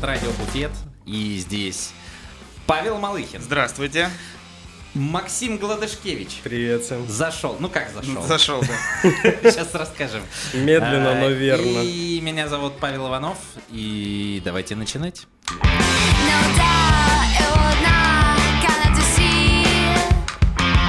подкаст 0.00 0.02
«Радио 0.02 0.30
Буфет». 0.38 0.70
И 1.06 1.38
здесь 1.38 1.92
Павел 2.66 2.98
Малыхин. 2.98 3.40
Здравствуйте. 3.40 4.10
Максим 4.94 5.56
Гладышкевич. 5.56 6.40
Привет 6.42 6.82
всем. 6.82 7.06
Зашел. 7.08 7.56
Ну 7.60 7.68
как 7.68 7.90
зашел? 7.92 8.22
Зашел, 8.22 8.60
да. 8.60 9.10
Сейчас 9.50 9.74
расскажем. 9.74 10.22
Медленно, 10.52 11.14
но 11.14 11.26
А, 11.26 11.30
верно. 11.30 11.80
И 11.82 12.20
меня 12.20 12.48
зовут 12.48 12.78
Павел 12.80 13.08
Иванов. 13.08 13.38
И 13.70 14.42
давайте 14.44 14.74
начинать. 14.74 15.26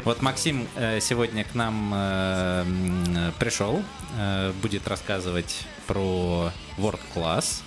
Вот 0.04 0.24
Максим 0.24 0.68
э, 0.76 1.00
сегодня 1.00 1.44
к 1.44 1.54
нам 1.54 1.92
э, 1.94 3.32
пришел. 3.40 3.84
э, 4.18 4.52
Будет 4.62 4.88
рассказывать 4.88 5.68
про 5.86 6.52
World 6.78 7.00
Class. 7.16 7.62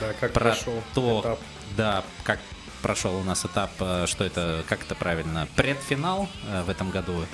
Да, 0.00 0.12
как 0.20 0.32
про 0.32 0.44
прошел 0.44 0.82
то, 0.94 1.20
этап. 1.20 1.38
да, 1.76 2.04
как 2.24 2.38
прошел 2.82 3.16
у 3.16 3.22
нас 3.22 3.44
этап, 3.44 3.70
э, 3.80 4.06
что 4.06 4.24
это, 4.24 4.64
как 4.68 4.82
это 4.82 4.94
правильно, 4.94 5.48
предфинал 5.56 6.28
э, 6.48 6.62
в 6.62 6.70
этом 6.70 6.90
году, 6.90 7.24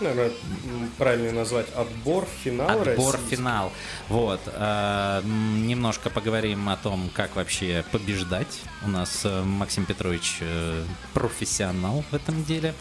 Наверное, 0.00 0.30
правильно 0.96 1.32
назвать 1.32 1.66
отбор, 1.74 2.24
финал 2.44 2.68
отбор, 2.70 3.14
российский. 3.14 3.34
финал. 3.34 3.72
Вот, 4.08 4.40
э, 4.46 5.22
немножко 5.24 6.08
поговорим 6.08 6.68
о 6.68 6.76
том, 6.76 7.10
как 7.12 7.34
вообще 7.34 7.84
побеждать. 7.90 8.60
У 8.84 8.88
нас 8.88 9.26
Максим 9.44 9.86
Петрович 9.86 10.38
профессионал 11.14 12.04
в 12.12 12.14
этом 12.14 12.44
деле. 12.44 12.74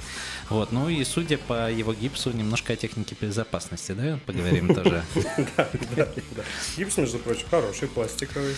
Вот, 0.50 0.72
ну 0.72 0.88
и 0.88 1.04
судя 1.04 1.38
по 1.38 1.70
его 1.70 1.94
гипсу, 1.94 2.32
немножко 2.32 2.74
о 2.74 2.76
технике 2.78 3.16
безопасности, 3.20 3.92
да, 3.92 4.18
поговорим 4.26 4.74
тоже. 4.74 5.04
Да, 5.58 5.68
да, 5.96 6.08
да. 6.36 6.44
Гипс, 6.78 6.98
между 6.98 7.20
прочим, 7.20 7.46
хороший, 7.50 7.88
пластиковый. 7.90 8.56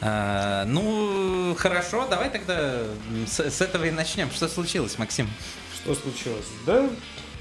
А, 0.00 0.64
Ну, 0.64 1.54
хорошо, 1.56 2.06
давай 2.08 2.30
тогда 2.30 2.82
с, 3.26 3.60
этого 3.60 3.84
и 3.84 3.90
начнем. 3.90 4.30
Что 4.30 4.48
случилось, 4.48 4.98
Максим? 4.98 5.28
Что 5.76 5.94
случилось? 5.94 6.46
Да, 6.66 6.88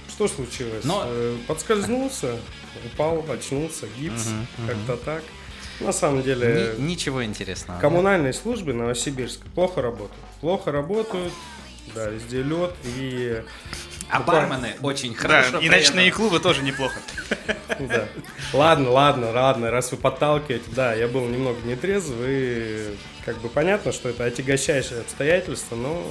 что 0.09 0.27
случилось? 0.27 0.83
Но- 0.83 1.03
Э, 1.07 1.37
Подскользнулся, 1.47 2.35
упал, 2.85 3.25
очнулся, 3.31 3.87
гипс, 3.99 4.27
как-то 4.67 4.97
так. 4.97 5.23
На 5.79 5.91
самом 5.91 6.21
деле, 6.21 6.75
Ни- 6.77 6.89
ничего 6.91 7.23
интересного. 7.25 7.79
да? 7.79 7.81
коммунальные 7.81 8.33
службы 8.33 8.73
Новосибирска 8.73 9.43
плохо 9.55 9.81
работают. 9.81 10.11
Плохо 10.39 10.71
работают, 10.71 11.33
да, 11.93 12.09
везде 12.09 12.41
лед 12.43 12.73
и... 12.97 13.43
А 14.09 14.19
бармены 14.19 14.75
очень 14.81 15.13
Да, 15.13 15.19
хорошо. 15.19 15.57
и 15.59 15.67
при 15.67 15.69
ночные 15.69 16.11
клубы 16.11 16.39
тоже 16.39 16.63
неплохо. 16.63 16.99
Да. 17.79 18.07
Ладно, 18.53 18.91
ладно, 18.91 19.31
ладно, 19.31 19.71
раз 19.71 19.91
вы 19.91 19.97
подталкиваете, 19.97 20.65
да, 20.75 20.93
я 20.93 21.07
был 21.07 21.25
немного 21.27 21.61
нетрезв, 21.65 22.13
и 22.19 22.95
как 23.25 23.37
бы 23.37 23.47
понятно, 23.47 23.91
что 23.91 24.09
это 24.09 24.25
отягощающее 24.25 24.99
обстоятельство, 24.99 25.75
но... 25.75 26.03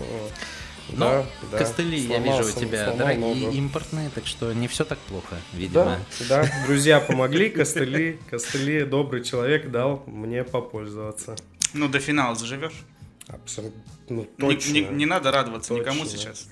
Но 0.92 1.08
да, 1.08 1.26
да, 1.52 1.58
костыли, 1.58 2.00
я 2.00 2.18
вижу, 2.18 2.42
у 2.44 2.50
тебя 2.50 2.86
сломал 2.86 2.96
дорогие, 2.98 3.46
ногу. 3.46 3.56
импортные, 3.56 4.10
так 4.12 4.26
что 4.26 4.52
не 4.52 4.66
все 4.66 4.84
так 4.84 4.98
плохо, 4.98 5.36
видимо. 5.52 6.00
Да, 6.28 6.42
да, 6.42 6.50
друзья 6.66 6.98
помогли, 6.98 7.48
костыли, 7.48 8.18
костыли, 8.28 8.84
добрый 8.84 9.22
человек 9.22 9.70
дал 9.70 10.02
мне 10.06 10.42
попользоваться. 10.42 11.36
Ну, 11.74 11.86
до 11.88 12.00
финала 12.00 12.34
заживешь. 12.34 12.82
Абсолютно, 13.28 13.80
ну, 14.10 14.22
Не, 14.22 14.54
точно. 14.54 14.72
не- 14.72 14.80
не 14.82 15.06
надо 15.06 15.30
радоваться 15.32 15.72
никому 15.72 16.02
Точно. 16.02 16.18
сейчас. 16.18 16.48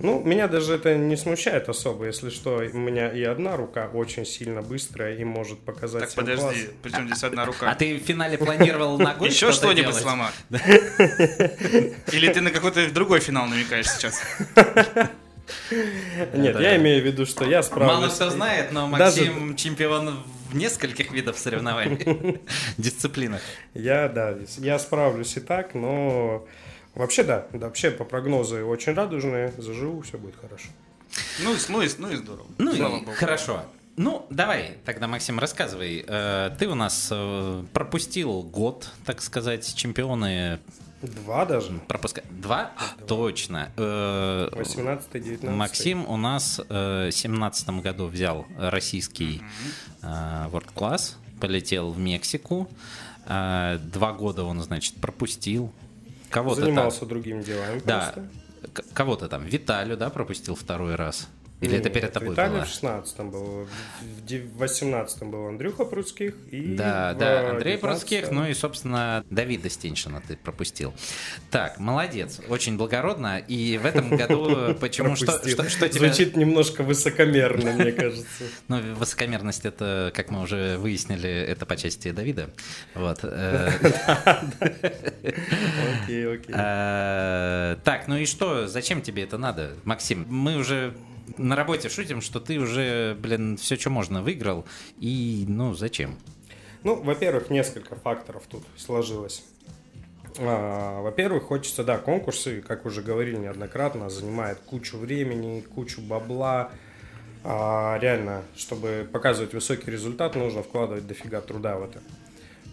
Ну, 0.00 0.20
меня 0.24 0.48
даже 0.48 0.74
это 0.74 0.96
не 0.96 1.16
смущает 1.16 1.68
особо, 1.68 2.06
если 2.06 2.28
что, 2.30 2.56
у 2.72 2.78
меня 2.78 3.08
и 3.12 3.22
одна 3.22 3.56
рука 3.56 3.88
очень 3.94 4.26
сильно 4.26 4.60
быстрая 4.60 5.14
и 5.16 5.22
может 5.24 5.60
показать 5.60 6.00
Так, 6.02 6.10
всем 6.10 6.24
подожди, 6.24 6.42
класс. 6.42 6.56
причем 6.82 7.06
здесь 7.06 7.22
одна 7.22 7.42
А 7.44 7.46
рука. 7.46 7.74
ты 7.76 7.96
в 7.96 8.00
финале 8.02 8.36
планировал 8.36 8.98
ногой 8.98 9.28
Еще 9.28 9.52
что-нибудь 9.52 9.94
сломать? 9.94 10.34
Или 12.12 12.32
ты 12.32 12.40
на 12.40 12.50
какой-то 12.50 12.90
другой 12.90 13.20
финал 13.20 13.46
намекаешь 13.46 13.86
сейчас? 13.88 14.20
Нет, 16.34 16.58
я 16.58 16.76
имею 16.76 17.02
в 17.02 17.06
виду, 17.06 17.26
что 17.26 17.44
я 17.44 17.62
справлюсь. 17.62 17.96
Мало 17.98 18.08
кто 18.10 18.30
знает, 18.30 18.72
но 18.72 18.86
Максим 18.88 19.54
чемпион 19.56 20.22
в 20.50 20.56
нескольких 20.56 21.12
видов 21.12 21.38
соревнований, 21.38 22.40
дисциплинах. 22.78 23.42
Я, 23.74 24.08
да, 24.08 24.34
я 24.58 24.78
справлюсь 24.78 25.36
и 25.36 25.40
так, 25.40 25.74
но 25.74 26.46
вообще 26.94 27.22
да, 27.24 27.46
да, 27.52 27.66
вообще 27.66 27.90
по 27.90 28.04
прогнозу 28.04 28.66
очень 28.66 28.94
радужные, 28.94 29.52
заживу, 29.58 30.02
все 30.02 30.18
будет 30.18 30.36
хорошо. 30.40 30.68
Ну, 31.42 31.54
и 31.54 31.58
с- 31.58 31.68
ну, 31.68 31.82
и, 31.82 31.88
ну 31.98 32.10
и 32.10 32.16
здорово. 32.16 32.46
Ну 32.58 32.72
и 32.74 32.80
богу. 32.80 33.12
хорошо. 33.16 33.62
Ну, 33.96 34.26
давай, 34.30 34.78
тогда, 34.84 35.06
Максим, 35.06 35.38
рассказывай. 35.38 36.04
Э, 36.06 36.50
Ты 36.58 36.66
у 36.66 36.74
нас 36.74 37.08
э, 37.12 37.64
пропустил 37.72 38.42
год, 38.42 38.90
так 39.04 39.22
сказать, 39.22 39.72
чемпионы 39.76 40.58
Два 41.02 41.44
даже, 41.44 41.70
пропуска... 41.86 42.22
Два? 42.30 42.72
Точно. 43.06 43.70
Э, 43.76 44.48
18-19. 44.52 45.50
Максим 45.50 46.08
у 46.08 46.16
нас 46.16 46.60
э, 46.68 47.08
в 47.10 47.12
17 47.12 47.68
году 47.82 48.06
взял 48.06 48.46
российский 48.58 49.42
э, 50.02 50.06
World 50.06 50.72
Class, 50.74 51.14
полетел 51.40 51.90
в 51.92 51.98
Мексику. 51.98 52.68
Э, 53.26 53.78
Два 53.80 54.12
года 54.12 54.42
он, 54.44 54.60
значит, 54.62 54.96
пропустил. 54.96 55.70
Кого-то 56.34 56.56
там... 56.56 56.64
занимался 56.66 57.06
другими 57.06 57.42
делами 57.42 57.80
Да. 57.84 58.12
просто. 58.12 58.84
Кого-то 58.92 59.28
там. 59.28 59.44
Виталю, 59.44 59.96
да, 59.96 60.10
пропустил 60.10 60.56
второй 60.56 60.96
раз? 60.96 61.28
Или 61.64 61.76
это 61.78 61.84
Нет, 61.88 61.92
перед 61.94 62.12
тобой 62.12 62.30
Виталий 62.30 62.56
было? 62.56 62.64
в 62.64 62.68
16 62.68 63.20
был, 63.20 63.66
в 64.02 64.24
дев- 64.26 64.44
в 64.44 64.58
18 64.58 65.22
был 65.24 65.46
Андрюха 65.48 65.84
Прудских 65.84 66.34
и 66.50 66.74
Да, 66.76 67.14
да, 67.14 67.50
Андрей 67.50 67.74
19-м 67.76 67.80
Прудских, 67.80 68.30
ну 68.30 68.46
и, 68.46 68.54
собственно, 68.54 69.24
Давида 69.30 69.70
Стеншина 69.70 70.22
ты 70.26 70.36
пропустил. 70.36 70.92
Так, 71.50 71.78
молодец, 71.78 72.40
очень 72.48 72.76
благородно. 72.76 73.38
И 73.38 73.78
в 73.78 73.86
этом 73.86 74.16
году 74.16 74.74
почему 74.80 75.16
что, 75.16 75.38
что, 75.48 75.68
что 75.68 75.88
тебя... 75.88 76.06
Звучит 76.08 76.36
немножко 76.36 76.82
высокомерно, 76.82 77.72
мне 77.72 77.92
кажется. 77.92 78.24
Ну, 78.68 78.80
высокомерность 78.94 79.64
это, 79.64 80.12
как 80.14 80.30
мы 80.30 80.40
уже 80.42 80.76
выяснили, 80.78 81.28
это 81.30 81.66
по 81.66 81.76
части 81.76 82.10
Давида. 82.10 82.50
Вот. 82.94 83.20
э, 83.22 83.70
Окей, 86.04 86.34
окей. 86.34 86.54
э, 86.56 87.76
Так, 87.84 88.08
ну 88.08 88.16
и 88.16 88.26
что, 88.26 88.66
зачем 88.68 89.02
тебе 89.02 89.22
это 89.24 89.38
надо, 89.38 89.72
Максим? 89.84 90.26
Мы 90.28 90.56
уже 90.56 90.94
на 91.38 91.56
работе 91.56 91.88
шутим, 91.88 92.20
что 92.20 92.40
ты 92.40 92.58
уже, 92.58 93.16
блин, 93.18 93.56
все, 93.56 93.76
что 93.76 93.90
можно, 93.90 94.22
выиграл. 94.22 94.64
И, 94.98 95.44
ну, 95.48 95.74
зачем? 95.74 96.18
Ну, 96.82 96.96
во-первых, 97.02 97.50
несколько 97.50 97.96
факторов 97.96 98.42
тут 98.50 98.64
сложилось. 98.76 99.44
А, 100.38 101.00
Во-первых, 101.02 101.44
хочется, 101.44 101.84
да, 101.84 101.98
конкурсы, 101.98 102.60
как 102.60 102.86
уже 102.86 103.02
говорили 103.02 103.36
неоднократно, 103.36 104.10
занимает 104.10 104.58
кучу 104.58 104.98
времени, 104.98 105.60
кучу 105.60 106.00
бабла. 106.00 106.70
А, 107.42 107.98
Реально, 108.00 108.42
чтобы 108.56 109.08
показывать 109.10 109.54
высокий 109.54 109.90
результат, 109.90 110.34
нужно 110.34 110.62
вкладывать 110.62 111.06
дофига 111.06 111.40
труда 111.40 111.76
в 111.76 111.84
это. 111.84 112.00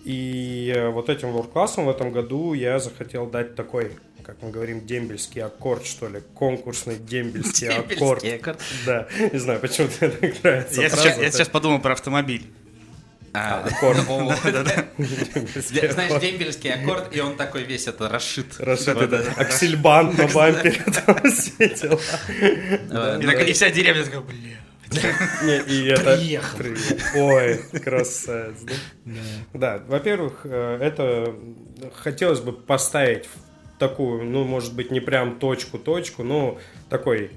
И 0.04 0.74
э, 0.76 0.90
вот 0.90 1.10
этим 1.10 1.30
World 1.30 1.52
классом 1.52 1.86
в 1.86 1.90
этом 1.90 2.12
году 2.12 2.54
я 2.54 2.80
захотел 2.80 3.28
дать 3.28 3.56
такой, 3.56 3.92
как 4.32 4.42
мы 4.44 4.50
говорим, 4.50 4.86
дембельский 4.86 5.44
аккорд, 5.44 5.86
что 5.86 6.08
ли, 6.08 6.22
конкурсный 6.34 6.96
дембельский 6.96 7.68
аккорд. 7.68 8.22
Дембельский 8.22 8.36
аккорд. 8.36 8.62
Да, 8.86 9.08
не 9.34 9.40
знаю, 9.40 9.60
почему 9.60 9.90
так 10.00 10.22
нравится 10.22 10.82
Я 10.82 10.88
фраза, 10.88 11.04
сейчас, 11.04 11.18
я 11.18 11.32
сейчас 11.32 11.50
подумал 11.50 11.82
про 11.82 11.92
автомобиль. 11.92 12.46
А, 13.34 13.62
аккорд. 13.66 14.00
ну, 14.08 14.32
дембельский 14.98 15.90
Знаешь, 15.90 16.12
аккорд. 16.12 16.22
дембельский 16.22 16.72
аккорд, 16.72 17.14
и 17.14 17.20
он 17.20 17.36
такой 17.36 17.64
весь 17.64 17.88
это 17.88 18.08
расшит. 18.08 18.58
Расшитый, 18.58 19.08
да. 19.10 19.22
Аксельбан 19.36 20.16
на 20.16 20.28
бампере 20.30 20.82
там. 21.06 21.18
Э, 22.90 23.50
И, 23.50 23.52
вся 23.52 23.70
деревня 23.70 24.06
такая, 24.06 24.22
бля. 24.22 24.38
Не, 25.44 25.60
и 25.60 25.88
это... 25.88 26.16
Приехал. 26.16 27.20
Ой, 27.20 27.58
красавец, 27.84 28.56
да? 28.62 28.74
Да, 29.54 29.84
во-первых, 29.88 30.42
э, 30.46 30.78
это 30.82 31.36
хотелось 31.96 32.40
бы 32.40 32.54
поставить 32.54 33.26
в 33.26 33.51
такую, 33.82 34.24
ну, 34.26 34.44
может 34.44 34.76
быть, 34.76 34.92
не 34.92 35.00
прям 35.00 35.40
точку-точку, 35.40 36.24
но 36.24 36.60
такой 36.88 37.32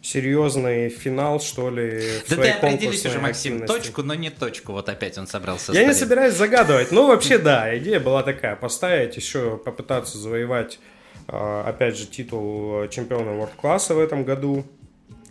серьезный 0.00 0.88
финал, 0.88 1.38
что 1.38 1.68
ли, 1.68 2.00
в 2.24 2.30
Да 2.30 2.36
ты 2.36 2.48
определись 2.48 3.04
уже, 3.04 3.18
Максим, 3.18 3.56
активности. 3.56 3.76
точку, 3.76 4.02
но 4.02 4.14
не 4.14 4.30
точку. 4.30 4.72
Вот 4.72 4.88
опять 4.88 5.18
он 5.18 5.26
собрался 5.26 5.74
Я 5.74 5.84
не 5.84 5.92
собираюсь 5.92 6.34
загадывать, 6.34 6.92
но 6.92 7.06
вообще 7.06 7.36
да, 7.36 7.76
идея 7.76 8.00
была 8.00 8.22
такая, 8.22 8.56
поставить 8.56 9.16
еще, 9.16 9.58
попытаться 9.58 10.16
завоевать, 10.16 10.78
э, 11.28 11.62
опять 11.66 11.98
же, 11.98 12.06
титул 12.06 12.88
чемпиона 12.88 13.38
World 13.38 13.56
класса 13.60 13.94
в 13.94 14.00
этом 14.00 14.24
году. 14.24 14.64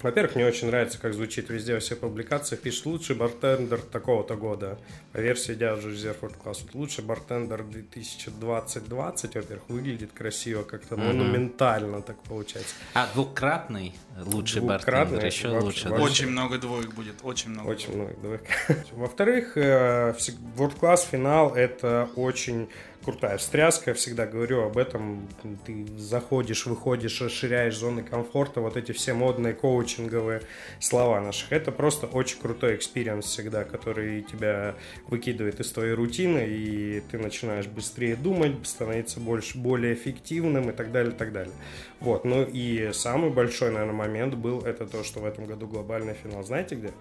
Во-первых, 0.01 0.35
мне 0.35 0.45
очень 0.45 0.67
нравится, 0.67 0.99
как 0.99 1.13
звучит 1.13 1.49
везде 1.49 1.73
во 1.73 1.79
всех 1.79 1.99
публикациях. 1.99 2.61
Пишет 2.61 2.85
лучший 2.85 3.15
бартендер 3.15 3.79
такого-то 3.79 4.35
года. 4.35 4.77
По 5.13 5.17
версии 5.17 5.53
Диаджо 5.53 5.89
Резерв 5.89 6.21
World 6.21 6.35
Class. 6.43 6.57
Лучший 6.73 7.03
бартендер 7.03 7.61
2020-20, 7.61 9.31
во-первых, 9.35 9.63
выглядит 9.69 10.11
красиво, 10.13 10.63
как-то 10.63 10.97
монументально 10.97 12.01
так 12.01 12.17
получается. 12.23 12.75
А, 12.93 13.07
двукратный 13.13 13.93
лучший 14.25 14.61
Двукратный, 14.61 14.93
бартендер, 14.93 15.25
еще 15.25 15.47
вообще- 15.49 15.65
лучше. 15.65 15.89
вообще. 15.89 16.05
Очень 16.05 16.27
много 16.29 16.57
двоек 16.57 16.93
будет, 16.93 17.15
очень 17.23 17.49
много. 17.51 17.69
Очень 17.69 17.95
много. 17.95 18.13
давай. 18.21 18.39
Во-вторых, 18.93 19.57
э, 19.57 20.13
World 20.57 20.79
Class 20.79 21.07
финал 21.09 21.55
это 21.55 22.09
очень 22.15 22.69
крутая 23.05 23.37
встряска, 23.37 23.91
я 23.91 23.93
всегда 23.93 24.25
говорю 24.25 24.63
об 24.63 24.77
этом. 24.77 25.27
Ты 25.65 25.85
заходишь, 25.97 26.65
выходишь, 26.65 27.21
расширяешь 27.21 27.77
зоны 27.77 28.03
комфорта, 28.03 28.61
вот 28.61 28.75
эти 28.75 28.91
все 28.91 29.13
модные 29.13 29.53
коучинговые 29.53 30.41
слова 30.79 31.21
наших. 31.21 31.51
Это 31.51 31.71
просто 31.71 32.07
очень 32.07 32.39
крутой 32.39 32.75
experience 32.75 33.25
всегда, 33.25 33.63
который 33.63 34.23
тебя 34.23 34.75
выкидывает 35.07 35.59
из 35.59 35.71
твоей 35.71 35.93
рутины, 35.93 36.45
и 36.47 37.03
ты 37.11 37.19
начинаешь 37.19 37.67
быстрее 37.67 38.15
думать, 38.15 38.55
становиться 38.63 39.19
больше, 39.19 39.59
более 39.59 39.93
эффективным 39.93 40.71
и 40.71 40.73
так 40.73 40.91
далее, 40.91 41.13
и 41.13 41.15
так 41.15 41.31
далее. 41.31 41.53
Вот, 41.99 42.25
ну 42.25 42.43
и 42.43 42.91
самый 42.93 43.29
большой, 43.29 43.71
наверное, 43.71 43.95
момент 43.95 44.33
был 44.33 44.61
это 44.61 44.87
то, 44.87 45.03
что 45.03 45.19
в 45.19 45.25
этом 45.25 45.45
году 45.45 45.67
глобальный 45.67 46.15
финал, 46.15 46.43
знаете 46.43 46.75
где? 46.75 46.91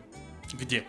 Где? 0.53 0.85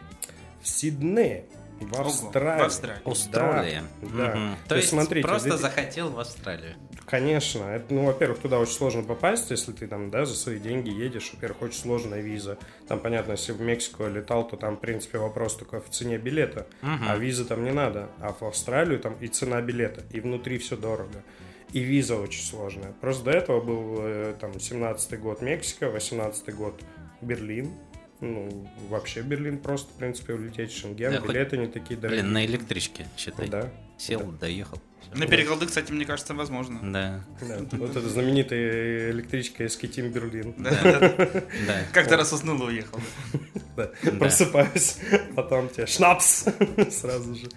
В 0.61 0.67
Сиднее. 0.67 1.45
В 1.79 1.99
Австралии. 1.99 2.61
в 2.61 2.65
Австралии. 2.65 3.01
Австралия. 3.05 3.83
Да. 4.01 4.09
да. 4.17 4.33
То, 4.63 4.69
То 4.69 4.75
есть, 4.75 4.85
есть 4.85 4.89
смотрите, 4.89 5.27
просто 5.27 5.49
здесь- 5.49 5.61
захотел 5.61 6.09
в 6.09 6.19
Австралию. 6.19 6.75
Конечно. 7.05 7.63
Это, 7.65 7.93
ну, 7.93 8.05
во-первых, 8.05 8.39
туда 8.39 8.59
очень 8.59 8.73
сложно 8.73 9.03
попасть, 9.03 9.51
если 9.51 9.71
ты 9.73 9.87
там, 9.87 10.09
да, 10.09 10.25
за 10.25 10.33
свои 10.35 10.57
деньги 10.59 10.89
едешь. 10.89 11.31
Во-первых, 11.33 11.61
очень 11.63 11.79
сложная 11.79 12.21
виза. 12.21 12.57
Там, 12.87 12.99
понятно, 12.99 13.33
если 13.33 13.51
в 13.51 13.61
Мексику 13.61 14.07
летал, 14.07 14.47
то 14.47 14.57
там, 14.57 14.77
в 14.77 14.79
принципе, 14.79 15.19
вопрос 15.19 15.55
только 15.55 15.81
в 15.81 15.89
цене 15.89 16.17
билета. 16.17 16.65
А 16.81 17.15
визы 17.17 17.45
там 17.45 17.63
не 17.63 17.71
надо. 17.71 18.09
А 18.19 18.33
в 18.33 18.41
Австралию 18.43 18.99
там 18.99 19.15
и 19.19 19.27
цена 19.27 19.61
билета, 19.61 20.01
и 20.11 20.19
внутри 20.19 20.57
все 20.57 20.77
дорого. 20.77 21.23
И 21.73 21.79
виза 21.79 22.15
очень 22.15 22.43
сложная. 22.43 22.93
Просто 23.01 23.25
до 23.25 23.31
этого 23.31 23.59
был 23.59 23.97
э, 23.99 24.35
там 24.39 24.51
17-й 24.51 25.17
год 25.17 25.41
Мексика, 25.41 25.87
18-й 25.87 26.53
год 26.53 26.79
Берлин. 27.21 27.71
Ну, 28.21 28.67
вообще 28.89 29.21
Берлин 29.21 29.57
просто, 29.57 29.91
в 29.91 29.97
принципе, 29.97 30.33
улететь 30.33 30.71
в 30.71 30.77
Шенген. 30.79 31.11
Да, 31.11 31.19
хоть- 31.19 31.29
Билеты 31.29 31.57
не 31.57 31.67
такие 31.67 31.99
дорогие. 31.99 32.23
Блин, 32.23 32.33
на 32.33 32.45
электричке, 32.45 33.07
считай. 33.17 33.47
Да. 33.49 33.69
Сел, 33.97 34.21
доехал. 34.39 34.81
На 35.13 35.27
переголды, 35.27 35.65
кстати, 35.67 35.91
мне 35.93 36.03
кажется, 36.03 36.33
возможно. 36.33 36.79
Да, 36.91 37.23
Да, 37.41 37.59
вот 37.77 37.91
эта 37.95 38.09
знаменитая 38.09 39.11
электричка 39.11 39.63
из 39.65 39.77
Китим 39.77 40.11
Берлин. 40.11 40.53
Да, 40.57 40.71
да, 40.71 40.99
да. 40.99 41.09
да. 41.67 41.83
Как-то 41.93 42.17
раз 42.17 42.33
уснул 42.33 42.61
и 42.63 42.71
уехал. 42.73 42.99
Да. 43.77 43.91
Просыпаюсь, 44.19 44.97
потом 45.35 45.69
тебе 45.69 45.85
шнапс 45.85 46.45
сразу 46.91 47.35
же. 47.35 47.47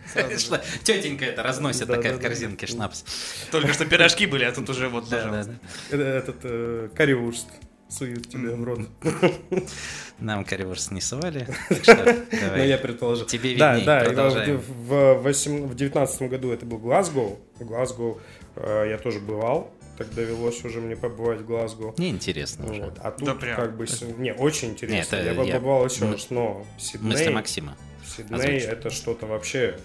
Тетенька 0.85 1.25
это 1.25 1.43
разносит 1.43 1.87
Да, 1.89 1.95
такая 1.97 2.13
да, 2.13 2.19
в 2.19 2.21
да. 2.23 2.29
корзинке 2.29 2.67
шнапс. 2.67 3.05
Только 3.51 3.73
что 3.73 3.87
пирожки 3.87 4.27
были, 4.27 4.45
а 4.45 4.53
тут 4.53 4.69
уже 4.71 4.89
вот, 4.89 5.09
Да, 5.09 5.17
да, 5.23 5.29
пожалуйста. 5.29 5.53
да. 5.91 5.97
Э, 5.97 6.19
Этот 6.19 6.37
э, 6.43 6.89
кариурст 6.95 7.49
суют 7.89 8.29
тебе 8.29 8.55
в 8.55 8.65
рот. 8.65 8.81
Нам 10.19 10.45
кариворс 10.45 10.91
не 10.91 11.01
совали. 11.01 11.47
так 11.69 11.83
что 11.83 12.25
Ну, 12.57 12.63
я 12.65 12.79
предположил. 12.79 13.27
Тебе 13.27 13.57
Да, 13.57 13.73
видней, 13.75 13.87
да, 13.87 14.01
продолжаем. 14.05 14.57
в, 14.59 14.89
в, 14.89 15.23
восем- 15.23 15.67
в 15.67 15.75
19 15.75 16.23
году 16.31 16.51
это 16.53 16.67
был 16.67 16.79
Глазго. 16.79 17.37
Глазго 17.61 18.19
э, 18.57 18.87
я 18.91 18.99
тоже 18.99 19.21
бывал. 19.21 19.73
Так 19.97 20.13
довелось 20.15 20.65
уже 20.65 20.81
мне 20.81 20.97
побывать 20.97 21.41
в 21.41 21.47
Глазго. 21.47 21.95
Неинтересно 21.99 22.71
уже. 22.71 22.83
Вот. 22.83 22.99
А 23.03 23.11
тут 23.11 23.27
Да 23.27 23.35
прям. 23.35 23.57
как 23.57 23.77
бы... 23.77 23.87
Не, 24.19 24.33
очень 24.35 24.71
интересно. 24.71 25.17
Нет, 25.17 25.25
я 25.25 25.33
я- 25.43 25.55
побывал 25.55 25.85
еще 25.87 26.05
мы- 26.05 26.13
раз, 26.13 26.31
но 26.31 26.65
Мысли 26.77 26.99
Сидней... 26.99 27.31
Максима. 27.31 27.77
Сидней 28.07 28.37
Озвучь. 28.37 28.63
это 28.63 28.91
что-то 28.91 29.27
вообще 29.27 29.79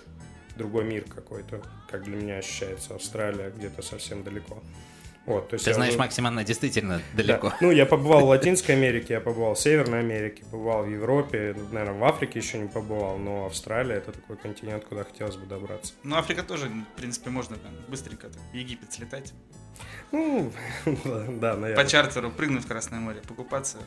другой 0.55 0.83
мир 0.83 1.03
какой-то, 1.03 1.61
как 1.89 2.03
для 2.03 2.15
меня 2.15 2.37
ощущается 2.37 2.93
Австралия 2.95 3.51
где-то 3.55 3.81
совсем 3.81 4.23
далеко. 4.23 4.61
Вот, 5.25 5.47
то 5.49 5.53
есть 5.53 5.63
Ты 5.63 5.71
я 5.71 5.75
знаешь, 5.75 5.91
уже- 5.91 5.99
Максим, 5.99 6.27
она 6.27 6.43
действительно 6.43 7.01
Да. 7.13 7.23
далеко. 7.23 7.53
Ну, 7.61 7.71
я 7.71 7.85
побывал 7.85 8.25
в 8.25 8.29
Латинской 8.29 8.75
Америке, 8.75 9.13
я 9.13 9.21
побывал 9.21 9.53
в 9.53 9.59
Северной 9.59 9.99
Америке, 9.99 10.43
побывал 10.51 10.83
в 10.83 10.89
Европе, 10.89 11.55
наверное, 11.71 11.97
в 11.97 12.03
Африке 12.03 12.39
еще 12.39 12.57
не 12.57 12.67
побывал, 12.67 13.17
но 13.17 13.45
Австралия 13.45 13.95
это 13.95 14.11
такой 14.11 14.35
континент, 14.35 14.83
куда 14.83 15.05
хотелось 15.05 15.37
бы 15.37 15.45
добраться. 15.45 15.93
Ну, 16.03 16.17
Африка 16.17 16.43
тоже, 16.43 16.67
в 16.67 16.97
принципе, 16.99 17.29
можно 17.29 17.55
там 17.55 17.71
быстренько 17.87 18.27
так, 18.27 18.41
в 18.51 18.53
Египет 18.55 18.91
слетать. 18.91 19.31
Ну, 20.11 20.51
да, 20.85 21.53
По 21.53 21.59
наверное. 21.59 21.85
чартеру 21.87 22.29
прыгнуть 22.29 22.63
в 22.65 22.67
Красное 22.67 22.99
море, 22.99 23.21
покупаться, 23.27 23.77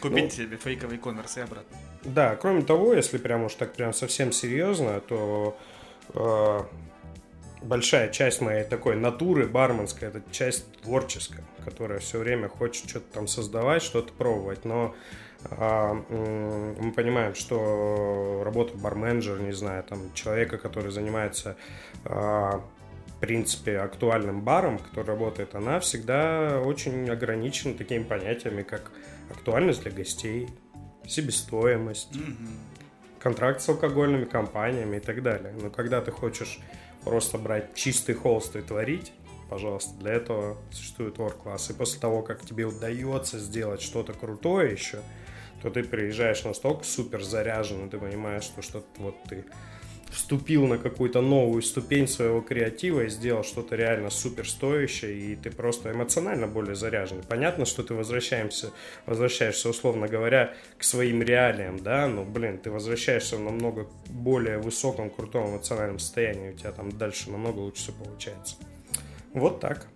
купить 0.00 0.24
Ну. 0.24 0.30
себе 0.30 0.56
фейковый 0.58 0.98
конверс 0.98 1.36
и 1.38 1.40
обратно. 1.40 1.76
Да, 2.04 2.36
кроме 2.36 2.62
того, 2.62 2.94
если 2.94 3.18
прям 3.18 3.44
уж 3.44 3.54
так 3.54 3.74
прям 3.74 3.92
совсем 3.92 4.30
серьезно, 4.32 5.00
то 5.00 5.58
э, 6.14 6.60
большая 7.62 8.08
часть 8.10 8.40
моей 8.40 8.64
такой 8.64 8.96
натуры 8.96 9.46
барменской, 9.46 10.08
это 10.08 10.22
часть 10.30 10.80
творческая, 10.82 11.44
которая 11.64 11.98
все 11.98 12.18
время 12.18 12.48
хочет 12.48 12.88
что-то 12.88 13.12
там 13.12 13.26
создавать, 13.26 13.82
что-то 13.82 14.12
пробовать, 14.12 14.64
но 14.64 14.94
а, 15.50 15.94
мы 15.94 16.92
понимаем, 16.92 17.34
что 17.34 18.42
работа 18.44 18.76
барменджера, 18.76 19.40
не 19.40 19.52
знаю, 19.52 19.82
там 19.84 20.12
человека, 20.14 20.58
который 20.58 20.92
занимается 20.92 21.56
а, 22.04 22.62
в 23.06 23.20
принципе 23.20 23.78
актуальным 23.78 24.42
баром, 24.42 24.78
который 24.78 25.06
работает, 25.06 25.54
она 25.54 25.78
всегда 25.80 26.60
очень 26.64 27.08
ограничена 27.08 27.74
такими 27.74 28.02
понятиями, 28.02 28.62
как 28.62 28.90
актуальность 29.30 29.82
для 29.82 29.92
гостей, 29.92 30.48
себестоимость, 31.06 32.14
Мгм. 32.14 32.48
контракт 33.18 33.60
с 33.60 33.68
алкогольными 33.68 34.24
компаниями 34.24 34.96
и 34.96 35.00
так 35.00 35.22
далее. 35.22 35.54
Но 35.60 35.70
когда 35.70 36.00
ты 36.00 36.10
хочешь 36.10 36.60
просто 37.04 37.38
брать 37.38 37.74
чистый 37.74 38.14
холст 38.14 38.56
и 38.56 38.62
творить, 38.62 39.12
пожалуйста, 39.48 39.92
для 39.98 40.12
этого 40.12 40.56
существует 40.70 41.18
work-класс. 41.18 41.70
И 41.70 41.74
после 41.74 42.00
того, 42.00 42.22
как 42.22 42.44
тебе 42.44 42.64
удается 42.64 43.38
сделать 43.38 43.82
что-то 43.82 44.12
крутое 44.12 44.72
еще, 44.72 45.00
то 45.62 45.70
ты 45.70 45.84
приезжаешь 45.84 46.44
настолько 46.44 46.84
супер 46.84 47.22
заряженный, 47.22 47.88
ты 47.88 47.98
понимаешь, 47.98 48.44
что 48.44 48.62
что-то 48.62 48.86
вот 48.98 49.16
ты 49.28 49.44
вступил 50.12 50.66
на 50.66 50.78
какую-то 50.78 51.20
новую 51.20 51.62
ступень 51.62 52.06
своего 52.06 52.40
креатива 52.40 53.02
и 53.02 53.08
сделал 53.08 53.42
что-то 53.42 53.76
реально 53.76 54.10
супер 54.10 54.48
стоящее, 54.48 55.14
и 55.14 55.36
ты 55.36 55.50
просто 55.50 55.90
эмоционально 55.90 56.46
более 56.46 56.74
заряжен. 56.74 57.22
Понятно, 57.28 57.64
что 57.64 57.82
ты 57.82 57.94
возвращаемся, 57.94 58.70
возвращаешься, 59.06 59.70
условно 59.70 60.08
говоря, 60.08 60.54
к 60.78 60.84
своим 60.84 61.22
реалиям, 61.22 61.78
да, 61.78 62.06
но, 62.08 62.24
блин, 62.24 62.58
ты 62.58 62.70
возвращаешься 62.70 63.36
в 63.36 63.40
намного 63.40 63.88
более 64.08 64.58
высоком, 64.58 65.10
крутом 65.10 65.50
эмоциональном 65.50 65.98
состоянии, 65.98 66.50
у 66.50 66.56
тебя 66.56 66.72
там 66.72 66.92
дальше 66.92 67.30
намного 67.30 67.60
лучше 67.60 67.82
все 67.82 67.92
получается. 67.92 68.56
Вот 69.32 69.60
так. 69.60 69.86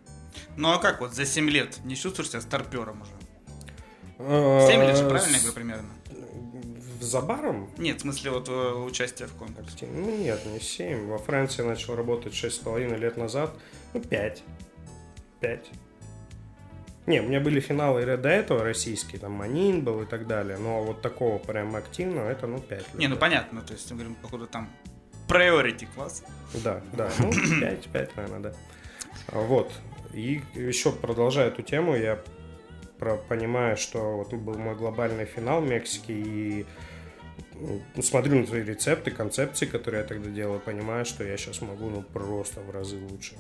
Ну 0.57 0.71
а 0.71 0.79
как 0.79 1.01
вот 1.01 1.13
за 1.13 1.27
7 1.27 1.49
лет 1.51 1.79
не 1.85 1.95
чувствуешь 1.95 2.31
себя 2.31 2.41
старпером 2.41 3.03
уже? 3.03 3.11
7 4.19 4.71
7 4.71 4.81
лет 4.81 4.97
же, 4.97 5.09
правильно 5.09 5.35
я 5.35 5.39
говорю 5.39 5.53
примерно? 5.53 5.89
За 7.07 7.21
баром? 7.21 7.71
Нет, 7.79 7.99
в 7.99 8.01
смысле 8.01 8.31
вот 8.33 8.49
э, 8.49 8.73
участие 8.85 9.29
в 9.29 9.35
конкурсе. 9.35 9.87
Ну 9.87 10.11
нет, 10.17 10.45
не 10.47 10.59
7. 10.59 11.07
Во 11.07 11.19
Франции 11.19 11.63
я 11.63 11.69
начал 11.69 11.95
работать 11.95 12.33
6,5 12.33 12.97
лет 12.99 13.17
назад. 13.17 13.55
Ну, 13.95 14.01
5. 14.01 14.43
5. 15.41 15.71
Не, 17.07 17.21
у 17.21 17.23
меня 17.29 17.39
были 17.39 17.61
финалы 17.61 18.05
до 18.17 18.29
этого 18.29 18.65
российские, 18.65 19.21
там 19.21 19.31
Манин 19.33 19.85
был 19.85 20.03
и 20.03 20.07
так 20.07 20.27
далее, 20.27 20.59
но 20.59 20.83
вот 20.83 21.01
такого 21.03 21.39
прям 21.39 21.77
активного, 21.77 22.29
это 22.29 22.49
ну 22.49 22.59
5 22.59 22.79
лет. 22.79 22.95
Не, 22.95 23.07
ну 23.07 23.17
понятно, 23.17 23.61
то 23.63 23.75
есть 23.75 23.89
мы 23.93 23.99
говорим, 23.99 24.17
походу 24.17 24.49
там 24.49 24.69
priority 25.29 25.87
класс. 25.95 26.25
Да, 26.65 26.83
да, 26.95 27.09
ну 27.21 27.31
5, 27.61 27.85
5, 27.93 28.17
наверное, 28.17 28.41
да. 28.41 28.53
А, 29.29 29.39
Вот, 29.41 29.71
и 30.13 30.43
еще 30.57 30.91
продолжая 30.91 31.47
эту 31.49 31.63
тему, 31.63 31.95
я 31.95 32.19
про- 32.99 33.19
понимаю, 33.19 33.77
что 33.77 34.17
вот 34.17 34.35
был 34.35 34.59
мой 34.59 34.75
глобальный 34.75 35.27
финал 35.27 35.61
в 35.61 35.69
Мексике, 35.69 36.13
и 36.13 36.67
смотрю 38.03 38.41
на 38.41 38.47
свои 38.47 38.63
рецепты, 38.63 39.11
концепции, 39.11 39.67
которые 39.67 40.03
я 40.03 40.07
тогда 40.07 40.31
делал, 40.31 40.59
понимаю, 40.59 41.05
что 41.05 41.25
я 41.25 41.37
сейчас 41.37 41.61
могу 41.61 41.89
ну 41.91 42.03
просто 42.03 42.61
в 42.61 42.71
разы 42.71 42.99
лучше. 42.99 43.35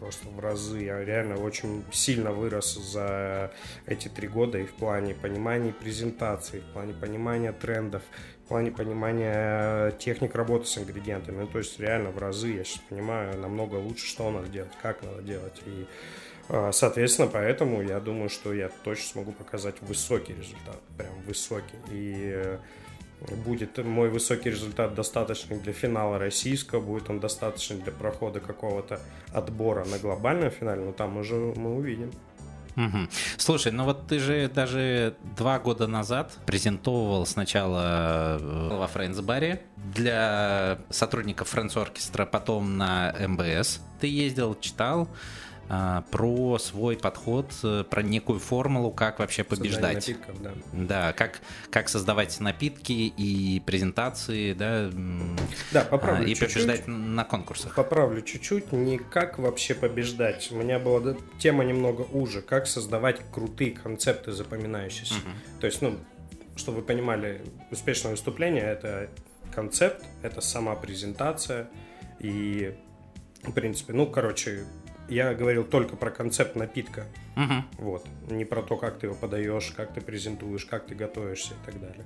Просто 0.00 0.28
в 0.28 0.38
разы. 0.40 0.84
Я 0.84 1.02
реально 1.04 1.36
очень 1.36 1.82
сильно 1.90 2.30
вырос 2.30 2.74
за 2.74 3.50
эти 3.86 4.08
три 4.08 4.28
года 4.28 4.58
и 4.58 4.64
в 4.64 4.74
плане 4.74 5.14
понимания 5.14 5.72
презентации, 5.72 6.60
в 6.60 6.72
плане 6.72 6.92
понимания 6.92 7.52
трендов, 7.52 8.02
в 8.44 8.48
плане 8.48 8.70
понимания 8.70 9.92
техник 9.92 10.34
работы 10.34 10.66
с 10.66 10.76
ингредиентами. 10.78 11.40
Ну, 11.40 11.46
то 11.46 11.58
есть 11.58 11.80
реально 11.80 12.10
в 12.10 12.18
разы 12.18 12.48
я 12.48 12.64
сейчас 12.64 12.82
понимаю 12.88 13.38
намного 13.40 13.76
лучше, 13.76 14.06
что 14.06 14.30
надо 14.30 14.48
делать, 14.48 14.72
как 14.82 15.02
надо 15.02 15.22
делать. 15.22 15.62
И, 15.64 15.86
э, 16.50 16.70
соответственно, 16.72 17.28
поэтому 17.28 17.82
я 17.82 17.98
думаю, 17.98 18.28
что 18.28 18.52
я 18.52 18.68
точно 18.84 19.04
смогу 19.04 19.32
показать 19.32 19.76
высокий 19.80 20.34
результат. 20.34 20.80
Прям 20.98 21.14
высокий. 21.26 21.78
И 21.90 22.32
э, 22.34 22.58
будет 23.44 23.78
мой 23.84 24.10
высокий 24.10 24.50
результат 24.50 24.94
достаточный 24.94 25.58
для 25.58 25.72
финала 25.72 26.18
российского, 26.18 26.80
будет 26.80 27.10
он 27.10 27.20
достаточный 27.20 27.78
для 27.78 27.92
прохода 27.92 28.40
какого-то 28.40 29.00
отбора 29.32 29.84
на 29.84 29.98
глобальном 29.98 30.50
финале, 30.50 30.82
но 30.82 30.92
там 30.92 31.16
уже 31.16 31.34
мы 31.34 31.74
увидим. 31.76 32.12
Мгм. 32.76 33.08
Слушай, 33.38 33.72
ну 33.72 33.84
вот 33.84 34.06
ты 34.06 34.18
же 34.18 34.48
даже 34.48 35.16
два 35.36 35.58
года 35.58 35.86
назад 35.86 36.36
презентовал 36.44 37.24
сначала 37.24 38.38
э, 38.38 38.76
во 38.76 38.86
Френдсбаре 38.86 39.62
для 39.76 40.78
сотрудников 40.90 41.48
Френдс 41.48 41.74
Оркестра, 41.78 42.26
потом 42.26 42.76
на 42.76 43.14
МБС 43.18 43.80
ты 43.98 44.08
ездил, 44.08 44.54
читал. 44.60 45.08
А, 45.68 46.02
про 46.10 46.58
свой 46.58 46.96
подход, 46.96 47.52
э, 47.64 47.84
про 47.88 48.02
некую 48.02 48.38
формулу, 48.38 48.90
как 48.90 49.18
вообще 49.18 49.44
Создание 49.44 49.72
побеждать. 49.72 49.94
напитков, 50.08 50.42
да. 50.42 50.52
Да, 50.72 51.12
как, 51.12 51.40
как 51.70 51.88
создавать 51.88 52.38
напитки 52.40 52.92
и 52.92 53.60
презентации, 53.66 54.52
да, 54.52 54.90
Да, 55.72 55.82
а, 55.82 55.84
поправлю 55.84 56.26
и 56.26 56.34
чуть-чуть. 56.34 56.52
побеждать 56.54 56.86
на 56.86 57.24
конкурсах. 57.24 57.74
Поправлю 57.74 58.22
чуть-чуть, 58.22 58.72
не 58.72 58.98
как 58.98 59.38
вообще 59.38 59.74
побеждать. 59.74 60.50
У 60.52 60.56
меня 60.56 60.78
была 60.78 61.16
тема 61.38 61.64
немного 61.64 62.02
уже, 62.02 62.42
как 62.42 62.66
создавать 62.66 63.20
крутые 63.32 63.72
концепты 63.72 64.32
запоминающиеся. 64.32 65.14
То 65.60 65.66
есть, 65.66 65.82
ну, 65.82 65.98
чтобы 66.54 66.78
вы 66.78 66.84
понимали, 66.84 67.42
успешное 67.70 68.12
выступление 68.12 68.62
это 68.62 69.10
концепт, 69.54 70.04
это 70.22 70.40
сама 70.40 70.74
презентация 70.74 71.68
и, 72.20 72.74
в 73.42 73.52
принципе, 73.52 73.92
ну, 73.92 74.06
короче, 74.06 74.64
я 75.08 75.34
говорил 75.34 75.64
только 75.64 75.96
про 75.96 76.10
концепт 76.10 76.56
напитка, 76.56 77.04
Мгм. 77.36 77.64
вот, 77.78 78.06
не 78.30 78.44
про 78.44 78.62
то, 78.62 78.76
как 78.76 78.98
ты 78.98 79.06
его 79.06 79.14
подаешь, 79.14 79.72
как 79.76 79.92
ты 79.94 80.00
презентуешь, 80.00 80.64
как 80.64 80.86
ты 80.86 80.94
готовишься 80.94 81.54
и 81.54 81.66
так 81.70 81.80
далее. 81.80 82.04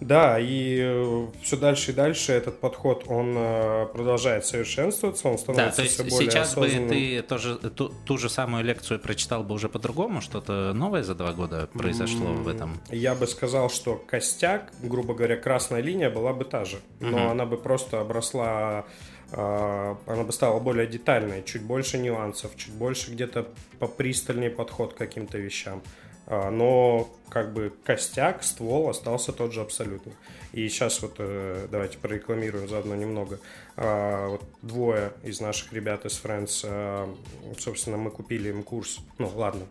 Да, 0.00 0.38
и 0.40 1.26
все 1.42 1.58
дальше 1.58 1.90
и 1.90 1.94
дальше 1.94 2.32
этот 2.32 2.58
подход, 2.58 3.04
он 3.06 3.34
э, 3.36 3.86
продолжает 3.92 4.46
совершенствоваться, 4.46 5.28
он 5.28 5.34
Да, 5.34 5.40
становится 5.40 5.76
то 5.76 5.82
есть 5.82 5.94
все 5.96 6.04
более 6.04 6.30
сейчас 6.30 6.54
бы 6.54 6.66
осознанным. 6.68 6.88
ты 6.88 7.22
тоже 7.22 7.56
ту, 7.58 7.90
ту 8.06 8.16
же 8.16 8.30
самую 8.30 8.64
лекцию 8.64 8.98
прочитал 8.98 9.44
бы 9.44 9.54
уже 9.54 9.68
по-другому, 9.68 10.22
что-то 10.22 10.72
новое 10.72 11.02
за 11.02 11.14
два 11.14 11.32
года 11.34 11.68
произошло 11.74 12.32
в 12.32 12.48
этом. 12.48 12.80
Я 12.88 13.14
бы 13.14 13.26
сказал, 13.26 13.68
что 13.68 13.96
костяк, 13.96 14.72
грубо 14.82 15.12
говоря, 15.12 15.36
красная 15.36 15.82
линия 15.82 16.08
была 16.08 16.32
бы 16.32 16.46
та 16.46 16.64
же, 16.64 16.78
но 17.00 17.08
Мгм. 17.08 17.28
она 17.28 17.44
бы 17.44 17.58
просто 17.58 18.00
обросла, 18.00 18.86
э, 18.86 18.90
она 19.32 20.22
бы 20.24 20.32
стала 20.32 20.58
более 20.60 20.86
детальной, 20.86 21.42
чуть 21.44 21.62
больше 21.62 21.98
нюансов, 21.98 22.56
чуть 22.56 22.72
больше 22.72 23.12
где-то 23.12 23.48
попристальнее 23.78 24.50
подход 24.50 24.94
к 24.94 24.96
каким-то 24.96 25.38
вещам. 25.38 25.82
А, 26.30 26.50
Но 26.50 27.10
как 27.28 27.52
бы 27.52 27.72
костяк, 27.84 28.44
ствол 28.44 28.88
остался 28.88 29.32
тот 29.32 29.52
же 29.52 29.60
абсолютно. 29.60 30.12
И 30.52 30.68
сейчас 30.68 31.02
вот 31.02 31.16
э, 31.18 31.66
давайте 31.70 31.98
прорекламируем 31.98 32.68
заодно 32.68 32.94
немного. 32.94 33.40
А, 33.76 34.28
Вот 34.28 34.44
двое 34.62 35.12
из 35.24 35.40
наших 35.40 35.72
ребят 35.72 36.06
из 36.06 36.22
Friends, 36.22 36.62
а, 36.64 37.12
собственно, 37.58 37.96
мы 37.96 38.12
купили 38.12 38.48
им 38.48 38.62
курс. 38.62 39.00
Ну, 39.18 39.28
ладно, 39.34 39.66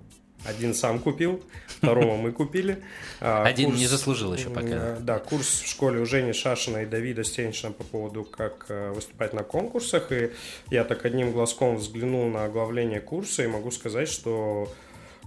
один 0.46 0.74
сам 0.74 1.00
купил, 1.00 1.43
второго 1.67 2.15
мы 2.17 2.31
купили. 2.31 2.81
А, 3.22 3.43
Один 3.46 3.69
курс- 3.72 3.79
не 3.79 3.88
заслужил 3.88 4.34
еще 4.34 4.50
пока. 4.50 4.67
Э, 4.69 4.98
Да, 5.01 5.19
курс 5.19 5.62
в 5.62 5.67
школе 5.67 6.00
у 6.00 6.05
Жени 6.05 6.31
Шашина 6.31 6.84
и 6.84 6.86
Давида 6.86 7.25
Стенчина 7.25 7.74
по 7.74 7.84
поводу, 7.84 8.24
как 8.24 8.65
э, 8.69 8.91
выступать 8.93 9.34
на 9.34 9.43
конкурсах. 9.43 10.12
И 10.13 10.31
я 10.72 10.86
так 10.86 11.03
одним 11.05 11.31
глазком 11.34 11.75
взглянул 11.75 12.29
на 12.29 12.46
оглавление 12.46 13.01
курса 13.01 13.43
и 13.43 13.48
могу 13.48 13.72
сказать, 13.72 14.08
что 14.08 14.72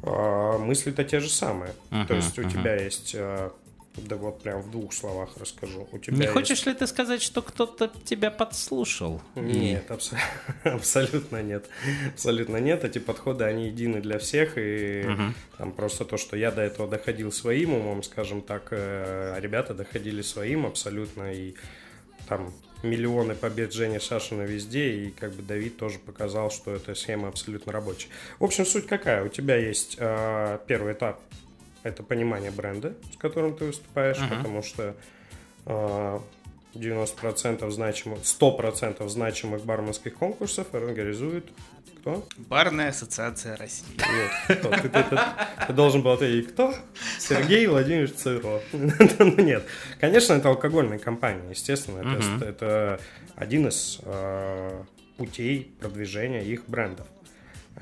э, 0.02 0.58
мысли-то 0.58 1.04
те 1.04 1.20
же 1.20 1.28
самые. 1.28 1.72
То 2.08 2.14
есть 2.14 2.38
у 2.38 2.44
тебя 2.48 2.76
есть... 2.82 3.14
да 3.96 4.16
вот 4.16 4.42
прям 4.42 4.62
в 4.62 4.70
двух 4.70 4.92
словах 4.94 5.30
расскажу. 5.38 5.86
У 5.92 5.98
тебя 5.98 6.16
Не 6.16 6.22
есть- 6.22 6.32
хочешь 6.32 6.64
ли 6.66 6.72
ты 6.74 6.86
сказать, 6.86 7.20
что 7.22 7.42
кто-то 7.42 7.90
тебя 8.04 8.30
подслушал? 8.30 9.20
Нет, 9.34 9.90
абс- 9.90 10.14
абсолютно 10.64 11.42
нет. 11.42 11.66
Абсолютно 12.12 12.56
нет. 12.56 12.84
Эти 12.84 12.98
подходы, 12.98 13.44
они 13.44 13.66
едины 13.66 14.00
для 14.00 14.18
всех. 14.18 14.54
И 14.56 15.02
Мгм. 15.06 15.34
там 15.58 15.72
просто 15.72 16.04
то, 16.04 16.16
что 16.16 16.36
я 16.36 16.50
до 16.50 16.62
этого 16.62 16.88
доходил 16.88 17.30
своим 17.32 17.74
умом, 17.74 18.02
скажем 18.02 18.40
так, 18.40 18.68
э, 18.70 19.34
а 19.36 19.40
ребята 19.40 19.74
доходили 19.74 20.22
своим 20.22 20.64
абсолютно. 20.64 21.32
И 21.34 21.54
там 22.28 22.52
миллионы 22.82 23.34
побед 23.34 23.72
Жени 23.74 23.98
Шашина 23.98 24.42
везде. 24.42 24.90
И 24.94 25.10
как 25.10 25.32
бы 25.32 25.42
Давид 25.42 25.76
тоже 25.76 25.98
показал, 25.98 26.50
что 26.50 26.74
эта 26.74 26.94
схема 26.94 27.28
абсолютно 27.28 27.72
рабочая. 27.72 28.08
В 28.38 28.44
общем, 28.44 28.64
суть 28.64 28.86
какая? 28.86 29.24
У 29.24 29.28
тебя 29.28 29.56
есть 29.56 29.96
э, 29.98 30.58
первый 30.66 30.94
этап. 30.94 31.20
Это 31.82 32.02
понимание 32.02 32.50
бренда, 32.50 32.94
с 33.12 33.16
которым 33.16 33.56
ты 33.56 33.64
выступаешь, 33.66 34.18
Мгм. 34.18 34.28
потому 34.36 34.62
что 34.62 34.94
э, 35.66 36.20
90% 36.74 37.70
значимых, 37.70 38.20
100% 38.24 39.08
значимых 39.08 39.64
барменских 39.64 40.14
конкурсов 40.14 40.74
организует 40.74 41.44
кто? 42.00 42.26
Барная 42.48 42.88
ассоциация 42.88 43.56
России. 43.56 43.86
Нет, 43.96 44.58
кто? 44.58 44.70
Ты, 44.70 44.88
ты- 44.88 45.02
ты- 45.04 45.18
ты 45.68 45.72
должен 45.72 46.02
был 46.02 46.10
ответить, 46.10 46.48
кто? 46.52 46.74
Сергей 47.20 47.66
Владимирович 47.68 48.14
Цыро. 48.14 48.60
Ну, 48.72 49.36
Нет, 49.42 49.64
конечно, 50.00 50.32
это 50.34 50.48
алкогольная 50.48 50.98
компания, 50.98 51.48
естественно. 51.50 52.00
Это, 52.44 52.98
один 53.36 53.68
из 53.68 54.00
э, 54.02 54.82
путей 55.16 55.72
продвижения 55.80 56.42
их 56.44 56.64
брендов. 56.66 57.06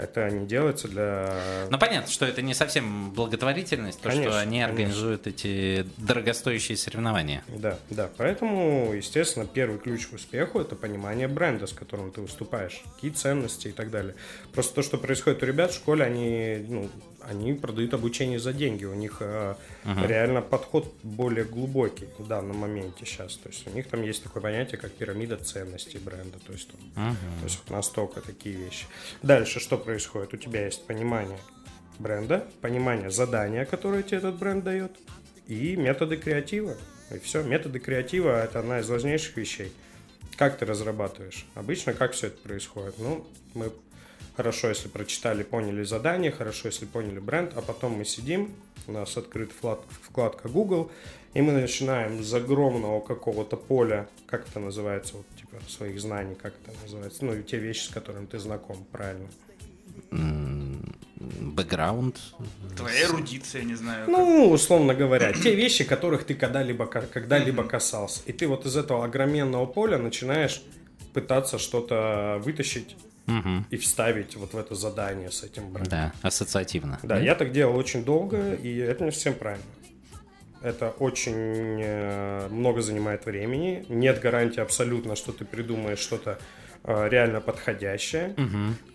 Это 0.01 0.31
не 0.31 0.47
делается 0.47 0.89
для... 0.89 1.67
Ну, 1.69 1.79
понятно, 1.79 2.11
что 2.11 2.25
это 2.25 2.41
не 2.41 2.55
совсем 2.55 3.11
благотворительность, 3.11 4.01
то, 4.01 4.09
Конечно, 4.09 4.33
что 4.33 4.41
они 4.41 4.61
конечно. 4.61 4.71
организуют 4.71 5.27
эти 5.27 5.87
дорогостоящие 5.99 6.79
соревнования. 6.79 7.45
Да, 7.49 7.79
да. 7.91 8.09
Поэтому, 8.17 8.93
естественно, 8.95 9.47
первый 9.47 9.79
ключ 9.79 10.07
к 10.07 10.15
успеху 10.15 10.61
это 10.61 10.75
понимание 10.75 11.29
бренда, 11.29 11.67
с 11.67 11.73
которым 11.73 12.11
ты 12.13 12.23
выступаешь, 12.23 12.83
какие 12.95 13.11
ценности 13.11 13.69
и 13.69 13.73
так 13.73 13.91
далее. 13.91 14.15
Просто 14.53 14.77
то, 14.77 14.83
что 14.83 14.97
происходит 14.97 15.43
у 15.43 15.47
ребят 15.47 15.73
в 15.73 15.75
школе, 15.75 16.05
они, 16.05 16.65
ну, 16.67 16.91
они 17.29 17.53
продают 17.55 17.95
обучение 17.95 18.39
за 18.39 18.53
деньги. 18.53 18.85
У 18.85 18.95
них 18.95 19.19
э, 19.21 19.55
реально 19.85 20.43
подход 20.43 20.93
более 21.03 21.45
глубокий 21.45 22.09
в 22.19 22.27
данном 22.27 22.57
моменте 22.59 23.05
сейчас. 23.05 23.37
То 23.37 23.49
есть 23.49 23.67
у 23.67 23.71
них 23.71 23.89
там 23.89 24.03
есть 24.03 24.23
такое 24.23 24.43
понятие, 24.43 24.79
как 24.79 24.93
пирамида 24.93 25.37
ценностей 25.37 25.99
бренда. 25.99 26.39
То 26.47 26.53
есть, 26.53 26.69
там, 26.71 26.81
Мгм. 27.11 27.17
то 27.41 27.45
есть 27.45 27.71
настолько 27.71 28.21
такие 28.21 28.55
вещи. 28.57 28.87
Дальше 29.23 29.61
что 29.61 29.77
происходит? 29.79 30.35
У 30.35 30.37
тебя 30.37 30.65
есть 30.67 30.87
понимание 30.87 31.39
бренда, 31.99 32.47
понимание 32.61 33.11
задания, 33.11 33.65
которое 33.65 34.03
тебе 34.03 34.19
этот 34.19 34.37
бренд 34.39 34.65
дает, 34.65 34.93
и 35.47 35.77
методы 35.77 36.17
креатива. 36.17 36.77
И 37.11 37.19
все, 37.19 37.43
методы 37.43 37.79
креатива 37.81 38.43
это 38.45 38.61
одна 38.61 38.81
из 38.81 38.89
важнейших 38.89 39.37
вещей. 39.37 39.73
Как 40.37 40.57
ты 40.57 40.65
разрабатываешь? 40.65 41.45
Обычно 41.55 41.93
как 41.93 42.13
все 42.13 42.29
это 42.29 42.39
происходит? 42.39 42.95
Ну, 42.99 43.27
мы 43.55 43.73
хорошо, 44.41 44.69
если 44.71 44.89
прочитали, 44.89 45.43
поняли 45.43 45.85
задание, 45.85 46.31
хорошо, 46.31 46.69
если 46.69 46.87
поняли 46.87 47.19
бренд, 47.19 47.53
а 47.57 47.61
потом 47.61 47.93
мы 47.93 48.07
сидим, 48.07 48.49
у 48.87 48.93
нас 48.93 49.17
открыт 49.19 49.51
вклад- 49.53 49.85
вкладка 50.03 50.49
Google, 50.49 50.91
и 51.35 51.43
мы 51.43 51.53
начинаем 51.53 52.23
с 52.25 52.33
огромного 52.33 53.01
какого-то 53.01 53.57
поля, 53.59 54.09
как 54.27 54.49
это 54.49 54.59
называется, 54.61 55.17
вот, 55.19 55.27
типа, 55.39 55.57
своих 55.69 56.01
знаний, 56.01 56.35
как 56.43 56.55
это 56.65 56.73
называется, 56.83 57.23
ну, 57.27 57.35
и 57.35 57.43
те 57.43 57.59
вещи, 57.59 57.85
с 57.85 57.89
которыми 57.89 58.25
ты 58.25 58.39
знаком, 58.39 58.77
правильно. 58.93 59.29
Бэкграунд. 61.57 62.17
Твоя 62.77 63.03
эрудиция, 63.05 63.63
не 63.65 63.75
знаю. 63.75 64.07
как- 64.07 64.17
Ну, 64.17 64.51
условно 64.51 64.95
говоря, 64.95 65.35
те 65.35 65.55
вещи, 65.55 65.85
которых 65.85 66.25
ты 66.25 66.35
когда-либо 66.35 66.87
когда-либо 66.87 67.65
касался. 67.65 68.23
И 68.25 68.33
ты 68.33 68.47
вот 68.49 68.65
из 68.65 68.75
этого 68.77 69.05
огроменного 69.05 69.67
поля 69.67 69.99
начинаешь 69.99 70.63
пытаться 71.13 71.59
что-то 71.59 72.41
вытащить 72.43 72.97
Мгм. 73.27 73.67
и 73.71 73.77
вставить 73.77 74.37
вот 74.37 74.55
в 74.55 74.59
это 74.59 74.75
задание 74.75 75.31
с 75.31 75.43
этим 75.43 75.71
брендом. 75.71 75.91
Да, 75.91 76.13
ассоциативно. 76.23 76.99
Да, 77.03 77.19
я 77.19 77.35
так 77.35 77.53
делал 77.53 77.77
очень 77.77 78.05
долго, 78.05 78.55
и 78.55 78.77
это 78.79 79.05
не 79.05 79.13
совсем 79.13 79.35
правильно. 79.35 79.65
Это 80.63 80.91
очень 80.91 81.81
э, 81.83 82.49
много 82.51 82.83
занимает 82.83 83.25
времени. 83.25 83.85
Нет 83.89 84.21
гарантии 84.21 84.61
абсолютно, 84.61 85.17
что 85.17 85.33
ты 85.33 85.45
придумаешь 85.47 85.99
что-то 85.99 86.39
э, 86.85 87.09
реально 87.09 87.41
подходящее. 87.41 88.35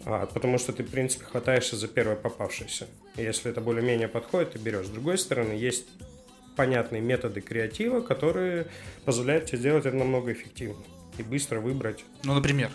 А, 0.06 0.28
потому 0.28 0.60
что 0.60 0.74
ты, 0.74 0.84
в 0.84 0.92
принципе, 0.92 1.26
хватаешься 1.26 1.76
за 1.76 1.88
первое 1.88 2.16
попавшееся. 2.16 2.86
И 3.18 3.24
Если 3.24 3.50
это 3.50 3.62
более-менее 3.62 4.08
подходит, 4.08 4.52
ты 4.52 4.60
берешь. 4.60 4.86
С 4.86 4.90
другой 4.90 5.18
стороны, 5.18 5.54
есть 5.54 5.88
понятные 6.56 7.02
методы 7.02 7.42
креатива, 7.42 8.02
которые 8.02 8.68
позволяют 9.04 9.46
тебе 9.46 9.58
сделать 9.58 9.86
это 9.86 9.96
намного 9.96 10.34
эффективнее 10.34 10.86
и 11.18 11.24
быстро 11.24 11.60
выбрать. 11.60 12.04
Ну, 12.24 12.34
например. 12.34 12.70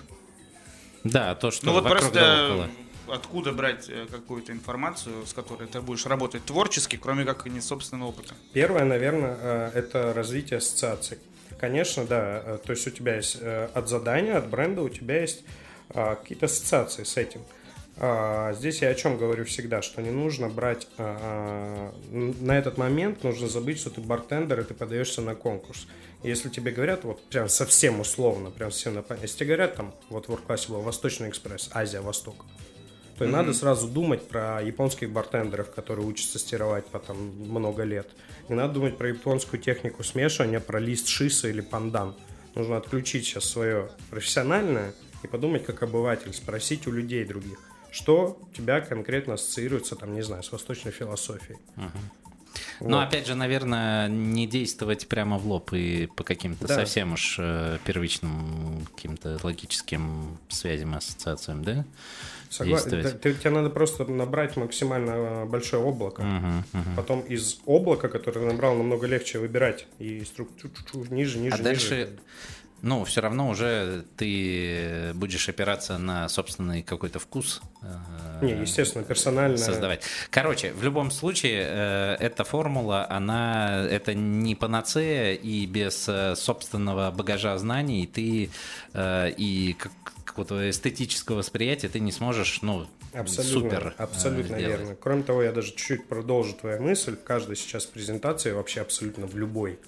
Да, 1.04 1.34
то, 1.34 1.50
что 1.50 1.66
Ну 1.66 1.72
вот 1.72 1.84
да 1.84 1.90
просто 1.90 2.46
около. 2.50 2.68
откуда 3.14 3.52
брать 3.52 3.88
э, 3.88 4.06
какую-то 4.10 4.52
информацию, 4.52 5.26
с 5.26 5.32
которой 5.32 5.66
ты 5.68 5.80
будешь 5.80 6.06
работать 6.06 6.44
творчески, 6.44 6.96
кроме 6.96 7.24
как 7.24 7.46
не 7.46 7.60
собственного 7.60 8.10
опыта? 8.10 8.34
Первое, 8.52 8.84
наверное, 8.84 9.36
э, 9.40 9.70
это 9.74 10.12
развитие 10.12 10.58
ассоциаций. 10.58 11.18
Конечно, 11.58 12.04
да, 12.04 12.42
э, 12.44 12.58
то 12.64 12.72
есть 12.72 12.86
у 12.86 12.90
тебя 12.90 13.16
есть 13.16 13.38
от 13.40 13.88
задания, 13.88 14.36
от 14.36 14.48
бренда, 14.48 14.82
у 14.82 14.88
тебя 14.88 15.20
есть 15.20 15.42
какие-то 15.92 16.46
ассоциации 16.46 17.02
с 17.02 17.16
этим. 17.16 17.42
А, 18.02 18.54
Здесь 18.54 18.80
я 18.80 18.88
о 18.88 18.94
чем 18.94 19.18
говорю 19.18 19.44
всегда, 19.44 19.82
что 19.82 20.00
не 20.00 20.10
нужно 20.10 20.48
брать 20.48 20.88
а, 20.96 21.92
н- 22.10 22.34
на 22.40 22.58
этот 22.58 22.78
момент, 22.78 23.22
нужно 23.22 23.46
забыть, 23.46 23.78
что 23.78 23.90
ты 23.90 24.00
бартендер 24.00 24.60
и 24.60 24.64
ты 24.64 24.72
подаешься 24.72 25.20
на 25.20 25.34
конкурс. 25.34 25.86
Если 26.22 26.48
тебе 26.48 26.72
говорят, 26.72 27.04
вот 27.04 27.22
прям 27.28 27.48
совсем 27.50 28.00
условно, 28.00 28.50
прям 28.50 28.72
совсем 28.72 28.94
на 28.94 29.04
если 29.20 29.36
тебе 29.36 29.48
говорят 29.48 29.76
там, 29.76 29.94
вот 30.08 30.28
в 30.28 30.36
классе 30.38 30.68
был 30.68 30.80
Восточный 30.80 31.28
экспресс, 31.28 31.70
Азия, 31.74 32.00
Восток, 32.00 32.46
то 33.18 33.26
и 33.26 33.28
надо 33.28 33.52
сразу 33.52 33.86
думать 33.86 34.26
про 34.26 34.62
японских 34.62 35.10
бартендеров, 35.10 35.70
которые 35.70 36.06
учатся 36.06 36.38
стировать 36.38 36.86
потом 36.86 37.18
много 37.18 37.82
лет. 37.82 38.08
Не 38.48 38.54
надо 38.54 38.74
думать 38.74 38.96
про 38.96 39.08
японскую 39.08 39.60
технику 39.60 40.02
смешивания, 40.02 40.60
про 40.60 40.80
лист 40.80 41.06
шиса 41.06 41.48
или 41.48 41.60
пандан. 41.60 42.16
Нужно 42.54 42.78
отключить 42.78 43.26
сейчас 43.26 43.44
свое 43.44 43.90
профессиональное 44.08 44.94
и 45.22 45.26
подумать 45.26 45.66
как 45.66 45.82
обыватель, 45.82 46.32
спросить 46.32 46.86
у 46.86 46.92
людей 46.92 47.26
других. 47.26 47.58
Что 47.90 48.38
у 48.40 48.54
тебя 48.54 48.80
конкретно 48.80 49.34
ассоциируется, 49.34 49.96
там, 49.96 50.14
не 50.14 50.22
знаю, 50.22 50.42
с 50.42 50.52
восточной 50.52 50.92
философией. 50.92 51.58
Но 52.80 52.98
Вот. 52.98 53.04
опять 53.08 53.26
же, 53.26 53.34
наверное, 53.36 54.08
не 54.08 54.46
действовать 54.46 55.06
прямо 55.06 55.38
в 55.38 55.46
лоб 55.46 55.72
и 55.72 56.06
по 56.16 56.24
каким-то 56.24 56.66
Да. 56.66 56.74
совсем 56.74 57.12
уж 57.12 57.36
э, 57.38 57.78
первичным 57.84 58.86
каким-то 58.96 59.38
логическим 59.42 60.36
связям 60.48 60.94
и 60.94 60.96
ассоциациям, 60.96 61.62
да? 61.62 61.84
Согласен. 62.48 62.90
Ты- 63.20 63.34
тебе 63.34 63.50
надо 63.50 63.70
просто 63.70 64.04
набрать 64.06 64.56
максимально 64.56 65.10
э, 65.10 65.44
большое 65.44 65.80
облако. 65.82 66.22
Мгм, 66.22 66.64
мгм. 66.72 66.96
Потом 66.96 67.20
из 67.20 67.60
облака, 67.66 68.08
которое 68.08 68.40
ты 68.40 68.46
набрал, 68.46 68.74
намного 68.74 69.06
легче 69.06 69.38
выбирать. 69.38 69.86
И 70.00 70.24
структуру 70.24 70.72
ниже, 71.10 71.38
ниже, 71.38 71.54
А 71.54 71.58
ниже. 71.58 71.62
дальше, 71.62 72.10
ну, 72.82 73.04
все 73.04 73.20
равно 73.20 73.48
уже 73.48 74.04
ты 74.16 75.12
будешь 75.14 75.48
опираться 75.48 75.98
на 75.98 76.28
собственный 76.28 76.82
какой-то 76.82 77.18
вкус. 77.18 77.60
э, 77.82 78.44
Не, 78.44 78.52
естественно, 78.62 79.04
персонально. 79.04 79.56
создавать. 79.58 80.02
Короче, 80.30 80.72
в 80.72 80.82
любом 80.82 81.10
случае, 81.10 81.64
э, 81.68 82.16
эта 82.20 82.44
формула, 82.44 83.06
она, 83.10 83.86
это 83.90 84.14
не 84.14 84.54
панацея, 84.54 85.34
и 85.34 85.66
без 85.66 86.08
э, 86.08 86.34
собственного 86.36 87.10
багажа 87.10 87.56
знаний 87.58 88.06
ты 88.06 88.50
э, 88.94 89.30
и 89.36 89.74
как- 89.78 89.92
какого-то 90.24 90.70
эстетического 90.70 91.36
восприятия 91.38 91.88
ты 91.88 92.00
не 92.00 92.12
сможешь, 92.12 92.62
ну, 92.62 92.86
Абсолютно, 93.12 93.52
супер 93.70 93.94
э, 93.98 94.02
абсолютно 94.02 94.58
сделать. 94.58 94.78
верно. 94.80 94.94
Кроме 94.94 95.22
того, 95.24 95.42
я 95.42 95.50
даже 95.52 95.68
чуть-чуть 95.70 96.06
продолжу 96.06 96.52
твою 96.54 96.80
мысль. 96.80 97.16
В 97.16 97.24
каждой 97.24 97.56
сейчас 97.56 97.84
презентации, 97.84 98.52
вообще 98.52 98.80
абсолютно 98.82 99.26
в 99.26 99.36
любой, 99.36 99.80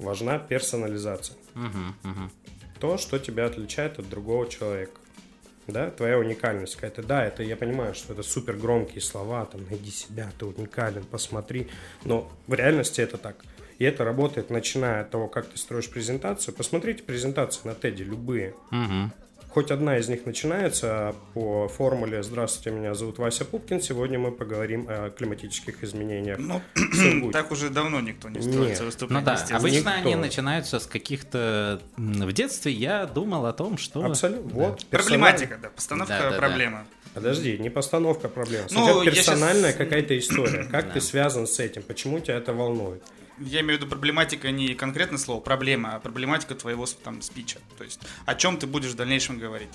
важна 0.00 0.38
персонализация. 0.38 1.36
Мгм, 1.54 1.94
мгм. 2.02 2.30
То, 2.78 2.96
что 2.98 3.18
тебя 3.18 3.46
отличает 3.46 3.98
от 3.98 4.08
другого 4.08 4.48
человека. 4.48 4.92
Да, 5.66 5.90
твоя 5.90 6.18
уникальность 6.18 6.74
какая-то. 6.74 7.02
Да, 7.02 7.24
это 7.24 7.42
я 7.42 7.56
понимаю, 7.56 7.94
что 7.94 8.12
это 8.12 8.22
супер 8.22 8.56
громкие 8.56 9.00
слова, 9.00 9.44
там, 9.44 9.64
найди 9.68 9.90
себя, 9.90 10.30
ты 10.38 10.46
уникален, 10.46 11.04
посмотри. 11.04 11.68
Но 12.04 12.30
в 12.46 12.54
реальности 12.54 13.00
это 13.00 13.18
так. 13.18 13.44
И 13.78 13.84
это 13.84 14.04
работает, 14.04 14.50
начиная 14.50 15.02
от 15.02 15.10
того, 15.10 15.28
как 15.28 15.46
ты 15.48 15.56
строишь 15.56 15.88
презентацию. 15.88 16.54
Посмотрите 16.54 17.02
презентации 17.02 17.66
на 17.66 17.72
TED, 17.72 17.96
любые. 17.96 18.54
Мгм. 18.70 19.12
Хоть 19.52 19.72
одна 19.72 19.98
из 19.98 20.08
них 20.08 20.26
начинается 20.26 21.12
по 21.34 21.66
формуле 21.66 22.22
«Здравствуйте, 22.22 22.70
меня 22.70 22.94
зовут 22.94 23.18
Вася 23.18 23.44
Пупкин, 23.44 23.80
сегодня 23.80 24.16
мы 24.16 24.30
поговорим 24.30 24.86
о 24.88 25.10
климатических 25.10 25.82
изменениях». 25.82 26.38
Ну, 26.38 26.62
Сургуте». 26.94 27.32
так 27.32 27.50
уже 27.50 27.68
давно 27.68 28.00
никто 28.00 28.28
не 28.28 28.40
строится 28.40 28.82
Ну 28.82 28.86
выступление. 28.86 29.24
да, 29.24 29.32
естественно. 29.32 29.58
обычно 29.58 29.78
Никто. 29.78 29.90
они 30.08 30.14
начинаются 30.14 30.78
с 30.78 30.86
каких-то... 30.86 31.82
В 31.96 32.32
детстве 32.32 32.70
я 32.70 33.06
думал 33.06 33.44
о 33.46 33.52
том, 33.52 33.76
что... 33.76 34.04
Абсолютно. 34.04 34.50
Вот. 34.52 34.86
Проблематика, 34.86 35.58
да, 35.60 35.68
постановка 35.70 36.14
Да, 36.16 36.22
да, 36.22 36.30
да. 36.30 36.36
проблемы. 36.38 36.84
Подожди, 37.12 37.58
не 37.58 37.70
постановка 37.70 38.28
проблем. 38.28 38.62
Ну, 38.70 38.84
Сначала 38.84 39.04
персональная 39.04 39.70
щас- 39.70 39.78
какая-то 39.78 40.16
история. 40.16 40.62
Как 40.70 40.92
ты 40.92 41.00
связан 41.00 41.48
с 41.48 41.58
этим? 41.58 41.82
Почему 41.82 42.20
тебя 42.20 42.36
это 42.36 42.52
волнует? 42.52 43.02
Я 43.40 43.60
имею 43.60 43.78
в 43.78 43.82
виду 43.82 43.90
проблематика 43.90 44.50
не 44.50 44.74
конкретно 44.74 45.18
слово 45.18 45.40
проблема, 45.40 45.94
а 45.94 46.00
проблематика 46.00 46.54
твоего 46.54 46.86
там 47.02 47.22
спича. 47.22 47.58
То 47.78 47.84
есть 47.84 48.00
о 48.26 48.34
чем 48.34 48.56
ты 48.56 48.66
будешь 48.66 48.90
в 48.90 48.96
дальнейшем 48.96 49.38
говорить. 49.38 49.70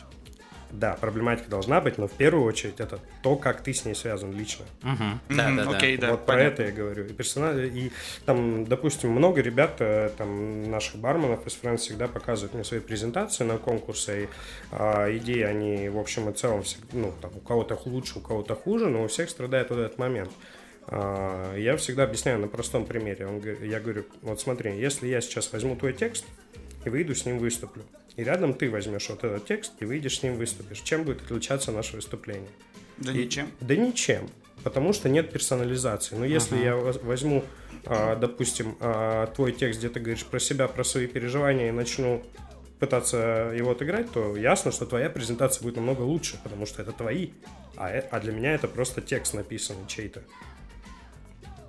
Да, 0.72 0.98
проблематика 1.00 1.50
должна 1.50 1.80
быть, 1.80 1.98
но 1.98 2.08
в 2.08 2.12
первую 2.12 2.46
очередь 2.46 2.80
это 2.80 3.00
то, 3.22 3.36
как 3.38 3.62
ты 3.62 3.74
с 3.74 3.86
ней 3.86 3.96
связан 3.96 4.34
лично. 4.34 4.66
Мгм. 4.82 5.22
Да, 5.30 5.48
Мгм, 5.48 5.58
да, 5.58 5.66
да. 5.66 5.78
Окей, 5.78 5.98
да. 5.98 6.12
вот 6.12 6.26
про 6.26 6.34
понятно. 6.34 6.64
это 6.64 6.64
я 6.64 6.72
говорю. 6.72 7.06
И 7.06 7.14
персонально, 7.14 7.62
и 7.62 7.92
там, 8.26 8.66
допустим, 8.66 9.12
много 9.12 9.42
ребят, 9.42 9.78
э, 9.80 10.10
там, 10.18 10.70
наших 10.70 10.98
барменов 10.98 11.48
из 11.48 11.58
Friends 11.62 11.78
всегда 11.78 12.08
показывают 12.08 12.54
мне 12.54 12.64
свои 12.64 12.80
презентации 12.80 13.44
на 13.46 13.58
конкурсы, 13.58 14.24
и 14.24 14.30
а, 14.72 15.16
идеи 15.18 15.42
они, 15.42 15.90
в 15.90 15.98
общем 15.98 16.30
и 16.30 16.34
целом, 16.34 16.64
ну, 16.92 17.14
там, 17.22 17.32
у 17.36 17.40
кого-то 17.40 17.80
лучше, 17.86 18.20
у 18.20 18.22
кого-то 18.22 18.56
хуже, 18.56 18.88
но 18.88 19.04
у 19.04 19.08
всех 19.08 19.30
страдает 19.30 19.70
вот 19.70 19.80
этот 19.80 19.98
момент. 19.98 20.32
А, 20.88 21.56
я 21.58 21.78
всегда 21.78 22.04
объясняю 22.04 22.40
на 22.40 22.48
простом 22.48 22.86
примере. 22.86 23.26
Он 23.28 23.42
я 23.62 23.80
говорю, 23.80 24.06
вот 24.22 24.40
смотри, 24.40 24.78
если 24.78 25.08
я 25.08 25.22
сейчас 25.22 25.52
возьму 25.52 25.76
твой 25.76 25.94
текст 25.94 26.26
и 26.86 26.90
выйду 26.90 27.16
с 27.16 27.26
ним 27.26 27.40
выступлю, 27.40 27.84
и 28.16 28.24
рядом 28.24 28.54
ты 28.54 28.70
возьмешь 28.70 29.10
вот 29.10 29.24
этот 29.24 29.46
текст 29.46 29.74
и 29.80 29.86
выйдешь 29.86 30.20
с 30.20 30.24
ним 30.24 30.36
выступишь, 30.36 30.80
чем 30.82 31.04
будет 31.04 31.22
отличаться 31.24 31.72
наше 31.72 31.96
выступление? 31.96 32.50
Да 32.98 33.12
И- 33.12 33.26
ничем. 33.26 33.52
Да 33.60 33.76
ничем, 33.76 34.30
потому 34.64 34.94
что 34.94 35.10
нет 35.10 35.32
персонализации. 35.32 36.16
Но 36.16 36.26
если 36.26 36.58
я 36.58 36.76
воз- 36.76 37.02
возьму, 37.02 37.44
а, 37.86 38.16
допустим, 38.16 38.78
а, 38.80 39.28
твой 39.28 39.52
текст, 39.52 39.80
где 39.80 39.90
ты 39.90 40.00
говоришь 40.00 40.24
про 40.26 40.40
себя, 40.40 40.68
про 40.68 40.84
свои 40.84 41.08
переживания, 41.08 41.70
и 41.70 41.72
начну 41.72 42.24
пытаться 42.80 43.52
его 43.58 43.72
отыграть, 43.72 44.12
то 44.12 44.36
ясно, 44.36 44.72
что 44.72 44.86
твоя 44.86 45.10
презентация 45.10 45.64
будет 45.64 45.78
намного 45.78 46.02
лучше, 46.02 46.40
потому 46.44 46.66
что 46.66 46.82
это 46.82 46.92
твои, 46.92 47.30
а, 47.76 47.90
э- 47.90 48.08
а 48.12 48.20
для 48.20 48.32
меня 48.32 48.54
это 48.54 48.68
просто 48.68 49.02
текст 49.02 49.34
написанный 49.34 49.88
чей-то. 49.88 50.22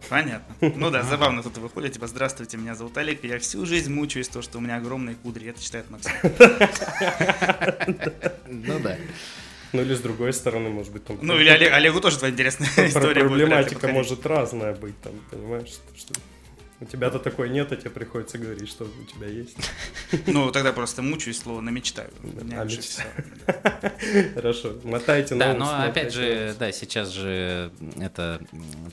Понятно. 0.08 0.54
Ну 0.60 0.90
да, 0.90 1.02
забавно 1.02 1.42
тут 1.42 1.58
выходит, 1.58 1.92
типа, 1.94 2.06
здравствуйте, 2.06 2.56
меня 2.56 2.74
зовут 2.74 2.96
Олег, 2.98 3.24
и 3.24 3.28
я 3.28 3.38
всю 3.38 3.66
жизнь 3.66 3.92
мучаюсь, 3.92 4.28
то, 4.28 4.42
что 4.42 4.58
у 4.58 4.60
меня 4.60 4.76
огромные 4.76 5.16
кудри. 5.16 5.48
Это 5.50 5.62
читает 5.62 5.86
Максим. 5.90 6.12
Ну 8.46 8.78
да. 8.80 8.96
Ну 9.72 9.82
или 9.82 9.94
с 9.94 10.00
другой 10.00 10.32
стороны, 10.32 10.70
может 10.70 10.92
быть, 10.92 11.04
там... 11.04 11.18
Ну 11.20 11.38
или 11.38 11.48
Олег- 11.48 11.72
Олегу 11.72 12.00
тоже 12.00 12.18
твоя 12.18 12.32
интересная 12.32 12.68
история 12.86 13.20
проблематика 13.20 13.88
может 13.88 14.24
разная 14.24 14.74
быть, 14.74 14.98
там, 15.02 15.12
понимаешь, 15.30 15.68
что 15.96 16.14
у 16.80 16.84
тебя-то 16.84 17.18
такой 17.18 17.48
нет, 17.48 17.72
а 17.72 17.76
тебе 17.76 17.90
приходится 17.90 18.38
говорить, 18.38 18.68
что 18.68 18.84
у 18.84 19.04
тебя 19.04 19.28
есть. 19.28 19.56
Ну, 20.26 20.50
тогда 20.50 20.72
просто 20.72 21.02
мучаюсь, 21.02 21.38
слово 21.38 21.60
намечтаю. 21.60 22.10
У 22.22 22.44
меня 22.44 22.62
А. 22.62 23.92
Хорошо, 24.34 24.76
мотайте 24.84 25.34
на 25.34 25.52
Да, 25.52 25.54
но 25.54 25.82
опять 25.84 26.12
же, 26.12 26.54
да, 26.58 26.70
сейчас 26.72 27.10
же 27.10 27.70
это 28.00 28.40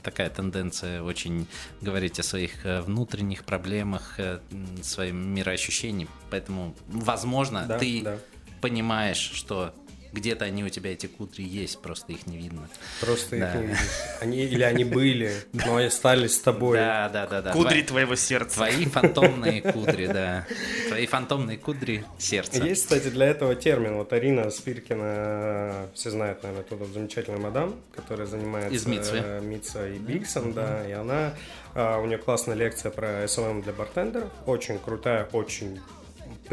такая 0.01 0.29
тенденция 0.29 1.01
очень 1.01 1.47
говорить 1.81 2.19
о 2.19 2.23
своих 2.23 2.65
э, 2.65 2.81
внутренних 2.81 3.43
проблемах, 3.43 4.15
э, 4.19 4.39
м, 4.51 4.83
своим 4.83 5.33
мироощущением. 5.33 6.09
Поэтому, 6.29 6.75
возможно, 6.87 7.77
ты 7.79 8.17
понимаешь, 8.61 9.31
что 9.33 9.73
где-то 10.13 10.45
они 10.45 10.63
у 10.63 10.69
тебя 10.69 10.93
эти 10.93 11.07
кудри 11.07 11.41
есть, 11.43 11.81
просто 11.81 12.13
их 12.13 12.25
не 12.27 12.37
видно. 12.37 12.69
Просто 13.01 13.37
Да. 13.37 13.49
их 13.53 13.55
не 13.61 13.67
видишь. 13.67 13.79
Они, 14.21 14.37
или 14.45 14.63
они 14.63 14.83
были, 14.85 15.33
но 15.53 15.79
и 15.81 15.85
остались 15.85 16.35
с 16.35 16.39
тобой. 16.39 16.77
Да, 16.77 17.09
да, 17.09 17.27
да, 17.27 17.41
да. 17.41 17.51
Кудри 17.51 17.81
Тва- 17.81 17.87
твоего 17.87 18.15
сердца. 18.15 18.55
Твои 18.57 18.85
фантомные 18.85 19.61
кудри, 19.61 20.07
да. 20.07 20.45
Твои 20.87 21.05
фантомные 21.07 21.57
кудри 21.57 22.05
сердца. 22.17 22.63
Есть, 22.63 22.83
кстати, 22.83 23.09
для 23.09 23.25
этого 23.27 23.55
термин. 23.55 23.95
Вот 23.95 24.13
Арина 24.13 24.49
Спиркина, 24.51 25.87
все 25.93 26.09
знают, 26.11 26.43
наверное, 26.43 26.63
тот 26.63 26.79
вот 26.79 26.89
замечательный 26.89 27.39
мадам, 27.39 27.75
которая 27.95 28.27
занимается 28.27 28.73
Из 28.75 28.85
Митсвы. 28.85 29.17
э, 29.23 29.41
Митса 29.41 29.87
и 29.89 29.97
Биксом, 29.97 30.53
да, 30.53 30.87
и 30.87 30.91
она, 30.91 31.33
а, 31.73 31.99
у 31.99 32.05
нее 32.05 32.17
классная 32.17 32.55
лекция 32.55 32.91
про 32.91 33.23
SMM 33.25 33.63
для 33.63 33.73
бартендеров, 33.73 34.29
очень 34.45 34.77
крутая, 34.79 35.27
очень 35.31 35.79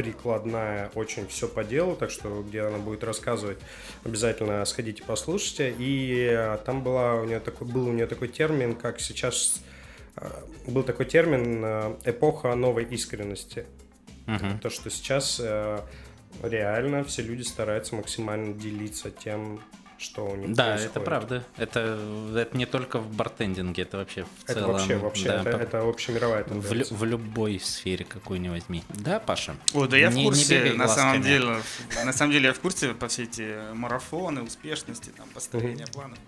прикладная, 0.02 0.90
очень 0.94 1.26
все 1.28 1.46
по 1.46 1.62
делу, 1.62 1.94
так 1.94 2.10
что 2.10 2.42
где 2.42 2.62
она 2.62 2.78
будет 2.78 3.04
рассказывать, 3.04 3.58
обязательно 4.02 4.64
сходите 4.64 5.02
послушайте. 5.02 5.74
И 5.78 6.26
э, 6.30 6.58
там 6.64 6.82
была 6.82 7.16
у 7.16 7.24
нее 7.26 7.38
такой, 7.40 7.66
был 7.66 7.86
у 7.88 7.92
нее 7.92 8.06
такой 8.06 8.28
термин, 8.28 8.74
как 8.74 8.98
сейчас 8.98 9.60
э, 10.16 10.26
был 10.66 10.84
такой 10.84 11.04
термин 11.04 11.62
э, 11.62 11.96
эпоха 12.06 12.54
новой 12.54 12.84
искренности. 12.84 13.66
Мгм. 14.26 14.60
То, 14.60 14.70
что 14.70 14.90
сейчас 14.90 15.40
реально 16.42 17.02
все 17.04 17.22
люди 17.22 17.42
стараются 17.42 17.96
максимально 17.96 18.54
делиться 18.54 19.10
тем, 19.10 19.60
что 20.00 20.26
у 20.26 20.34
них 20.36 20.54
Да, 20.54 20.64
происходит. 20.68 20.90
это 20.92 21.00
правда. 21.00 21.44
Это, 21.58 21.98
это 22.34 22.56
не 22.56 22.64
только 22.66 22.98
в 22.98 23.14
бартендинге, 23.14 23.82
это 23.82 23.98
вообще 23.98 24.24
в 24.24 24.28
Это 24.44 24.54
целом. 24.54 24.72
вообще, 24.72 24.96
вообще, 24.96 25.24
да, 25.28 25.40
это, 25.42 25.50
по- 25.50 25.56
это 25.62 25.88
общемировая 25.88 26.42
в, 26.44 26.48
тенденция. 26.48 26.74
лю- 26.78 26.86
в 26.96 27.04
любой 27.04 27.60
сфере 27.60 28.04
какой 28.06 28.38
ни 28.38 28.48
возьми. 28.48 28.82
Да, 28.88 29.20
Паша? 29.20 29.54
Ой, 29.74 29.88
да 29.88 29.96
я 29.98 30.08
в 30.10 30.14
Не- 30.14 30.22
не 30.22 30.28
курсе, 30.28 30.58
бегай 30.58 30.76
на 30.76 30.88
самом 30.88 31.20
деле, 31.22 31.56
на 32.04 32.12
самом 32.14 32.32
деле 32.32 32.46
я 32.48 32.52
в 32.54 32.60
курсе 32.60 32.94
по 32.94 33.08
все 33.08 33.24
эти 33.24 33.72
марафоны, 33.74 34.42
успешности, 34.42 35.10
там, 35.10 35.28
построения 35.34 35.86
планов. 35.86 36.18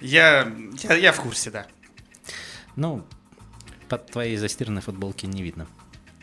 Я, 0.00 0.50
я, 0.82 0.94
я 0.94 1.12
в 1.12 1.20
курсе, 1.20 1.50
да. 1.50 1.66
Ну, 2.76 3.04
под 3.88 4.06
твоей 4.10 4.36
застиранной 4.36 4.82
футболки 4.82 5.26
не 5.26 5.42
видно, 5.42 5.66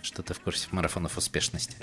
что 0.07 0.23
ты 0.23 0.33
в 0.33 0.39
курсе 0.39 0.67
марафонов 0.71 1.17
успешности. 1.17 1.75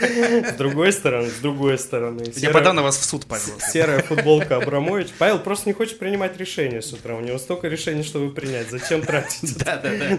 С 0.00 0.52
другой 0.54 0.92
стороны, 0.92 1.30
с 1.30 1.34
другой 1.38 1.78
стороны. 1.78 2.24
Я 2.36 2.50
подам 2.50 2.76
на 2.76 2.82
вас 2.82 2.96
в 2.98 3.04
суд, 3.04 3.26
Павел. 3.26 3.60
Серая 3.60 4.02
футболка 4.02 4.56
Абрамович. 4.56 5.08
Павел 5.18 5.38
просто 5.38 5.68
не 5.68 5.72
хочет 5.72 5.98
принимать 5.98 6.36
решения 6.36 6.82
с 6.82 6.92
утра. 6.92 7.14
У 7.14 7.20
него 7.20 7.38
столько 7.38 7.68
решений, 7.68 8.02
чтобы 8.02 8.32
принять. 8.32 8.68
Зачем 8.70 9.02
тратить 9.02 9.56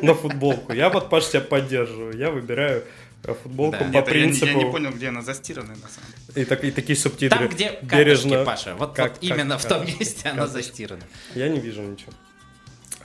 на 0.02 0.16
футболку? 0.16 0.74
Я 0.74 0.90
вот, 0.90 1.10
Паш, 1.10 1.28
тебя 1.28 1.42
поддерживаю. 1.42 2.18
Я 2.18 2.32
выбираю 2.32 2.84
э, 3.24 3.34
футболку 3.44 3.78
Да. 3.80 3.86
по 3.86 3.90
Нет, 3.90 3.94
я, 3.94 4.00
не- 4.02 4.06
принципу... 4.08 4.46
я 4.46 4.54
не 4.54 4.72
понял, 4.72 4.92
где 4.92 5.10
она 5.10 5.22
застиранная, 5.22 5.76
на 5.76 5.90
самом 5.90 6.10
деле. 6.30 6.42
И, 6.42 6.46
так- 6.46 6.64
и 6.64 6.72
такие 6.72 6.96
субтитры. 6.98 7.38
Там, 7.38 7.48
где 7.50 7.78
бережно. 7.82 8.38
катышки, 8.38 8.46
Паша. 8.46 8.76
Вот, 8.76 8.94
Как- 8.96 9.10
вот 9.12 9.20
как 9.20 9.24
именно 9.24 9.58
в 9.58 9.66
том 9.66 9.86
месте 9.86 10.30
она 10.30 10.46
Катышки. 10.48 10.68
застирана. 10.70 11.04
Я 11.36 11.50
не 11.50 11.60
вижу 11.60 11.82
ничего. 11.82 12.14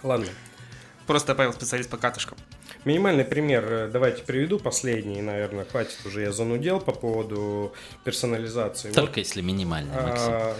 Ладно. 0.05 0.29
Просто 1.07 1.35
Павел 1.35 1.52
специалист 1.52 1.88
по 1.90 1.96
катышкам. 1.96 2.37
Минимальный 2.87 3.25
пример, 3.25 3.64
э, 3.68 3.88
давайте 3.92 4.22
приведу 4.22 4.61
последний, 4.61 5.20
наверное, 5.20 5.64
хватит 5.64 5.99
уже, 6.07 6.22
я 6.22 6.31
занудел 6.31 6.79
по 6.79 6.92
поводу 6.92 7.72
персонализации. 8.05 8.88
Вот, 8.90 8.94
Только 8.94 9.18
если 9.18 9.40
минимальный, 9.40 9.92
Максим. 9.92 10.29
а, 10.29 10.57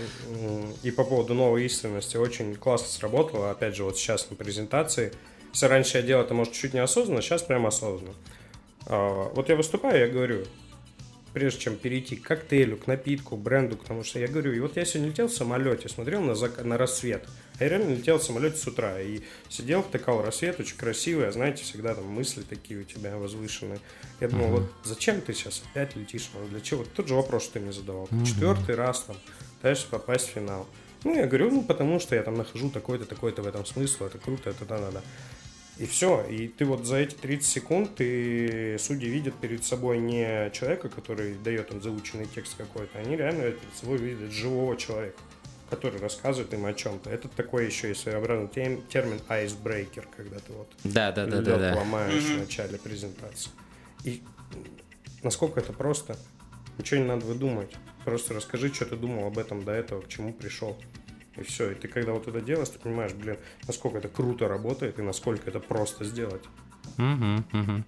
И 0.83 0.91
по 0.91 1.05
поводу 1.05 1.35
новой 1.35 1.65
истинности 1.65 2.17
очень 2.17 2.57
классно 2.57 2.89
сработало. 2.89 3.53
Опять 3.53 3.77
же, 3.77 3.85
вот 3.85 3.97
сейчас 3.97 4.29
на 4.29 4.35
презентации. 4.35 5.13
Если 5.53 5.67
раньше 5.67 5.99
я 5.99 6.03
делал 6.03 6.25
это, 6.25 6.35
может, 6.35 6.53
чуть 6.53 6.75
неосознанно, 6.75 7.23
сейчас 7.23 7.43
прям 7.45 7.65
осознанно. 7.65 8.13
А, 8.87 9.31
Вот 9.33 9.49
я 9.49 9.55
выступаю, 9.55 10.01
я 10.01 10.09
говорю, 10.09 10.47
прежде 11.37 11.61
чем 11.61 11.77
перейти 11.77 12.17
к 12.17 12.23
коктейлю, 12.23 12.79
к 12.79 12.87
напитку, 12.87 13.37
бренду, 13.37 13.77
потому 13.77 14.03
что 14.05 14.19
я 14.19 14.27
говорю, 14.27 14.55
и 14.55 14.59
вот 14.59 14.79
я 14.79 14.87
сегодня 14.87 15.11
летел 15.11 15.29
в 15.29 15.35
самолете, 15.35 15.87
смотрел 15.87 16.23
на, 16.23 16.31
зак- 16.31 16.65
на 16.65 16.79
рассвет. 16.79 17.29
А 17.59 17.65
я 17.65 17.69
реально 17.69 17.91
летел 17.95 18.17
в 18.17 18.23
самолете 18.23 18.57
с 18.57 18.67
утра 18.67 18.99
и 19.03 19.21
сидел, 19.51 19.83
втыкал 19.83 20.23
рассвет, 20.23 20.59
очень 20.61 20.79
красивый, 20.79 21.29
а 21.29 21.33
знаете, 21.33 21.63
всегда 21.63 21.95
там 21.95 22.07
мысли 22.07 22.41
такие 22.41 22.81
у 22.81 22.85
тебя 22.85 23.19
возвышенные. 23.19 23.81
Я 24.19 24.29
думал, 24.31 24.47
вот 24.49 24.73
зачем 24.85 25.21
ты 25.21 25.35
сейчас 25.35 25.63
опять 25.71 25.95
летишь? 25.95 26.31
Ну, 26.33 26.49
Для 26.49 26.63
чего? 26.63 26.85
Тот 26.97 27.07
же 27.07 27.15
вопрос, 27.15 27.43
что 27.43 27.53
ты 27.53 27.61
мне 27.61 27.73
задавал. 27.73 28.09
Четвертый 28.25 28.75
раз 28.75 29.01
там 29.03 29.17
пытаешься 29.57 29.89
попасть 29.91 30.29
в 30.29 30.31
финал. 30.31 30.67
Ну, 31.05 31.15
я 31.15 31.27
говорю, 31.27 31.51
ну, 31.51 31.63
потому 31.63 32.01
что 32.01 32.17
я 32.17 32.23
там 32.23 32.37
нахожу 32.37 32.71
такой-то, 32.71 33.05
такой-то 33.05 33.43
в 33.43 33.47
этом 33.47 33.67
смысл, 33.67 34.05
это 34.07 34.17
круто, 34.17 34.49
это 34.49 34.65
да-да-да. 34.65 35.03
И 35.79 35.85
все. 35.87 36.23
И 36.25 36.49
ты 36.49 36.65
вот 36.65 36.87
за 36.87 36.97
эти 36.97 37.15
30 37.15 37.47
секунд, 37.47 37.95
ты, 37.97 38.77
судьи 38.79 39.09
видят 39.09 39.35
перед 39.35 39.63
собой 39.65 39.99
не 39.99 40.51
человека, 40.53 40.89
который 40.89 41.35
дает 41.35 41.71
им 41.71 41.83
заученный 41.83 42.27
текст 42.27 42.57
какой-то, 42.57 42.99
они 42.99 43.17
реально 43.17 43.51
перед 43.51 43.75
собой 43.79 43.99
видят 43.99 44.31
живого 44.33 44.77
человека, 44.79 45.19
который 45.69 46.01
рассказывает 46.01 46.53
им 46.55 46.65
о 46.65 46.73
чем-то. 46.73 47.11
Это 47.11 47.29
такой 47.29 47.67
еще 47.67 47.91
и 47.91 47.95
своеобразный 47.95 48.49
тем- 48.49 48.83
термин 48.89 49.21
icebreaker, 49.29 50.07
когда 50.17 50.39
ты 50.39 50.53
вот 50.53 50.69
Да, 50.85 51.13
да, 51.13 51.27
да, 51.27 51.43
да, 51.43 51.59
да. 51.59 51.75
ломаешь 51.77 52.23
в 52.25 52.39
начале 52.39 52.79
презентации. 52.79 53.51
И 54.05 54.23
насколько 55.23 55.61
это 55.61 55.75
просто, 55.75 56.17
ничего 56.79 57.01
не 57.01 57.07
надо 57.07 57.27
выдумать. 57.27 57.71
Просто 58.07 58.33
расскажи, 58.35 58.73
что 58.73 58.87
ты 58.87 58.97
думал 58.97 59.27
об 59.27 59.37
этом 59.37 59.65
до 59.65 59.73
этого, 59.73 60.01
к 60.01 60.09
чему 60.09 60.33
пришел. 60.33 60.81
И 61.37 61.43
все. 61.43 61.73
И 61.73 61.75
ты 61.75 61.89
когда 61.89 62.13
вот 62.13 62.29
это 62.29 62.41
делаешь, 62.41 62.69
ты 62.69 62.79
понимаешь, 62.79 63.13
блин, 63.13 63.37
насколько 63.67 63.99
это 63.99 64.09
круто 64.09 64.49
работает 64.49 64.99
и 64.99 65.03
насколько 65.03 65.49
это 65.49 65.61
просто 65.61 66.05
сделать. 66.05 66.43
Мгм, 66.97 67.45
мгм. 67.53 67.85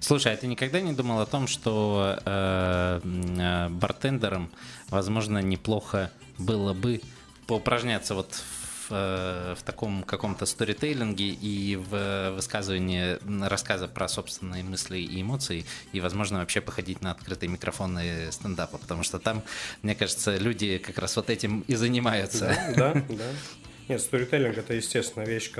Слушай, 0.00 0.32
а 0.32 0.36
ты 0.36 0.46
никогда 0.46 0.80
не 0.80 0.92
думал 0.92 1.20
о 1.20 1.26
том, 1.26 1.46
что 1.46 2.18
э, 2.24 3.00
э, 3.04 3.68
бартендерам, 3.68 4.50
возможно, 4.88 5.38
неплохо 5.38 6.10
было 6.38 6.72
бы 6.72 7.00
поупражняться 7.46 8.14
вот 8.14 8.32
в, 8.32 8.57
э, 8.90 9.54
в 9.58 9.62
таком 9.62 10.02
каком-то 10.02 10.46
сторитейлинге 10.46 11.28
и 11.28 11.76
в 11.76 12.30
высказывании 12.30 13.18
рассказа 13.46 13.88
про 13.88 14.08
собственные 14.08 14.64
мысли 14.64 14.98
и 14.98 15.22
эмоции, 15.22 15.64
и, 15.92 16.00
возможно, 16.00 16.38
вообще 16.38 16.60
походить 16.60 17.02
на 17.02 17.12
открытые 17.12 17.50
микрофоны 17.50 18.30
стендапа, 18.32 18.78
потому 18.78 19.02
что 19.02 19.18
там, 19.18 19.42
мне 19.82 19.94
кажется, 19.94 20.36
люди 20.36 20.78
как 20.78 20.98
раз 20.98 21.16
вот 21.16 21.30
этим 21.30 21.64
и 21.68 21.74
занимаются. 21.74 22.56
Да, 22.76 22.94
да. 22.94 23.24
Нет, 23.88 24.02
сторителлинг 24.02 24.58
это, 24.58 24.74
естественно, 24.74 25.24
вещь 25.24 25.50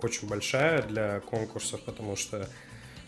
очень 0.00 0.26
большая 0.26 0.82
для 0.82 1.20
конкурсов, 1.20 1.82
потому 1.82 2.16
что 2.16 2.48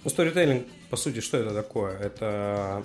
ну, 0.06 0.10
сторителлинг, 0.10 0.68
по 0.88 0.96
сути, 0.96 1.18
что 1.18 1.36
это 1.36 1.52
такое? 1.52 1.98
Это 1.98 2.84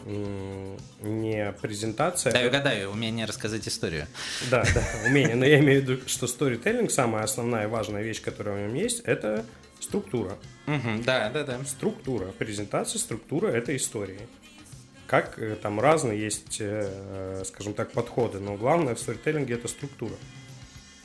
не 1.03 1.53
презентация. 1.61 2.31
Дай 2.33 2.45
это- 2.45 2.57
угадаю, 2.57 2.89
умение 2.89 3.27
рассказать 3.27 3.67
историю. 3.67 4.07
Да, 4.49 4.63
да, 4.73 4.83
умение. 5.05 5.35
Но 5.35 5.45
я 5.45 5.59
имею 5.59 5.81
в 5.81 5.83
виду, 5.83 6.01
что 6.07 6.25
сторителлинг, 6.25 6.89
самая 6.89 7.23
основная 7.23 7.65
и 7.65 7.67
важная 7.67 8.01
вещь, 8.01 8.23
которая 8.23 8.55
в 8.55 8.67
нем 8.67 8.73
есть, 8.73 9.01
это 9.01 9.45
структура. 9.79 10.35
Да, 10.65 11.29
да, 11.29 11.43
да. 11.43 11.59
Структура. 11.63 12.25
Презентация, 12.39 12.97
структура– 12.97 13.47
это 13.49 13.75
истории. 13.75 14.21
Как 15.05 15.37
э, 15.37 15.55
там 15.61 15.79
разные 15.79 16.19
есть, 16.19 16.57
э, 16.59 17.43
скажем 17.45 17.75
так, 17.75 17.91
подходы, 17.91 18.39
но 18.39 18.55
главное 18.55 18.95
в 18.95 18.99
сторителлинге– 18.99 19.53
это 19.55 19.67
структура. 19.67 20.15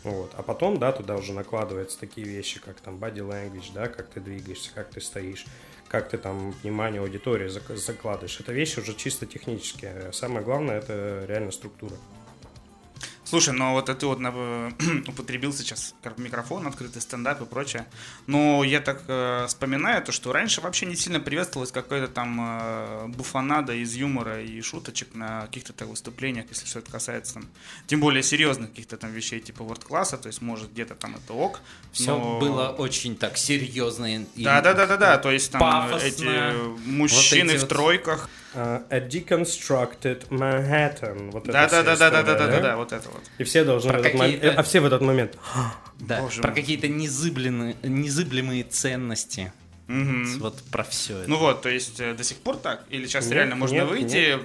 Вот. 0.03 0.33
А 0.35 0.43
потом, 0.43 0.79
да, 0.79 0.93
туда 0.93 1.17
уже 1.17 1.35
накладываются 1.35 1.99
такие 1.99 2.27
вещи, 2.27 2.59
как 2.59 2.81
там 2.81 2.97
body 2.97 3.19
language, 3.19 3.73
да, 3.75 3.89
как 3.89 4.09
ты 4.09 4.21
двигаешься, 4.21 4.71
как 4.75 4.89
ты 4.89 5.01
стоишь, 5.03 5.45
как 5.89 6.09
ты 6.09 6.19
там 6.19 6.53
внимание 6.63 7.01
аудитории 7.01 7.49
зак- 7.49 7.77
закладываешь. 7.77 8.41
Это 8.41 8.53
вещи 8.53 8.81
уже 8.81 8.95
чисто 8.95 9.27
технические. 9.27 10.13
Самое 10.13 10.45
главное– 10.45 10.79
это 10.81 11.25
реально 11.29 11.53
структура. 11.53 11.95
Слушай, 13.29 13.55
ну 13.55 13.73
вот 13.73 13.87
ты 13.87 14.07
вот 14.07 14.21
на- 14.21 14.73
употребил 15.09 15.53
сейчас 15.53 15.97
микрофон, 16.17 16.65
открытый 16.69 17.03
стендап 17.03 17.43
и 17.43 17.45
прочее. 17.45 17.85
Но 18.29 18.63
я 18.63 18.81
так 18.81 19.03
э, 19.09 19.47
вспоминаю 19.49 20.01
то, 20.03 20.13
что 20.13 20.33
раньше 20.33 20.61
вообще 20.61 20.87
не 20.87 20.95
сильно 20.95 21.19
приветствовалась 21.19 21.73
какая-то 21.73 22.07
там 22.07 22.39
э, 22.41 23.07
буфанада 23.09 23.75
из 23.75 23.95
юмора 23.95 24.41
и 24.43 24.61
шуточек 24.63 25.09
на 25.15 25.41
каких-то 25.47 25.73
так 25.73 25.89
выступлениях, 25.89 26.47
если 26.51 26.67
все 26.67 26.79
это 26.79 26.93
касается 26.93 27.35
там, 27.35 27.49
тем 27.89 27.99
более 27.99 28.23
серьезных 28.23 28.71
каких-то 28.71 28.97
там 28.97 29.11
вещей 29.11 29.41
типа 29.41 29.65
ворд-класса, 29.65 30.19
то 30.19 30.29
есть 30.29 30.41
может 30.41 30.73
где-то 30.73 30.95
там 30.95 31.17
это 31.17 31.33
ок. 31.33 31.61
Все 31.91 32.17
но- 32.17 32.39
было 32.39 32.69
очень 32.69 33.17
так 33.17 33.37
серьезно. 33.39 34.19
и- 34.19 34.45
Да, 34.45 34.61
да, 34.61 34.73
да, 34.73 34.87
да, 34.87 34.97
да. 34.97 35.19
То 35.19 35.33
есть 35.33 35.51
там 35.51 35.61
Пафосно. 35.61 36.07
эти 36.07 36.89
мужчины 36.89 37.45
Вот 37.47 37.51
эти 37.55 37.57
в 37.59 37.61
вот- 37.63 37.69
тройках. 37.71 38.31
А, 38.59 38.87
A 38.89 39.01
deconstructed 39.01 40.29
Manhattan. 40.31 41.31
Вот 41.31 41.45
Да, 41.45 41.67
эта 41.67 41.83
да, 41.85 41.95
вся 41.95 42.11
да, 42.11 42.11
да, 42.11 42.23
да, 42.23 42.33
история, 42.33 42.39
да, 42.39 42.57
да, 42.57 42.61
да, 42.61 42.77
вот 42.77 42.93
это 42.93 43.09
вот. 43.11 43.23
И 43.37 43.45
все 43.45 43.65
должны 43.65 43.91
Про 43.91 43.99
в 43.99 44.01
этот 44.01 44.15
момент... 44.19 44.37
какие-то- 44.41 44.61
А 44.61 44.63
все 44.63 44.81
в 44.81 44.87
этот 44.87 45.03
момент... 45.03 45.39
Да, 46.01 46.21
Боже 46.23 46.41
про 46.43 46.53
какие-то 46.53 46.89
незыблемые, 46.89 47.77
незыблемые 47.83 48.65
ценности. 48.65 49.53
Мгм. 49.89 50.39
Вот 50.41 50.63
про 50.73 50.85
все 50.85 51.19
это. 51.19 51.31
Ну 51.31 51.37
вот, 51.37 51.63
то 51.63 51.69
есть 51.69 52.01
э, 52.01 52.15
до 52.15 52.25
сих 52.25 52.39
пор 52.39 52.57
так? 52.57 52.85
Или 52.89 53.07
сейчас 53.07 53.27
Нет, 53.27 53.35
реально 53.35 53.57
можно 53.57 53.75
нет, 53.77 53.89
выйти, 53.89 54.39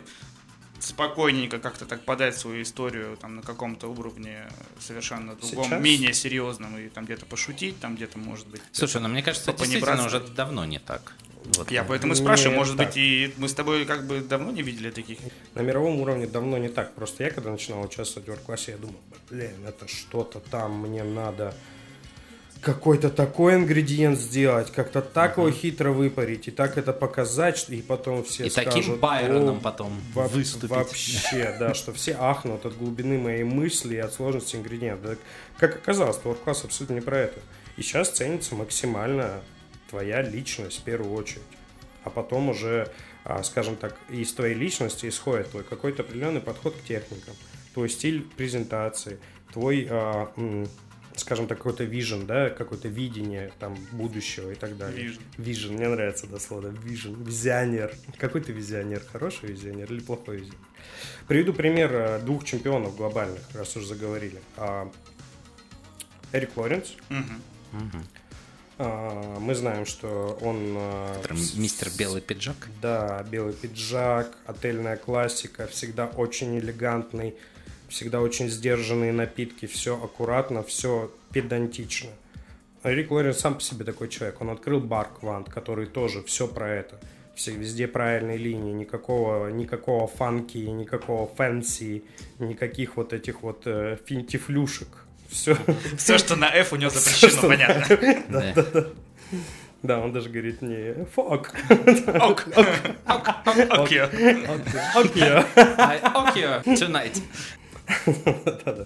спокойненько 0.80 1.60
как-то 1.60 1.86
так 1.86 2.04
подать 2.04 2.38
свою 2.38 2.64
историю 2.64 3.18
там 3.18 3.38
на 3.38 3.42
каком-то 3.42 3.88
уровне 3.88 4.48
совершенно 4.80 5.36
другом, 5.36 5.66
Сейчас? 5.66 5.82
менее 5.82 6.14
серьезном, 6.14 6.78
и 6.78 6.90
там 6.90 7.06
где-то 7.06 7.26
пошутить, 7.26 7.80
там 7.80 7.96
где-то 7.96 8.18
может 8.18 8.48
быть. 8.48 8.62
Слушай, 8.72 9.02
ну 9.02 9.08
мне 9.08 9.24
кажется, 9.24 9.54
действительно 9.54 10.06
уже 10.06 10.20
давно 10.20 10.66
не 10.66 10.80
так. 10.80 11.14
Вот. 11.58 11.72
Я 11.72 11.84
поэтому 11.84 12.14
и 12.14 12.16
Не 12.16 12.22
спрашиваю, 12.22 12.58
может 12.58 12.78
так. 12.78 12.88
быть, 12.88 12.98
и 12.98 13.34
мы 13.38 13.50
с 13.50 13.54
тобой 13.54 13.86
как 13.86 14.06
бы 14.06 14.22
давно 14.22 14.52
не 14.52 14.62
видели 14.62 14.92
таких. 14.92 15.20
На 15.56 15.62
мировом 15.62 16.00
уровне 16.00 16.28
давно 16.28 16.58
не 16.58 16.70
так. 16.70 16.94
Просто 16.94 17.24
я, 17.24 17.32
когда 17.32 17.52
начинал 17.52 17.82
участвовать 17.84 18.28
в 18.30 18.44
классе, 18.44 18.72
я 18.72 18.78
думал, 18.78 18.96
блин, 19.30 19.52
это 19.68 19.88
что-то 19.88 20.40
там, 20.40 20.80
мне 20.80 21.04
надо 21.04 21.54
какой-то 22.62 23.10
такой 23.10 23.56
ингредиент 23.56 24.20
сделать, 24.20 24.72
как-то 24.72 25.02
так 25.02 25.38
его 25.38 25.50
хитро 25.50 25.92
выпарить, 25.92 26.48
и 26.48 26.52
так 26.52 26.78
это 26.78 26.94
показать, 26.94 27.66
и 27.70 27.82
потом 27.82 28.24
все 28.24 28.46
И 28.46 28.50
скажут... 28.50 28.74
таким 28.74 29.00
Байроном 29.00 29.58
«О, 29.58 29.60
потом 29.60 30.00
во- 30.14 30.28
выступить. 30.28 30.70
Вообще, 30.70 31.56
да, 31.60 31.74
что 31.74 31.92
все 31.92 32.16
ахнут 32.20 32.66
от 32.66 32.78
глубины 32.78 33.18
моей 33.18 33.44
мысли 33.44 33.96
и 33.96 33.98
от 33.98 34.14
сложности 34.14 34.56
ингредиента. 34.56 35.18
Как 35.58 35.76
оказалось, 35.76 36.18
класс 36.44 36.64
абсолютно 36.64 36.94
не 36.94 37.02
про 37.02 37.18
это. 37.18 37.40
И 37.78 37.82
сейчас 37.82 38.12
ценится 38.12 38.54
максимально 38.54 39.42
твоя 39.92 40.22
личность 40.22 40.80
в 40.80 40.84
первую 40.84 41.14
очередь. 41.14 41.44
А 42.04 42.10
потом 42.10 42.50
уже, 42.50 42.92
а, 43.24 43.44
скажем 43.44 43.76
так, 43.76 43.96
из 44.10 44.34
твоей 44.34 44.56
личности 44.56 45.08
исходит 45.08 45.52
твой 45.52 45.64
какой-то 45.64 46.02
определенный 46.02 46.42
подход 46.42 46.76
к 46.76 46.84
техникам, 46.84 47.36
твой 47.76 47.90
стиль 47.90 48.24
презентации, 48.24 49.20
твой, 49.54 49.88
а, 49.90 50.32
скажем 51.16 51.48
так, 51.48 51.60
какой-то 51.60 51.84
вижен, 51.84 52.26
да, 52.26 52.50
какое-то 52.50 52.88
видение 52.88 53.52
там 53.60 53.76
будущего 53.92 54.52
и 54.52 54.56
так 54.56 54.78
далее. 54.78 55.10
Vision. 55.10 55.22
Вижен, 55.38 55.74
мне 55.74 55.88
нравится 55.90 56.26
это 56.26 56.40
слово, 56.40 56.70
вижен, 56.70 57.22
визионер. 57.22 57.94
Какой 58.18 58.42
ты 58.42 58.52
визионер, 58.54 59.04
хороший 59.12 59.50
визионер 59.50 59.92
или 59.92 60.00
плохой 60.00 60.38
визионер? 60.38 60.60
Приведу 61.28 61.54
пример 61.54 61.92
э, 61.94 62.20
двух 62.20 62.46
чемпионов 62.46 62.96
глобальных, 62.96 63.42
раз 63.54 63.76
уж 63.78 63.84
заговорили. 63.84 64.42
А, 64.58 64.92
Эрик 66.32 66.58
Лоренс. 66.58 66.96
Мгм. 67.10 67.42
А, 68.84 69.40
Мы 69.40 69.54
знаем, 69.54 69.86
что 69.86 70.40
он... 70.42 70.76
а, 70.76 71.22
Который 71.22 71.38
Мистер 71.56 71.90
Белый 71.98 72.22
Пиджак. 72.22 72.56
Да, 72.82 73.24
белый 73.30 73.54
пиджак, 73.54 74.36
отельная 74.46 74.98
классика, 74.98 75.68
всегда 75.68 76.08
очень 76.08 76.58
элегантный, 76.58 77.36
всегда 77.90 78.22
очень 78.22 78.50
сдержанные 78.50 79.14
напитки, 79.14 79.68
все 79.68 80.02
аккуратно, 80.04 80.64
все 80.64 81.12
педантично. 81.32 82.10
Рик 82.84 83.12
Лорен 83.12 83.36
сам 83.36 83.56
по 83.56 83.62
себе 83.62 83.86
такой 83.86 84.10
человек. 84.10 84.42
Он 84.42 84.50
открыл 84.50 84.80
бар 84.80 85.10
Kwānt, 85.20 85.50
который 85.50 85.86
тоже 85.86 86.24
все 86.24 86.48
про 86.48 86.68
это. 86.68 87.00
Все, 87.36 87.52
везде 87.52 87.88
правильные 87.88 88.38
линии, 88.38 88.74
никакого, 88.74 89.50
никакого 89.50 90.08
funky, 90.08 90.58
никакого 90.58 91.28
fancy, 91.28 92.04
никаких 92.40 92.98
вот 92.98 93.14
этих 93.14 93.44
вот 93.44 93.62
э, 93.66 93.98
финтифлюшек. 94.06 94.88
Все. 95.32 95.58
Все, 95.98 96.18
что 96.18 96.36
на 96.36 96.50
F 96.50 96.74
у 96.74 96.76
него 96.76 96.90
запрещено, 96.92 97.42
понятно. 97.48 97.98
Да. 98.30 98.86
Да, 99.84 100.00
он 100.00 100.14
даже 100.14 100.30
говорит 100.30 100.62
не 100.62 101.06
фок. 101.06 101.52
Ок. 102.22 102.46
Окей. 103.70 104.02
I- 105.22 106.02
Okay, 106.04 106.64
tonight. 106.66 107.20
Да-да. 108.66 108.86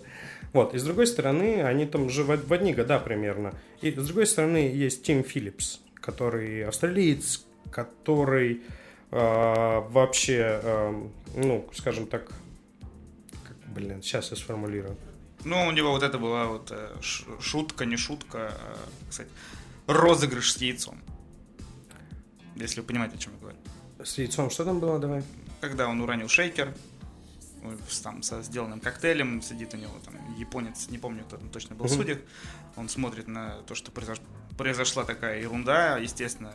Вот, 0.53 0.73
и 0.73 0.77
с 0.77 0.84
другой 0.84 1.08
стороны, 1.08 1.63
они 1.63 1.86
там 1.86 2.10
же 2.10 2.23
в 2.23 2.27
в 2.47 2.53
одни 2.53 2.73
года 2.73 2.97
примерно. 2.99 3.53
И 3.81 3.91
с 3.91 4.05
другой 4.05 4.25
стороны, 4.25 4.58
есть 4.73 5.03
Тим 5.03 5.23
Филлипс, 5.23 5.81
который 5.95 6.63
австралиец, 6.65 7.43
который 7.71 8.62
э, 9.12 9.17
вообще, 9.89 10.62
э, 10.63 10.93
ну, 11.36 11.67
скажем 11.73 12.08
так, 12.08 12.29
как, 13.43 13.58
блин, 13.73 14.01
сейчас 14.01 14.31
я 14.31 14.38
сформулирую. 14.38 14.95
Ну, 15.45 15.67
у 15.67 15.71
него 15.71 15.91
вот 15.91 16.03
это 16.03 16.17
была 16.17 16.45
вот 16.47 16.71
э, 16.71 16.95
шутка, 17.39 17.86
не 17.86 17.97
шутка, 17.97 18.51
а, 18.60 18.77
кстати, 19.10 19.29
розыгрыш 19.88 20.51
с 20.53 20.58
яйцом. 20.58 20.99
Если 22.55 22.81
вы 22.81 22.88
понимаете, 22.88 23.15
о 23.15 23.19
чем 23.19 23.34
я 23.34 23.39
говорю. 23.39 23.58
С 24.03 24.17
яйцом 24.17 24.49
что 24.49 24.65
там 24.65 24.79
было, 24.79 24.99
давай? 24.99 25.23
Когда 25.62 25.88
он 25.88 26.01
уронил 26.01 26.27
шейкер, 26.27 26.73
с- 27.89 27.99
там 27.99 28.23
со 28.23 28.41
сделанным 28.41 28.79
коктейлем, 28.79 29.41
сидит 29.41 29.73
у 29.73 29.77
него 29.77 29.93
там 30.03 30.15
японец, 30.38 30.89
не 30.89 30.97
помню, 30.97 31.23
кто 31.25 31.38
там 31.38 31.49
точно 31.49 31.75
был 31.75 31.86
Мгм. 31.86 31.95
судья, 31.95 32.17
он 32.75 32.89
смотрит 32.89 33.27
на 33.27 33.62
то, 33.67 33.75
что 33.75 33.91
произош- 33.91 34.21
произошла 34.58 35.03
такая 35.03 35.41
ерунда, 35.41 35.97
естественно, 35.97 36.53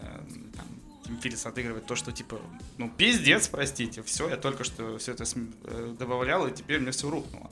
там, 0.56 0.66
Тим 1.04 1.18
Филлипс 1.20 1.44
отыгрывает 1.46 1.86
то, 1.86 1.96
что 1.96 2.12
типа, 2.12 2.40
ну, 2.78 2.88
пиздец, 2.88 3.48
простите, 3.48 4.02
все, 4.02 4.28
я 4.28 4.36
только 4.36 4.62
что 4.64 4.96
все 4.98 5.12
это 5.12 5.24
э, 5.64 5.94
добавлял, 5.98 6.46
и 6.46 6.52
теперь 6.54 6.78
мне 6.80 6.90
все 6.92 7.10
рухнуло. 7.10 7.50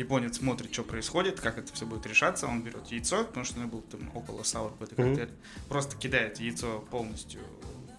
Японец 0.00 0.38
смотрит, 0.38 0.72
что 0.72 0.82
происходит, 0.82 1.40
как 1.40 1.58
это 1.58 1.72
все 1.72 1.86
будет 1.86 2.06
решаться, 2.06 2.46
он 2.46 2.62
берет 2.62 2.86
яйцо, 2.88 3.24
потому 3.24 3.44
что 3.44 3.58
у 3.58 3.62
него 3.62 3.70
был 3.72 3.80
там 3.82 4.10
около 4.14 4.42
саур 4.42 4.72
этой 4.80 4.94
Мгм. 4.98 5.08
коктейле, 5.16 5.32
просто 5.68 5.96
кидает 5.96 6.40
яйцо 6.40 6.84
полностью 6.90 7.40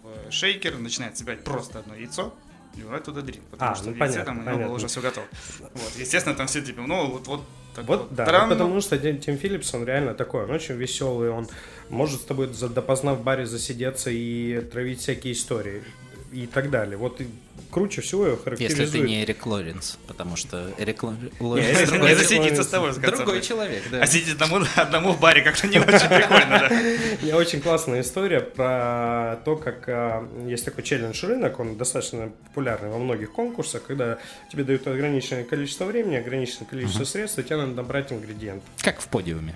в 0.04 0.32
шейкер, 0.32 0.78
начинает 0.80 1.18
собирать 1.18 1.44
просто 1.44 1.80
одно 1.80 1.96
яйцо, 1.96 2.34
и 2.76 2.80
вливает 2.80 3.04
туда 3.04 3.22
дрин, 3.22 3.42
потому 3.52 3.72
А, 3.72 3.76
что 3.76 3.86
ну, 3.90 3.92
в 3.94 3.98
яйце 3.98 4.14
понятно, 4.14 4.26
там 4.34 4.46
понятно. 4.46 4.66
было 4.68 4.76
уже 4.76 4.88
все 4.88 5.02
готово. 5.02 5.28
Вот, 5.60 5.92
естественно, 5.98 6.36
там 6.36 6.48
все 6.48 6.62
типа, 6.62 6.82
ну, 6.82 7.08
вот, 7.12 7.28
вот 7.28 7.44
так 7.76 7.86
Вот, 7.86 8.00
вот. 8.00 8.14
да, 8.16 8.46
вот 8.46 8.50
потому 8.50 8.82
что 8.82 8.98
Тим 8.98 9.20
Тим 9.20 9.38
Филлипс, 9.38 9.74
он 9.74 9.86
реально 9.86 10.14
такой, 10.14 10.44
он 10.46 10.52
очень 10.52 10.76
веселый, 10.76 11.30
он 11.30 11.48
может 11.90 12.22
с 12.22 12.24
тобой 12.26 12.48
допоздна 12.48 13.14
в 13.14 13.24
баре 13.24 13.46
засидеться 13.46 14.10
и 14.10 14.62
травить 14.72 15.00
всякие 15.02 15.34
истории 15.34 15.84
и 16.32 16.48
так 16.48 16.70
далее. 16.70 16.98
Вот 16.98 17.22
и 17.22 17.28
круче 17.70 18.02
всего 18.02 18.28
его 18.28 18.38
характеризует. 18.38 18.80
Если 18.88 19.00
ты 19.00 19.08
не 19.08 19.24
Эрик 19.24 19.46
Лоренс, 19.46 19.98
потому 20.08 20.36
что 20.36 20.72
Эрик 20.78 21.04
Лоренс 21.04 21.91
Эрик 21.91 22.17
засидится 22.17 22.63
с 22.63 22.67
тобой, 22.67 22.94
другой 22.94 23.41
человек, 23.41 23.84
да. 23.91 24.02
А 24.02 24.08
сидеть 24.08 24.34
одному, 24.34 24.65
одному 24.76 25.12
в 25.13 25.20
баре 25.20 25.41
как-то 25.41 25.67
не 25.67 25.80
очень 25.80 26.08
прикольно, 26.08 26.60
да. 26.60 26.70
У 27.22 27.26
меня 27.26 27.38
очень 27.38 27.62
классная 27.62 28.02
история 28.02 28.41
про 28.41 29.39
то, 29.46 29.56
как 29.56 29.84
а, 29.88 30.28
есть 30.46 30.65
такой 30.65 30.84
челлендж 30.84 31.26
рынок, 31.26 31.60
он 31.60 31.78
достаточно 31.78 32.32
популярный 32.48 32.89
во 32.89 32.98
многих 32.98 33.32
конкурсах, 33.32 33.84
когда 33.84 34.17
тебе 34.52 34.63
дают 34.63 34.88
ограниченное 34.88 35.44
количество 35.44 35.86
времени, 35.86 36.15
ограниченное 36.15 36.67
количество 36.67 37.04
средств, 37.04 37.39
и 37.39 37.44
тебе 37.44 37.58
надо 37.58 37.74
набрать 37.74 38.12
ингредиенты. 38.12 38.63
Как 38.82 39.02
в 39.02 39.08
подиуме. 39.08 39.56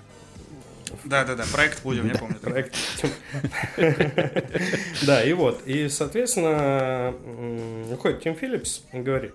Да-да-да, 1.04 1.44
проект 1.52 1.84
будем, 1.84 2.08
я 2.08 2.16
помню. 2.16 2.36
проект. 2.40 2.76
Да, 5.06 5.24
и 5.24 5.34
вот. 5.34 5.62
И, 5.68 5.90
соответственно, 5.90 7.14
м, 7.26 7.84
выходит 7.84 8.22
Тим 8.22 8.36
Филлипс 8.36 8.84
и 8.94 9.00
говорит, 9.00 9.34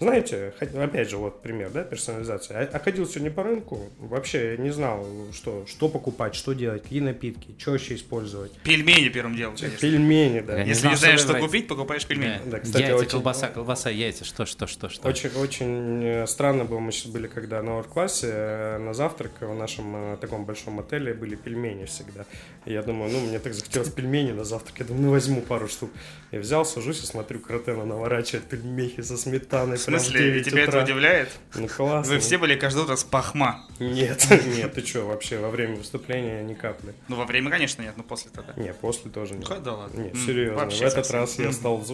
знаете, 0.00 0.52
опять 0.58 1.10
же, 1.10 1.16
вот 1.16 1.42
пример, 1.42 1.70
да, 1.70 1.84
персонализация. 1.84 2.58
А- 2.62 2.76
а 2.76 2.78
ходил 2.80 3.06
сегодня 3.06 3.30
по 3.30 3.42
рынку, 3.44 3.78
вообще 3.98 4.56
не 4.58 4.70
знал, 4.70 5.06
что, 5.32 5.64
что 5.68 5.88
покупать, 5.88 6.34
что 6.34 6.54
делать, 6.54 6.82
какие 6.82 7.00
напитки, 7.00 7.54
что 7.58 7.70
вообще 7.72 7.94
использовать. 7.94 8.50
Пельмени 8.64 9.08
первым 9.10 9.36
делом, 9.36 9.56
конечно. 9.56 9.78
Пельмени, 9.78 10.40
да. 10.40 10.56
Я 10.58 10.64
не 10.64 10.70
Если 10.70 10.80
знал, 10.80 10.92
не 10.94 10.98
знаешь, 10.98 11.20
что 11.20 11.28
что 11.28 11.32
выбрать. 11.34 11.50
купить, 11.50 11.68
покупаешь 11.68 12.06
пельмени. 12.06 12.40
Да, 12.46 12.58
кстати, 12.58 12.82
яйца, 12.82 12.96
очень- 12.96 13.10
колбаса, 13.10 13.48
колбаса, 13.48 13.90
яйца, 13.90 14.24
что, 14.24 14.44
что, 14.44 14.66
что, 14.66 14.88
что. 14.88 15.06
Очень, 15.08 15.30
очень 15.36 16.04
э, 16.04 16.26
странно 16.26 16.64
было, 16.64 16.80
мы 16.80 16.90
сейчас 16.90 17.12
были, 17.12 17.28
когда 17.28 17.62
на 17.62 17.80
классе 17.84 18.28
э, 18.32 18.78
на 18.78 18.94
завтрак 18.94 19.30
в 19.40 19.54
нашем 19.54 20.14
э, 20.14 20.16
таком 20.20 20.44
большом 20.44 20.80
отеле 20.80 21.14
были 21.14 21.36
пельмени 21.36 21.84
всегда. 21.84 22.24
И 22.64 22.72
я 22.72 22.82
думаю, 22.82 23.12
ну, 23.12 23.20
мне 23.20 23.38
так 23.38 23.54
захотелось 23.54 23.90
пельмени 23.90 24.32
на 24.32 24.42
завтрак, 24.44 24.80
я 24.80 24.84
думаю, 24.86 25.04
ну, 25.04 25.10
возьму 25.12 25.42
пару 25.42 25.68
штук. 25.68 25.90
Я 26.32 26.40
взял, 26.40 26.64
сажусь 26.64 27.02
и 27.02 27.06
смотрю, 27.06 27.38
Кротена 27.38 27.84
наворачивает 27.84 28.46
пельмехи 28.46 29.02
со 29.02 29.16
сметаной. 29.16 29.78
Смысле, 29.98 30.20
и 30.28 30.32
9 30.32 30.44
тебя 30.46 30.60
это 30.62 30.68
утра. 30.70 30.82
удивляет? 30.84 31.28
Ну, 31.54 31.68
классно. 31.68 32.12
Вы 32.14 32.18
все 32.20 32.38
были 32.38 32.54
утро 32.54 32.96
с 32.96 33.04
пахма. 33.04 33.66
Нет, 33.78 34.26
нет, 34.46 34.74
ты 34.74 34.86
что, 34.86 35.02
вообще 35.06 35.38
во 35.38 35.50
время 35.50 35.76
выступления 35.76 36.42
ни 36.42 36.54
капли. 36.54 36.94
Ну, 37.08 37.16
во 37.16 37.24
время, 37.24 37.50
конечно, 37.50 37.82
нет, 37.82 37.94
но 37.96 38.02
после 38.02 38.30
тогда. 38.30 38.52
Не, 38.56 38.72
после 38.72 39.10
тоже 39.10 39.34
нет. 39.34 39.48
Да 39.62 39.72
ладно. 39.74 40.00
Не, 40.00 40.10
М, 40.10 40.16
серьезно, 40.16 40.66
в 40.70 40.80
этот 40.82 41.10
раз 41.10 41.38
я 41.38 41.52
стал... 41.52 41.84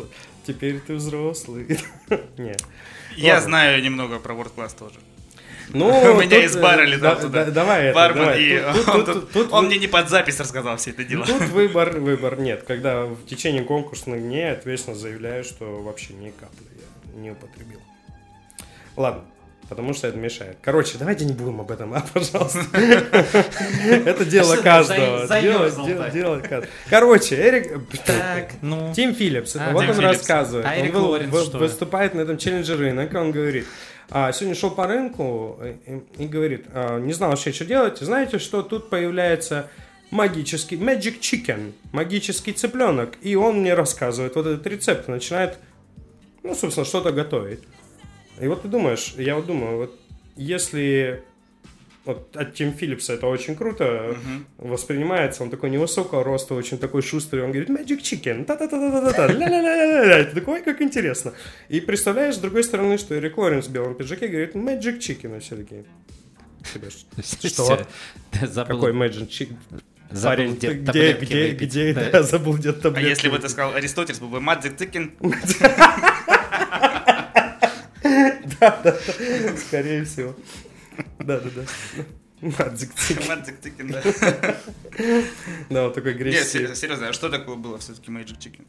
Теперь 0.47 0.81
ты 0.81 0.95
взрослый. 0.95 1.79
Нет. 2.39 2.63
Я 3.17 3.41
знаю 3.41 3.83
немного 3.83 4.19
про 4.19 4.35
World 4.35 4.53
Class 4.57 4.79
тоже. 4.79 4.95
Ну, 5.71 5.91
Меня 6.21 6.37
тут, 6.37 6.45
из 6.45 6.57
бара 6.57 6.83
летал 6.85 7.17
да- 7.17 7.21
туда. 7.21 7.45
да- 7.45 7.51
Давай 7.51 7.85
это, 7.87 7.95
Бармен, 7.95 8.25
давай. 8.25 8.43
и 8.43 8.59
Тут- 8.59 8.85
тут- 8.87 8.89
он, 8.95 9.05
тут- 9.05 9.15
тут- 9.15 9.33
тут 9.33 9.53
он 9.53 9.65
вы- 9.65 9.67
мне 9.69 9.79
не 9.79 9.87
под 9.87 10.09
запись 10.09 10.41
рассказал 10.41 10.79
все 10.79 10.91
это 10.93 11.05
дело. 11.05 11.27
Тут 11.27 11.43
выбор, 11.49 11.99
выбор 12.01 12.39
нет. 12.41 12.63
Когда 12.67 13.05
в 13.05 13.27
течение 13.27 13.63
конкурсных 13.65 14.23
дней 14.23 14.51
ответственно 14.53 14.97
заявляю, 14.97 15.45
что 15.45 15.83
вообще 15.83 16.15
ни 16.15 16.31
капли 16.31 16.65
я 16.77 16.87
не 17.21 17.31
употребил. 17.31 17.81
Ладно, 18.97 19.25
потому 19.69 19.95
что 19.95 20.09
это 20.09 20.17
мешает. 20.17 20.59
Короче, 20.63 20.99
давайте 20.99 21.25
не 21.25 21.33
будем 21.33 21.61
об 21.61 21.71
этом, 21.71 21.95
а, 21.95 22.01
пожалуйста. 22.13 22.65
Это 22.75 24.25
дело 24.25 24.57
каждого. 24.57 25.27
Дело 26.11 26.41
каждого. 26.41 26.67
Короче, 26.91 27.37
Эрик... 27.37 27.89
Так, 28.05 28.53
ну. 28.63 28.93
Тим 28.95 29.15
Филлипс, 29.15 29.57
А, 29.57 29.73
вот 29.73 29.89
он 29.89 29.99
рассказывает. 29.99 30.67
А 30.67 30.99
Он 30.99 31.31
выступает 31.31 32.15
на 32.15 32.21
этом 32.21 32.39
челлендже 32.39 32.77
рынок, 32.77 33.15
он 33.15 33.31
говорит, 33.31 33.67
а, 34.11 34.33
сегодня 34.33 34.55
шел 34.55 34.71
по 34.71 34.87
рынку 34.87 35.61
и, 35.63 36.23
и 36.23 36.27
говорит, 36.27 36.67
а, 36.73 36.99
не 36.99 37.13
знал 37.13 37.31
вообще, 37.31 37.53
что 37.53 37.65
делать. 37.65 37.99
Знаете, 37.99 38.39
что 38.39 38.63
тут 38.63 38.89
появляется 38.89 39.69
магический 40.11 40.77
magic 40.77 41.21
chicken, 41.21 41.73
магический 41.93 42.53
цыпленок, 42.53 43.19
и 43.21 43.37
он 43.37 43.61
мне 43.61 43.75
рассказывает 43.75 44.35
вот 44.37 44.47
этот 44.47 44.67
рецепт, 44.67 45.09
начинает, 45.09 45.59
ну, 46.49 46.55
собственно, 46.55 46.85
что-то 46.87 47.13
готовить. 47.13 47.61
И 48.41 48.47
вот 48.49 48.63
ты 48.63 48.69
думаешь, 48.69 49.15
я 49.19 49.35
вот 49.37 49.47
думаю, 49.47 49.77
вот 49.77 50.01
если 50.37 51.23
вот 52.05 52.35
от 52.37 52.55
Тим 52.55 52.73
Филлипса 52.73 53.13
это 53.15 53.27
очень 53.27 53.55
круто 53.55 54.17
воспринимается, 54.57 55.43
он 55.43 55.51
такой 55.51 55.69
невысокого 55.71 56.25
роста, 56.25 56.55
очень 56.55 56.79
такой 56.79 57.03
шустрый, 57.03 57.43
он 57.45 57.51
говорит 57.53 57.69
magic 57.69 58.01
chicken, 58.01 58.45
та-та-та-та-та-та, 58.47 59.27
ля-ля-ля-ля-ля, 59.27 60.25
ты 60.25 60.35
такой, 60.41 60.63
как 60.63 60.81
интересно. 60.81 61.33
И 61.69 61.81
представляешь, 61.81 62.37
с 62.37 62.39
другой 62.39 62.65
стороны, 62.65 62.97
что 62.97 63.15
Эрик 63.15 63.37
Лоренс 63.37 63.67
в 63.67 63.71
белом 63.73 63.95
пиджаке 63.95 64.29
говорит 64.29 64.55
magic 64.55 64.99
chicken, 65.01 65.37
и 65.37 65.41
все 65.41 65.57
такие, 65.57 65.85
«Тебе 66.73 66.89
ш- 66.91 67.07
что? 67.49 67.87
Какой 68.65 68.93
magic 68.93 69.29
chicken? 69.29 69.57
забыл 70.11 70.55
где 70.55 70.73
где, 70.73 71.13
где, 71.13 71.51
где, 71.53 71.93
Да. 71.93 72.23
забыл 72.23 72.55
где 72.55 72.71
А 72.71 72.73
таблетки. 72.73 73.09
если 73.11 73.29
бы 73.29 73.39
ты 73.39 73.49
сказал 73.51 73.75
Аристотель, 73.75 74.15
был 74.19 74.29
бы 74.29 74.39
Мадзик 78.61 79.03
Тыкин, 79.17 79.57
Скорее 79.59 80.05
всего. 80.05 80.35
Да-да-да. 81.19 81.63
Мадзик 82.41 82.95
Цик. 82.95 83.27
Мадзик 83.29 83.59
Тыкин, 83.61 83.89
да. 83.93 84.03
Да, 85.71 85.85
вот 85.85 85.95
такой 85.95 86.13
Нет, 86.13 86.21
греческий. 86.23 86.67
се- 86.67 86.75
серьезно, 86.75 87.09
а 87.09 87.13
что 87.13 87.29
такое 87.31 87.57
было 87.57 87.79
все-таки 87.79 88.11
Magic 88.11 88.39
Chicken? 88.39 88.65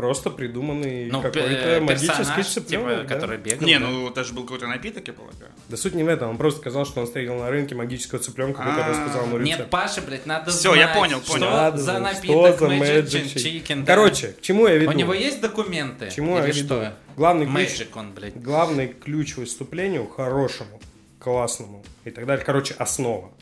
Просто 0.00 0.30
придуманный 0.30 1.10
Ну, 1.10 1.20
какой-то 1.20 1.48
э, 1.48 1.80
магический 1.80 2.42
цыпленок, 2.42 2.88
типа, 2.88 3.02
да? 3.06 3.14
который 3.14 3.36
бегал. 3.36 3.66
Не, 3.66 3.78
да. 3.78 3.86
ну 3.86 4.08
это 4.08 4.24
же 4.24 4.32
был 4.32 4.44
какой-то 4.44 4.66
напиток, 4.66 5.06
я 5.06 5.12
полагаю. 5.12 5.50
Да 5.68 5.76
суть 5.76 5.94
не 5.94 6.02
в 6.02 6.08
этом, 6.08 6.30
он 6.30 6.38
просто 6.38 6.60
сказал, 6.60 6.86
что 6.86 7.00
он 7.00 7.06
встретил 7.06 7.34
на 7.34 7.50
рынке 7.50 7.74
магического 7.74 8.18
цыпленка, 8.18 8.62
который 8.62 8.82
А, 8.82 8.88
рассказал 8.88 9.26
ему 9.26 9.36
Нет, 9.36 9.56
рецепт. 9.58 9.70
Паша, 9.70 10.00
блядь, 10.00 10.24
надо 10.24 10.52
Всё, 10.52 10.74
я 10.74 10.88
понял, 10.88 11.20
что 11.20 11.32
понял. 11.32 11.48
Ладно, 11.48 11.82
за 11.82 11.90
что 11.92 12.00
напиток 12.00 12.58
за 12.58 12.66
Magic 12.66 13.02
Magic 13.02 13.34
Chicken. 13.34 13.84
да. 13.84 13.94
Короче, 13.94 14.28
к 14.28 14.40
чему 14.40 14.66
я 14.66 14.76
веду? 14.78 14.90
У 14.90 14.94
него 14.94 15.12
есть 15.12 15.42
документы? 15.42 16.06
К 16.06 16.12
чему 16.14 16.38
я 16.38 16.46
веду? 16.46 16.58
что? 16.58 16.94
Главный 17.16 17.44
ключ, 17.44 17.68
Magic 17.80 17.88
он, 17.94 18.12
блядь. 18.12 18.40
главный 18.40 18.88
ключ 18.88 19.34
к 19.34 19.36
выступлению 19.36 20.08
хорошему, 20.08 20.80
классному 21.18 21.84
и 22.06 22.10
так 22.10 22.24
далее. 22.24 22.42
Короче, 22.42 22.72
основа. 22.78 23.32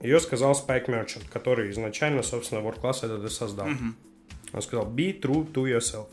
Ее 0.00 0.18
сказал 0.18 0.50
Spike 0.52 0.86
Merchant, 0.86 1.22
который 1.32 1.70
изначально, 1.70 2.24
собственно, 2.24 2.58
World 2.58 2.80
Class 2.80 3.04
этот 3.04 3.24
и 3.24 3.28
создал. 3.28 3.68
Он 4.52 4.62
сказал, 4.62 4.86
be 4.86 5.18
true 5.20 5.50
to 5.52 5.64
yourself. 5.64 6.08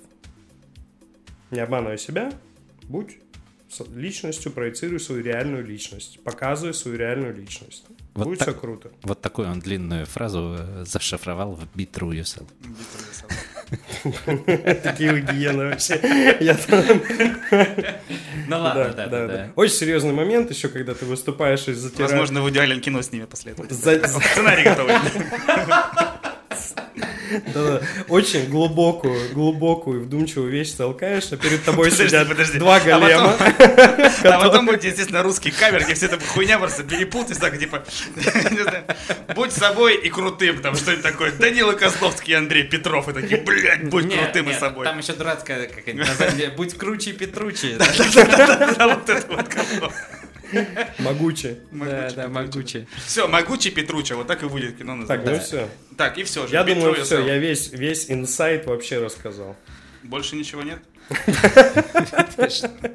Не 1.51 1.59
обманывай 1.59 1.97
себя, 1.97 2.31
будь 2.83 3.17
личностью, 3.95 4.51
проецируй 4.51 4.99
свою 4.99 5.23
реальную 5.23 5.65
личность, 5.65 6.19
показывай 6.23 6.73
свою 6.73 6.97
реальную 6.97 7.35
личность. 7.35 7.85
Вот 8.15 8.25
Будет 8.25 8.39
так- 8.39 8.49
все 8.49 8.59
круто. 8.59 8.91
Вот 9.03 9.21
такую 9.21 9.49
он 9.49 9.59
длинную 9.59 10.05
фразу 10.05 10.55
э, 10.59 10.83
зашифровал 10.85 11.53
в 11.53 11.63
Be 11.75 11.87
True 11.89 12.11
Yourself. 12.19 12.47
Такие 14.81 15.21
гиены 15.21 15.69
вообще. 15.69 15.99
Ну 18.47 18.59
ладно, 18.59 18.93
да, 18.95 19.07
да, 19.07 19.27
да. 19.27 19.51
Очень 19.55 19.75
серьезный 19.75 20.13
момент 20.13 20.49
еще, 20.49 20.69
когда 20.69 20.95
ты 20.95 21.05
выступаешь 21.05 21.67
и 21.67 21.73
затираешь... 21.73 22.11
Возможно, 22.11 22.41
в 22.41 22.49
идеальном 22.49 22.81
кино 22.81 23.01
с 23.01 23.11
ними 23.11 23.27
за- 23.69 24.07
Сценарий 24.07 24.63
готовый. 24.63 24.95
Очень 28.07 28.49
глубокую, 28.49 29.33
глубокую 29.33 30.01
и 30.01 30.03
вдумчивую 30.03 30.51
вещь 30.51 30.71
толкаешь, 30.71 31.31
а 31.31 31.37
перед 31.37 31.63
тобой 31.63 31.91
сидят 31.91 32.27
два 32.57 32.75
А 32.75 32.79
голема. 32.79 33.37
А 34.23 34.39
потом 34.39 34.65
будет, 34.65 34.83
естественно, 34.83 35.23
русский 35.23 35.51
кавер, 35.51 35.83
где 35.83 35.93
все 35.93 36.07
эта 36.07 36.19
хуйня 36.19 36.59
просто 36.59 36.83
перепутается, 36.83 37.41
так, 37.41 37.57
типа, 37.57 37.83
будь 39.35 39.51
собой 39.51 39.95
и 39.95 40.09
крутым, 40.09 40.61
там 40.61 40.75
что-нибудь 40.75 41.03
такое. 41.03 41.31
Данила 41.31 41.73
Козловский 41.73 42.33
и 42.33 42.35
Андрей 42.35 42.63
Петров, 42.63 43.09
и 43.09 43.13
такие, 43.13 43.41
блядь, 43.41 43.89
будь 43.89 44.13
крутым 44.13 44.49
и 44.49 44.53
собой. 44.53 44.85
Там 44.85 44.99
еще 44.99 45.13
дурацкая 45.13 45.67
какая-нибудь. 45.67 46.55
Будь 46.55 46.77
круче 46.77 47.13
Петручи. 47.13 47.77
Да, 48.79 48.87
вот 48.87 49.09
это 49.09 49.27
вот 49.27 49.47
Могучий. 50.99 51.57
Да, 51.71 52.09
да, 52.11 52.27
могучий. 52.27 52.87
Все, 53.05 53.27
могучий 53.27 53.71
Петруча, 53.71 54.15
вот 54.15 54.27
так 54.27 54.43
и 54.43 54.47
будет 54.47 54.77
кино 54.77 55.05
Так, 55.05 55.23
называться. 55.25 55.31
ну 55.31 55.39
все. 55.39 55.69
Так, 55.97 56.17
и 56.17 56.23
все 56.23 56.47
же. 56.47 56.53
Я 56.53 56.63
думаю, 56.63 56.95
все, 57.03 57.25
я 57.25 57.37
весь, 57.37 57.71
весь 57.71 58.09
инсайт 58.09 58.65
вообще 58.65 58.99
рассказал. 58.99 59.55
Больше 60.03 60.35
ничего 60.35 60.63
нет? 60.63 60.79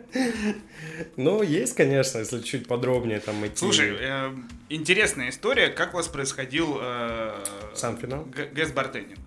Ну, 1.16 1.42
есть, 1.42 1.74
конечно, 1.74 2.18
если 2.18 2.40
чуть 2.40 2.68
подробнее 2.68 3.18
там 3.20 3.44
идти. 3.46 3.56
Слушай, 3.56 3.96
э, 3.98 4.30
интересная 4.68 5.30
история, 5.30 5.68
как 5.68 5.92
у 5.94 5.96
вас 5.96 6.06
происходил 6.08 6.78
э, 6.80 7.34
Сам 7.74 7.98
финал? 7.98 8.24
г- 8.26 8.48
гэс-бартендинг? 8.54 9.18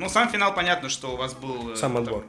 Ну, 0.00 0.08
сам 0.08 0.30
финал, 0.30 0.54
понятно, 0.54 0.88
что 0.88 1.12
у 1.12 1.16
вас 1.16 1.34
был... 1.34 1.72
э, 1.72 1.76
Сам 1.76 1.92
там- 1.92 2.02
отбор. 2.04 2.24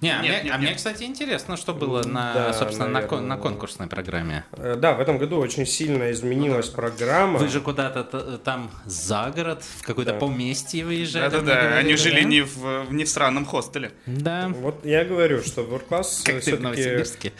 Не, 0.00 0.10
а, 0.10 0.22
Нет, 0.22 0.30
мне, 0.32 0.42
нет, 0.44 0.54
а 0.54 0.58
мне, 0.58 0.66
нет. 0.68 0.76
кстати, 0.76 1.02
интересно, 1.02 1.56
что 1.56 1.74
было 1.74 2.04
на, 2.04 2.32
Да, 2.34 2.52
собственно, 2.52 2.88
на, 2.88 3.02
кон- 3.02 3.26
на 3.26 3.36
конкурсной 3.36 3.88
программе. 3.88 4.44
Э, 4.52 4.76
Да, 4.76 4.92
в 4.94 5.00
этом 5.00 5.18
году 5.18 5.38
очень 5.38 5.66
сильно 5.66 6.12
изменилась 6.12 6.68
программа. 6.68 7.38
Вы 7.40 7.48
же 7.48 7.60
куда-то 7.60 8.04
т- 8.04 8.38
там 8.38 8.70
за 8.84 9.32
город, 9.34 9.64
в 9.80 9.82
какое-то 9.84 10.12
Да. 10.12 10.18
поместье 10.20 10.84
выезжали. 10.84 11.28
Да-да-да, 11.30 11.78
они 11.78 11.92
да? 11.92 11.96
жили 11.96 12.22
не 12.22 12.42
в, 12.42 12.86
не 12.92 13.02
в 13.04 13.08
странном 13.08 13.44
хостеле. 13.44 13.90
Да, 14.06 14.48
Вот 14.48 14.84
я 14.84 15.04
говорю, 15.04 15.42
что 15.42 15.62
World 15.62 15.88
Class 15.88 16.22
как 16.22 16.34
ты 16.36 16.38
в 16.38 16.42
все-таки 16.42 16.62
Новосибирске. 16.62 17.32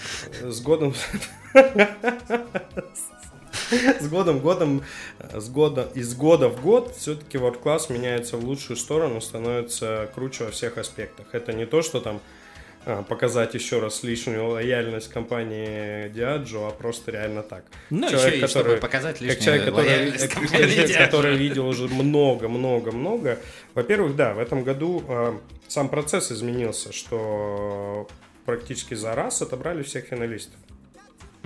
с 0.42 0.61
годом... 0.62 0.94
С 4.00 4.09
годом, 4.09 4.40
годом, 4.40 4.83
с 5.33 5.48
года, 5.48 5.88
из 5.94 6.14
года 6.14 6.48
в 6.48 6.61
год 6.62 6.94
все-таки 6.96 7.38
World 7.38 7.62
Class 7.62 7.92
меняется 7.92 8.37
в 8.37 8.44
лучшую 8.44 8.76
сторону, 8.76 9.20
становится 9.20 10.09
круче 10.14 10.44
во 10.44 10.50
всех 10.50 10.79
аспектах. 10.79 11.26
Это 11.33 11.52
не 11.52 11.66
то, 11.66 11.83
что 11.83 12.00
там 12.00 12.20
а, 12.85 13.02
показать 13.02 13.55
еще 13.55 13.81
раз 13.81 14.02
лишнюю 14.05 14.46
лояльность 14.48 15.09
компании 15.09 16.09
Diageo, 16.12 16.68
а 16.68 16.70
просто 16.70 17.11
реально 17.11 17.42
так. 17.42 17.64
Ну, 17.90 18.09
Человек, 18.09 18.35
еще 18.35 18.44
и 18.44 18.48
чтобы 18.48 18.64
который- 18.64 18.81
показать 18.81 19.14
как 19.18 19.22
лишнюю 19.22 19.42
человек, 19.44 19.64
который, 19.64 19.85
лояльность 19.87 20.29
как 20.29 20.33
компании 20.42 20.66
человек, 20.74 20.90
Diageo. 20.90 21.05
который 21.05 21.37
видел 21.37 21.66
уже 21.66 21.88
много-много-много. 21.88 23.38
Во-первых, 23.74 24.14
да, 24.16 24.35
в 24.35 24.38
этом 24.38 24.62
году 24.62 25.02
э, 25.09 25.33
сам 25.66 25.88
процесс 25.88 26.31
изменился, 26.31 26.92
что 26.92 28.07
практически 28.44 28.94
за 28.94 29.14
раз 29.16 29.42
отобрали 29.42 29.83
всех 29.83 30.05
финалистов. 30.05 30.61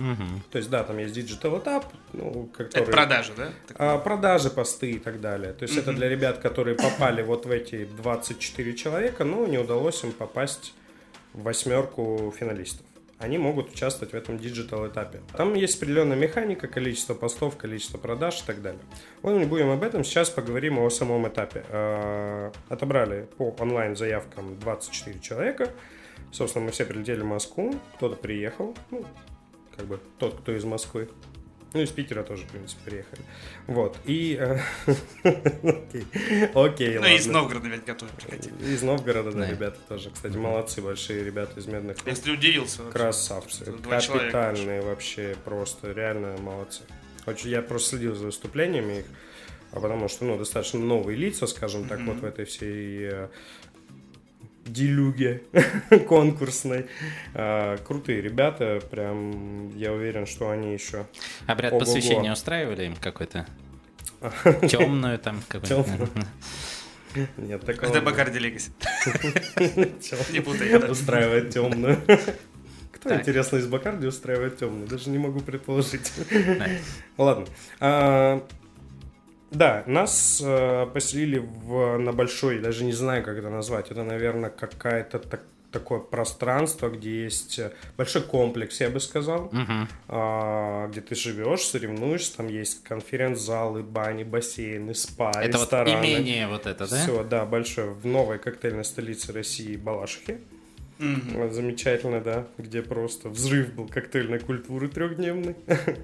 Мгм. 0.00 0.42
То 0.50 0.58
есть, 0.58 0.70
да, 0.70 0.82
там 0.82 0.96
есть 0.98 1.16
Digital 1.16 1.62
Etap, 1.62 1.84
ну, 2.14 2.48
который... 2.56 2.82
Это 2.82 2.90
продажи, 2.90 3.32
да? 3.36 3.52
А, 3.74 3.98
продажи, 3.98 4.48
посты 4.50 4.92
и 4.92 4.98
так 4.98 5.20
далее. 5.20 5.52
То 5.52 5.64
есть 5.64 5.76
это 5.76 5.92
для 5.92 6.08
ребят, 6.08 6.38
которые 6.38 6.74
попали 6.74 7.22
вот 7.22 7.44
в 7.44 7.50
эти 7.50 7.84
24 7.84 8.74
человека, 8.74 9.24
но 9.24 9.46
не 9.46 9.58
удалось 9.58 10.02
им 10.02 10.12
попасть 10.12 10.72
в 11.34 11.42
восьмерку 11.42 12.34
финалистов. 12.38 12.86
Они 13.18 13.36
могут 13.36 13.70
участвовать 13.70 14.14
в 14.14 14.16
этом 14.16 14.38
digital 14.38 14.88
этапе. 14.88 15.20
Там 15.36 15.52
есть 15.52 15.76
определенная 15.76 16.16
механика, 16.16 16.66
количество 16.66 17.12
постов, 17.12 17.58
количество 17.58 17.98
продаж 17.98 18.40
и 18.40 18.46
так 18.46 18.62
далее. 18.62 18.80
Вот 19.20 19.34
мы 19.34 19.40
не 19.40 19.44
будем 19.44 19.68
об 19.68 19.82
этом, 19.82 20.04
сейчас 20.04 20.30
поговорим 20.30 20.78
о 20.78 20.88
самом 20.88 21.28
этапе. 21.28 21.62
А, 21.68 22.50
Отобрали 22.70 23.28
по 23.36 23.54
онлайн 23.58 23.94
заявкам 23.96 24.58
24 24.60 25.20
человека. 25.20 25.68
Собственно, 26.32 26.64
мы 26.64 26.70
все 26.70 26.86
прилетели 26.86 27.20
в 27.20 27.26
Москву, 27.26 27.74
кто-то 27.96 28.16
приехал, 28.16 28.74
ну, 28.90 29.04
как 29.80 29.88
бы 29.88 30.00
тот, 30.18 30.38
кто 30.40 30.52
из 30.52 30.64
Москвы. 30.64 31.08
Ну, 31.72 31.80
из 31.80 31.90
Питера 31.90 32.22
тоже, 32.24 32.44
в 32.44 32.48
принципе, 32.48 32.82
приехали. 32.84 33.22
Вот, 33.66 33.96
и... 34.04 34.36
э, 34.38 34.58
Окей, 35.22 36.04
окей, 36.52 36.98
Ну, 36.98 37.06
и 37.06 37.14
из. 37.14 37.26
Новгорода 37.26 37.68
ведь 37.68 37.84
готовы 37.84 38.10
приходить. 38.12 38.52
Из 38.60 38.82
Новгорода, 38.82 39.30
да, 39.30 39.48
ребята 39.48 39.78
тоже. 39.88 40.10
Кстати, 40.10 40.36
молодцы, 40.36 40.82
большие 40.82 41.24
ребята 41.24 41.60
из 41.60 41.66
Медных 41.66 41.96
Я, 42.04 42.12
кстати, 42.12 42.30
удивился. 42.30 42.82
Красавцы. 42.90 43.64
Капитальные 43.64 44.82
вообще, 44.82 45.36
просто 45.44 45.92
реально 45.92 46.36
молодцы. 46.38 46.82
Очень, 47.26 47.50
я 47.50 47.62
просто 47.62 47.90
следил 47.90 48.16
за 48.16 48.26
выступлениями 48.26 49.00
их, 49.00 49.04
а 49.72 49.78
потому 49.80 50.08
что, 50.08 50.24
ну, 50.24 50.36
достаточно 50.36 50.80
новые 50.80 51.16
лица, 51.16 51.46
скажем 51.46 51.86
так, 51.86 52.00
вот 52.00 52.16
в 52.16 52.24
этой 52.24 52.46
всей 52.46 53.04
э, 53.04 53.28
делюге 54.72 55.42
конкурсной. 56.08 56.86
А, 57.34 57.76
крутые 57.78 58.20
ребята, 58.20 58.80
прям 58.90 59.76
я 59.76 59.92
уверен, 59.92 60.26
что 60.26 60.50
они 60.50 60.72
еще 60.72 61.06
Обряд 61.46 61.72
Ого-го. 61.72 61.84
посвящения 61.84 62.32
устраивали 62.32 62.84
им 62.86 62.96
какой-то? 62.96 63.46
Темную 64.68 65.18
там 65.18 65.42
какую-то? 65.48 65.82
Тёмную. 65.84 66.08
нет 67.38 67.64
такого. 67.64 67.88
Это 67.90 68.00
Бакарди 68.02 68.38
Легаси. 68.38 68.70
Не 70.32 70.40
путай. 70.40 70.90
устраивает 70.90 71.50
темную. 71.50 71.98
Кто, 72.92 73.08
Так. 73.08 73.20
интересно, 73.20 73.56
из 73.56 73.66
Бакарди 73.66 74.06
устраивает 74.06 74.58
темную? 74.58 74.86
Даже 74.86 75.08
не 75.10 75.18
могу 75.18 75.40
предположить. 75.40 76.12
Ладно. 77.16 77.46
Да, 79.50 79.82
нас 79.86 80.40
э, 80.44 80.86
поселили 80.94 81.38
в, 81.38 81.98
на 81.98 82.12
большой, 82.12 82.60
даже 82.60 82.84
не 82.84 82.92
знаю, 82.92 83.24
как 83.24 83.36
это 83.36 83.50
назвать. 83.50 83.90
Это, 83.90 84.04
наверное, 84.04 84.50
какая-то 84.50 85.18
так- 85.18 85.42
такое 85.72 86.00
пространство, 86.00 86.88
где 86.88 87.24
есть 87.24 87.58
э, 87.58 87.72
большой 87.96 88.22
комплекс, 88.22 88.80
я 88.80 88.90
бы 88.90 89.00
сказал, 89.00 89.48
Мгм. 89.52 89.88
а, 90.08 90.88
где 90.88 91.00
ты 91.00 91.14
живешь, 91.14 91.60
соревнуешься, 91.62 92.36
там 92.38 92.48
есть 92.48 92.82
конференц-залы, 92.84 93.82
бани, 93.82 94.24
бассейны, 94.24 94.94
спа, 94.94 95.30
Это 95.30 95.58
вот 95.58 95.64
рестораны. 95.64 95.90
имение 96.06 96.46
вот 96.48 96.66
это, 96.66 96.88
да? 96.88 96.96
Все, 96.96 97.24
да, 97.24 97.44
большое. 97.44 97.90
В 97.90 98.04
новой 98.06 98.38
коктейльной 98.38 98.84
столице 98.84 99.32
России 99.32 99.76
Балашихе. 99.76 100.38
Вот, 101.34 101.52
Замечательно, 101.52 102.20
да, 102.20 102.46
где 102.58 102.82
просто 102.82 103.30
взрыв 103.30 103.72
был 103.74 103.88
коктейльной 103.88 104.38
культуры 104.38 104.88
трехдневный. 104.88 105.56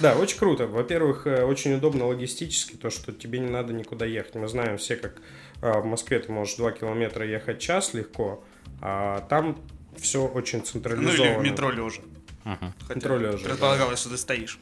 Да, 0.00 0.14
очень 0.14 0.38
круто. 0.38 0.66
Во-первых, 0.66 1.26
э, 1.26 1.42
очень 1.44 1.72
удобно 1.74 2.06
логистически, 2.06 2.76
то, 2.76 2.88
что 2.90 3.10
тебе 3.10 3.38
не 3.40 3.48
надо 3.48 3.72
никуда 3.72 4.04
ехать. 4.06 4.34
Мы 4.36 4.46
знаем 4.46 4.76
все, 4.76 4.96
как 4.96 5.20
а, 5.60 5.80
в 5.80 5.86
Москве 5.86 6.20
ты 6.20 6.30
можешь 6.30 6.54
2 6.56 6.72
километра 6.72 7.26
ехать 7.26 7.58
час 7.58 7.94
легко, 7.94 8.44
а 8.80 9.20
там 9.30 9.58
все 9.96 10.24
очень 10.26 10.58
Ну 10.58 10.64
централизовано. 10.66 11.22
или 11.22 11.38
в 11.38 11.42
метро 11.42 11.70
лежа. 11.70 12.02
Мгм. 12.44 12.74
Хотя 12.82 12.94
Метро 12.94 13.16
лежа, 13.16 13.38
Предполагалось, 13.48 13.98
что 13.98 14.10
ты 14.10 14.18
стоишь. 14.18 14.58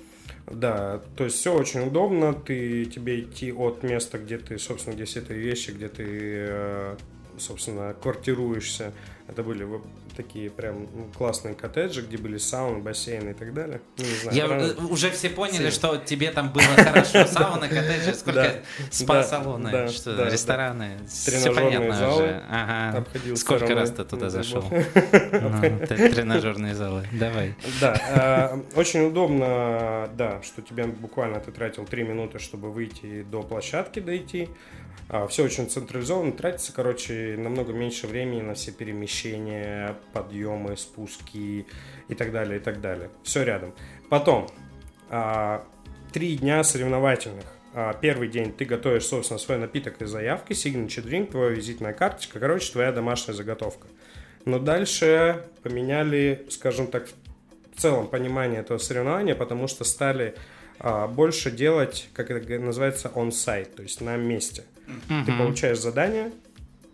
Да, 0.51 1.03
то 1.17 1.25
есть 1.25 1.37
все 1.37 1.53
очень 1.53 1.81
удобно. 1.81 2.33
Ты 2.33 2.85
тебе 2.87 3.21
идти 3.21 3.53
от 3.53 3.83
места, 3.83 4.19
где 4.19 4.39
ты, 4.39 4.59
собственно, 4.59 4.95
где 4.95 5.05
все 5.05 5.21
твои 5.21 5.39
вещи, 5.41 5.73
где 5.73 5.89
ты, 5.89 6.05
э, 6.09 6.97
собственно, 7.37 7.95
квартируешься. 8.01 8.93
Это 9.29 9.43
были 9.43 9.65
вот 9.65 9.83
такие 10.17 10.51
прям 10.51 10.87
ну, 10.95 11.09
классные 11.17 11.55
коттеджи, 11.55 12.03
где 12.03 12.17
были 12.17 12.39
сауны, 12.39 12.79
бассейны 12.79 13.31
и 13.31 13.35
так 13.35 13.53
далее. 13.53 13.81
Ну, 13.99 14.05
не 14.05 14.15
знаю, 14.15 14.37
Я, 14.37 14.47
э, 14.47 14.75
уже 14.89 15.11
все 15.11 15.31
поняли, 15.31 15.69
Все. 15.69 15.71
что 15.71 15.97
тебе 15.97 16.31
там 16.31 16.53
было 16.53 16.63
хорошо. 16.63 17.27
Сауна, 17.27 17.69
коттеджи, 17.69 18.15
сколько 18.15 18.63
спа-салоны, 18.91 19.69
рестораны. 20.31 20.99
Все 21.09 21.53
понятно 21.53 22.15
уже. 22.15 23.37
Сколько 23.37 23.75
раз 23.75 23.91
ты 23.91 24.05
туда 24.05 24.31
зашел? 24.31 24.65
Ну, 25.37 25.87
Тренажерные 25.87 26.75
залы. 26.75 27.07
Давай. 27.13 27.55
Да, 27.81 28.53
э, 28.75 28.79
очень 28.79 29.07
удобно, 29.07 30.09
да, 30.17 30.41
что 30.43 30.63
тебе 30.63 30.85
буквально 30.85 31.41
ты 31.41 31.51
тратил 31.51 31.85
3 31.85 32.03
минуты, 32.05 32.39
чтобы 32.39 32.71
выйти 32.71 33.23
до 33.23 33.43
площадки 33.43 34.01
дойти. 34.01 34.49
Все 35.29 35.45
очень 35.45 35.71
централизовано, 35.71 36.33
тратится, 36.33 36.73
короче, 36.73 37.37
намного 37.39 37.73
меньше 37.73 38.07
времени 38.09 38.41
на 38.41 38.55
все 38.55 38.73
перемещения, 38.73 39.97
подъемы, 40.13 40.77
спуски 40.77 41.67
и 42.09 42.15
так 42.15 42.33
далее, 42.33 42.59
и 42.59 42.63
так 42.63 42.81
далее. 42.81 43.11
Все 43.23 43.45
рядом. 43.45 43.73
Потом, 44.09 44.49
а, 45.09 45.65
три 46.13 46.37
дня 46.37 46.65
соревновательных. 46.65 47.45
А, 47.75 47.93
Первый 47.95 48.29
день 48.29 48.53
ты 48.53 48.65
готовишь, 48.65 49.07
собственно, 49.07 49.39
свой 49.39 49.59
напиток 49.59 50.01
из 50.01 50.11
заявки, 50.11 50.53
signature 50.53 51.05
drink, 51.05 51.31
твоя 51.31 51.51
визитная 51.51 51.93
карточка, 51.93 52.41
короче, 52.41 52.73
твоя 52.73 52.91
домашняя 52.93 53.35
заготовка. 53.35 53.87
Но 54.45 54.59
дальше 54.59 55.45
поменяли, 55.63 56.47
скажем 56.51 56.87
так, 56.87 57.09
в 57.75 57.81
целом 57.81 58.09
понимание 58.09 58.61
этого 58.61 58.79
соревнования, 58.79 59.35
потому 59.35 59.69
что 59.69 59.85
стали 59.85 60.35
а, 60.79 61.07
больше 61.07 61.51
делать, 61.51 62.09
как 62.13 62.31
это 62.31 62.59
называется, 62.59 63.11
on-site, 63.15 63.75
то 63.77 63.83
есть 63.83 64.01
на 64.01 64.17
месте. 64.17 64.65
Ты 65.09 65.33
получаешь 65.37 65.79
задание, 65.79 66.31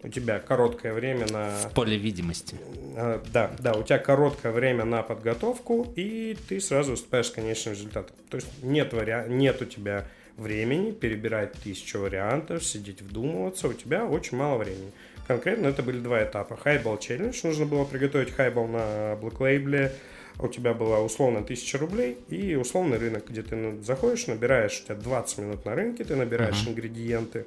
у 0.02 0.08
тебя 0.08 0.40
короткое 0.40 0.92
время 0.94 1.26
на... 1.30 1.50
В 1.50 1.74
поле 1.74 1.96
видимости. 1.96 2.56
а, 2.96 3.22
да, 3.32 3.52
да, 3.60 3.72
у 3.74 3.82
тебя 3.82 3.98
короткое 3.98 4.52
время 4.52 4.84
на 4.84 5.02
подготовку, 5.02 5.92
и 5.94 6.36
ты 6.48 6.60
сразу 6.60 6.92
выступаешь 6.92 7.26
с 7.26 7.30
конечным 7.30 7.74
результатом. 7.74 8.16
То 8.28 8.36
есть 8.36 8.48
нет 8.62 8.92
вариа... 8.92 9.26
нет 9.28 9.62
у 9.62 9.64
тебя 9.64 10.06
времени 10.36 10.90
перебирать 10.90 11.52
тысячу 11.52 12.00
вариантов, 12.00 12.64
сидеть 12.64 13.02
вдумываться, 13.02 13.68
у 13.68 13.72
тебя 13.72 14.04
очень 14.04 14.36
мало 14.36 14.58
времени. 14.58 14.90
Конкретно 15.28 15.68
это 15.68 15.82
были 15.82 16.00
два 16.00 16.24
этапа. 16.24 16.58
Highball 16.64 16.98
Challenge, 16.98 17.38
нужно 17.44 17.66
было 17.66 17.84
приготовить 17.84 18.32
хайбал 18.32 18.66
на 18.66 19.12
Black 19.20 19.38
Label, 19.38 19.92
у 20.38 20.48
тебя 20.48 20.74
была 20.74 21.00
условно 21.00 21.40
1000 21.40 21.78
рублей 21.78 22.18
и 22.28 22.54
условный 22.56 22.98
рынок, 22.98 23.28
где 23.28 23.42
ты 23.42 23.54
на- 23.54 23.82
заходишь, 23.82 24.26
набираешь, 24.26 24.80
у 24.80 24.84
тебя 24.86 24.94
20 24.96 25.38
минут 25.38 25.64
на 25.64 25.74
рынке, 25.74 26.04
ты 26.04 26.16
набираешь 26.16 26.66
ингредиенты, 26.66 27.46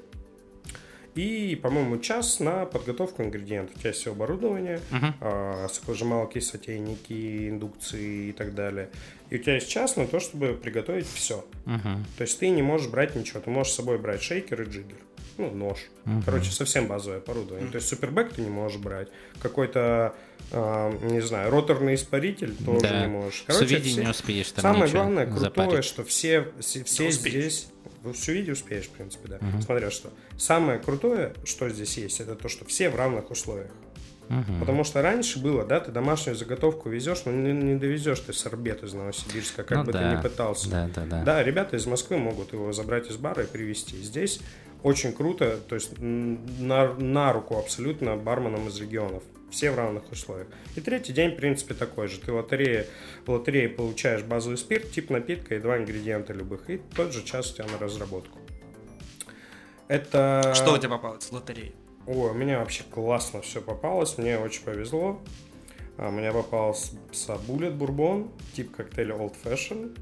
и, 1.15 1.55
по-моему, 1.55 1.97
час 1.99 2.39
на 2.39 2.65
подготовку 2.65 3.23
ингредиентов. 3.23 3.75
У 3.75 3.79
тебя 3.79 3.89
есть 3.89 4.01
все 4.01 4.11
оборудование, 4.11 4.79
а, 5.21 5.67
соковыжималки, 5.71 6.39
сотейники, 6.39 7.49
индукции 7.49 8.29
и 8.29 8.31
так 8.33 8.53
далее. 8.53 8.89
И 9.29 9.35
у 9.35 9.39
тебя 9.39 9.55
есть 9.55 9.69
час 9.69 9.95
на 9.95 10.07
то, 10.07 10.19
чтобы 10.19 10.53
приготовить 10.53 11.07
все. 11.07 11.45
То 11.65 12.21
есть 12.21 12.39
ты 12.39 12.49
не 12.49 12.61
можешь 12.61 12.89
брать 12.89 13.15
ничего. 13.15 13.39
Ты 13.39 13.49
можешь 13.49 13.73
с 13.73 13.75
собой 13.77 13.97
брать 13.97 14.21
шейкер 14.21 14.61
и 14.61 14.65
джиггер. 14.65 14.97
Ну, 15.37 15.51
нож. 15.51 15.79
Короче, 16.25 16.51
совсем 16.51 16.87
базовое 16.87 17.17
оборудование. 17.19 17.69
То 17.69 17.75
есть 17.77 17.87
супербэк 17.89 18.33
ты 18.33 18.41
не 18.41 18.49
можешь 18.49 18.77
брать. 18.79 19.09
Какой-то, 19.41 20.15
а, 20.51 20.91
не 21.09 21.21
знаю, 21.21 21.49
роторный 21.51 21.95
испаритель 21.95 22.55
тоже 22.55 22.81
Да. 22.81 23.01
не 23.01 23.07
можешь. 23.07 23.43
Короче, 23.47 23.79
все- 23.79 24.01
не 24.03 24.09
успеешь 24.09 24.51
там 24.51 24.61
Самое 24.61 24.91
главное, 24.91 25.25
крутое, 25.25 25.41
запарить. 25.45 25.85
что 25.85 26.03
все, 26.05 26.47
все, 26.59 26.83
все 26.85 27.11
здесь... 27.11 27.67
Ну, 28.03 28.13
все 28.13 28.33
виде 28.33 28.51
успеешь, 28.51 28.85
в 28.85 28.91
принципе, 28.91 29.27
да. 29.29 29.39
Смотря 29.61 29.89
что. 29.89 30.11
Самое 30.37 30.79
крутое, 30.79 31.33
что 31.45 31.69
здесь 31.69 31.97
есть, 31.97 32.19
это 32.19 32.35
то, 32.35 32.49
что 32.49 32.65
все 32.65 32.89
в 32.89 32.95
равных 32.95 33.31
условиях. 33.31 33.71
Потому 34.59 34.83
что 34.83 35.01
раньше 35.01 35.39
было, 35.39 35.63
да, 35.65 35.79
ты 35.79 35.91
домашнюю 35.91 36.35
заготовку 36.35 36.89
везешь, 36.89 37.25
но 37.25 37.31
не, 37.31 37.51
не 37.51 37.75
довезешь 37.75 38.19
ты 38.21 38.33
сорбет 38.33 38.83
из 38.83 38.93
Новосибирска, 38.93 39.63
как 39.63 39.77
Ну 39.77 39.83
бы 39.83 39.93
да. 39.93 39.99
ты 40.11 40.17
ни 40.17 40.21
пытался. 40.21 40.69
Да, 40.69 40.89
да, 40.93 41.05
да. 41.05 41.23
Да, 41.23 41.43
ребята 41.43 41.77
из 41.77 41.85
Москвы 41.85 42.17
могут 42.17 42.51
его 42.53 42.73
забрать 42.73 43.09
из 43.09 43.17
бара 43.17 43.43
и 43.43 43.47
привезти. 43.47 43.97
Здесь 44.01 44.41
очень 44.81 45.13
круто, 45.13 45.57
то 45.57 45.75
есть 45.75 45.99
на, 45.99 46.93
на 46.95 47.33
руку 47.33 47.57
абсолютно 47.57 48.15
барменам 48.17 48.67
из 48.67 48.79
регионов. 48.79 49.23
Все 49.51 49.69
в 49.71 49.75
равных 49.75 50.11
условиях. 50.11 50.47
И 50.75 50.81
третий 50.81 51.13
день, 51.13 51.31
в 51.31 51.35
принципе, 51.37 51.75
такой 51.75 52.07
же. 52.07 52.19
Ты 52.19 52.31
в 52.31 52.35
лотерее, 52.35 52.87
в 53.25 53.31
лотерее 53.31 53.69
получаешь 53.69 54.23
базовый 54.23 54.57
спирт, 54.57 54.91
тип 54.91 55.11
напитка 55.11 55.55
и 55.55 55.59
два 55.59 55.77
ингредиента 55.77 56.33
любых. 56.33 56.69
И 56.69 56.81
тот 56.95 57.13
же 57.13 57.23
час 57.23 57.51
у 57.51 57.55
тебя 57.55 57.65
на 57.71 57.77
разработку. 57.77 58.39
Это... 59.87 60.53
Что 60.55 60.73
у 60.73 60.77
тебя 60.77 60.89
попалось 60.89 61.25
в 61.25 61.31
лотерее? 61.31 61.73
Ой, 62.07 62.31
у 62.31 62.33
меня 62.33 62.59
вообще 62.59 62.83
классно 62.83 63.41
все 63.41 63.61
попалось, 63.61 64.17
мне 64.17 64.37
очень 64.37 64.63
повезло. 64.63 65.21
А, 65.97 66.09
У 66.09 66.11
меня 66.11 66.31
попался 66.33 66.91
Bullet 67.47 67.71
бурбон, 67.71 68.29
тип 68.53 68.75
коктейля 68.75 69.15
Old 69.15 69.33
Fashion, 69.43 69.97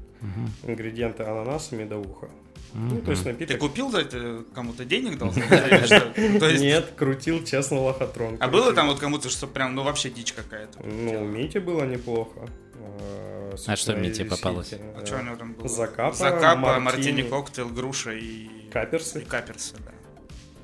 ингредиенты 0.64 1.22
ананас 1.22 1.72
и 1.72 1.76
медовуха. 1.76 2.28
Ну, 2.76 3.00
то 3.02 3.12
есть 3.12 3.22
Ты 3.22 3.28
напиток... 3.30 3.60
купил 3.60 3.88
за 3.90 4.00
это 4.00 4.44
кому-то 4.52 4.84
денег 4.84 5.16
дал? 5.16 5.32
Нет, 6.58 6.92
крутил 6.96 7.44
честно 7.44 7.80
лохотрон. 7.80 8.36
А 8.40 8.48
было 8.48 8.72
там 8.72 8.88
вот 8.88 8.98
кому-то, 8.98 9.28
что 9.28 9.46
прям, 9.46 9.76
ну 9.76 9.84
вообще 9.84 10.10
дичь 10.10 10.32
какая-то? 10.32 10.82
Ну, 10.84 11.22
у 11.22 11.24
Мити 11.24 11.58
было 11.58 11.84
неплохо. 11.84 12.48
А, 12.76 13.54
А 13.68 13.76
что 13.76 13.94
Мите 13.94 14.24
попалось? 14.24 14.72
А 14.96 15.06
что 15.06 15.18
у 15.18 15.22
него 15.22 15.36
там 15.36 15.52
было? 15.52 15.68
Закапа, 15.68 16.16
Закапа, 16.16 16.80
мартини. 16.80 16.80
мартини, 16.80 17.22
коктейл, 17.22 17.68
груша 17.68 18.10
и... 18.12 18.48
Каперсы. 18.74 19.22
И 19.22 19.24
каперсы, 19.24 19.74
да. 19.76 19.92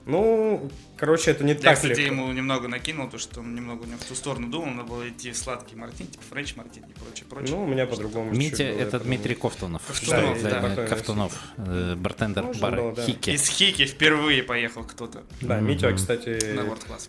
Ну, 0.06 0.68
короче, 0.96 1.30
это 1.30 1.44
не 1.44 1.52
Я, 1.52 1.58
так 1.60 1.74
кстати, 1.76 1.90
легко. 2.00 2.14
ему 2.14 2.32
немного 2.32 2.66
накинул, 2.68 3.08
то 3.08 3.18
что 3.18 3.40
он 3.40 3.54
немного 3.54 3.86
не 3.86 3.94
в 3.94 4.02
ту 4.04 4.14
сторону 4.14 4.48
думал, 4.48 4.66
надо 4.74 4.88
было 4.88 5.08
идти 5.08 5.30
в 5.30 5.36
сладкий 5.36 5.76
мартини, 5.76 6.08
типа 6.08 6.24
French 6.30 6.56
Martini 6.56 6.86
и 6.88 6.98
прочее, 6.98 7.26
прочее. 7.28 7.54
Ну, 7.56 7.64
у 7.64 7.66
меня 7.68 7.86
по-другому 7.86 8.32
Митя 8.32 8.64
было, 8.64 8.72
это 8.72 8.78
поэтому- 8.82 9.04
Дмитрий 9.04 9.34
Ковтунов. 9.36 9.82
Ковтунов, 9.86 10.42
Да, 10.42 10.60
да. 10.74 10.86
Ковтунов, 10.86 11.38
э, 11.58 11.94
бартендер 11.96 12.42
Можно 12.44 12.62
бара 12.62 12.76
было, 12.82 12.92
да. 12.94 13.04
Хики. 13.04 13.30
Из 13.30 13.46
Хики 13.48 13.84
впервые 13.86 14.42
поехал 14.42 14.82
кто-то 14.84 15.22
Да, 15.42 15.60
Митя, 15.60 15.92
кстати, 15.92 16.30
на 16.54 16.60
World 16.62 16.82
Class. 16.88 17.08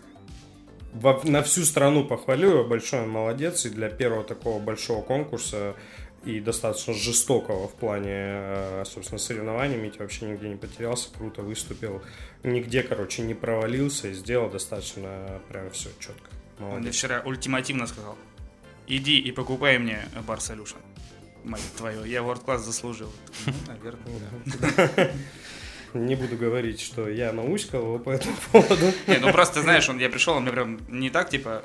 во- 0.93 1.21
на 1.23 1.41
всю 1.41 1.63
страну 1.63 2.03
похвалю 2.05 2.67
большой 2.67 3.01
он 3.03 3.09
молодец, 3.09 3.65
и 3.65 3.69
для 3.69 3.89
первого 3.89 4.23
такого 4.23 4.59
большого 4.59 5.01
конкурса 5.01 5.75
и 6.23 6.39
достаточно 6.39 6.93
жестокого 6.93 7.67
в 7.67 7.73
плане, 7.73 8.11
э, 8.13 8.83
собственно, 8.85 9.19
соревнований, 9.19 9.77
Митя 9.77 9.99
вообще 9.99 10.25
нигде 10.25 10.49
не 10.49 10.55
потерялся, 10.55 11.09
круто 11.11 11.41
выступил, 11.41 12.01
нигде, 12.43 12.83
короче, 12.83 13.23
не 13.23 13.33
провалился 13.33 14.09
и 14.09 14.13
сделал 14.13 14.49
достаточно 14.49 15.41
прям 15.49 15.71
все 15.71 15.89
четко. 15.99 16.29
Он 16.59 16.65
мне 16.65 16.73
Молодец. 16.75 16.95
вчера 16.95 17.21
ультимативно 17.25 17.87
сказал, 17.87 18.17
иди 18.87 19.19
и 19.19 19.31
покупай 19.31 19.79
мне 19.79 20.05
Bar 20.27 20.37
Solution. 20.37 20.77
Мать 21.43 21.61
твою, 21.75 22.03
я 22.03 22.19
World 22.19 22.45
Class 22.45 22.59
заслужил. 22.59 23.11
Ну, 23.47 23.53
наверное. 23.67 25.11
Не 25.93 26.15
буду 26.15 26.37
говорить, 26.37 26.79
что 26.79 27.09
я 27.09 27.33
науськал 27.33 27.81
его 27.81 27.99
по 27.99 28.11
этому 28.11 28.35
поводу. 28.51 28.85
Не, 29.07 29.17
ну 29.17 29.31
просто, 29.31 29.61
знаешь, 29.61 29.89
он, 29.89 29.99
я 29.99 30.09
пришел, 30.09 30.35
он 30.35 30.43
мне 30.43 30.51
прям 30.51 30.79
не 30.87 31.09
так, 31.09 31.29
типа, 31.29 31.63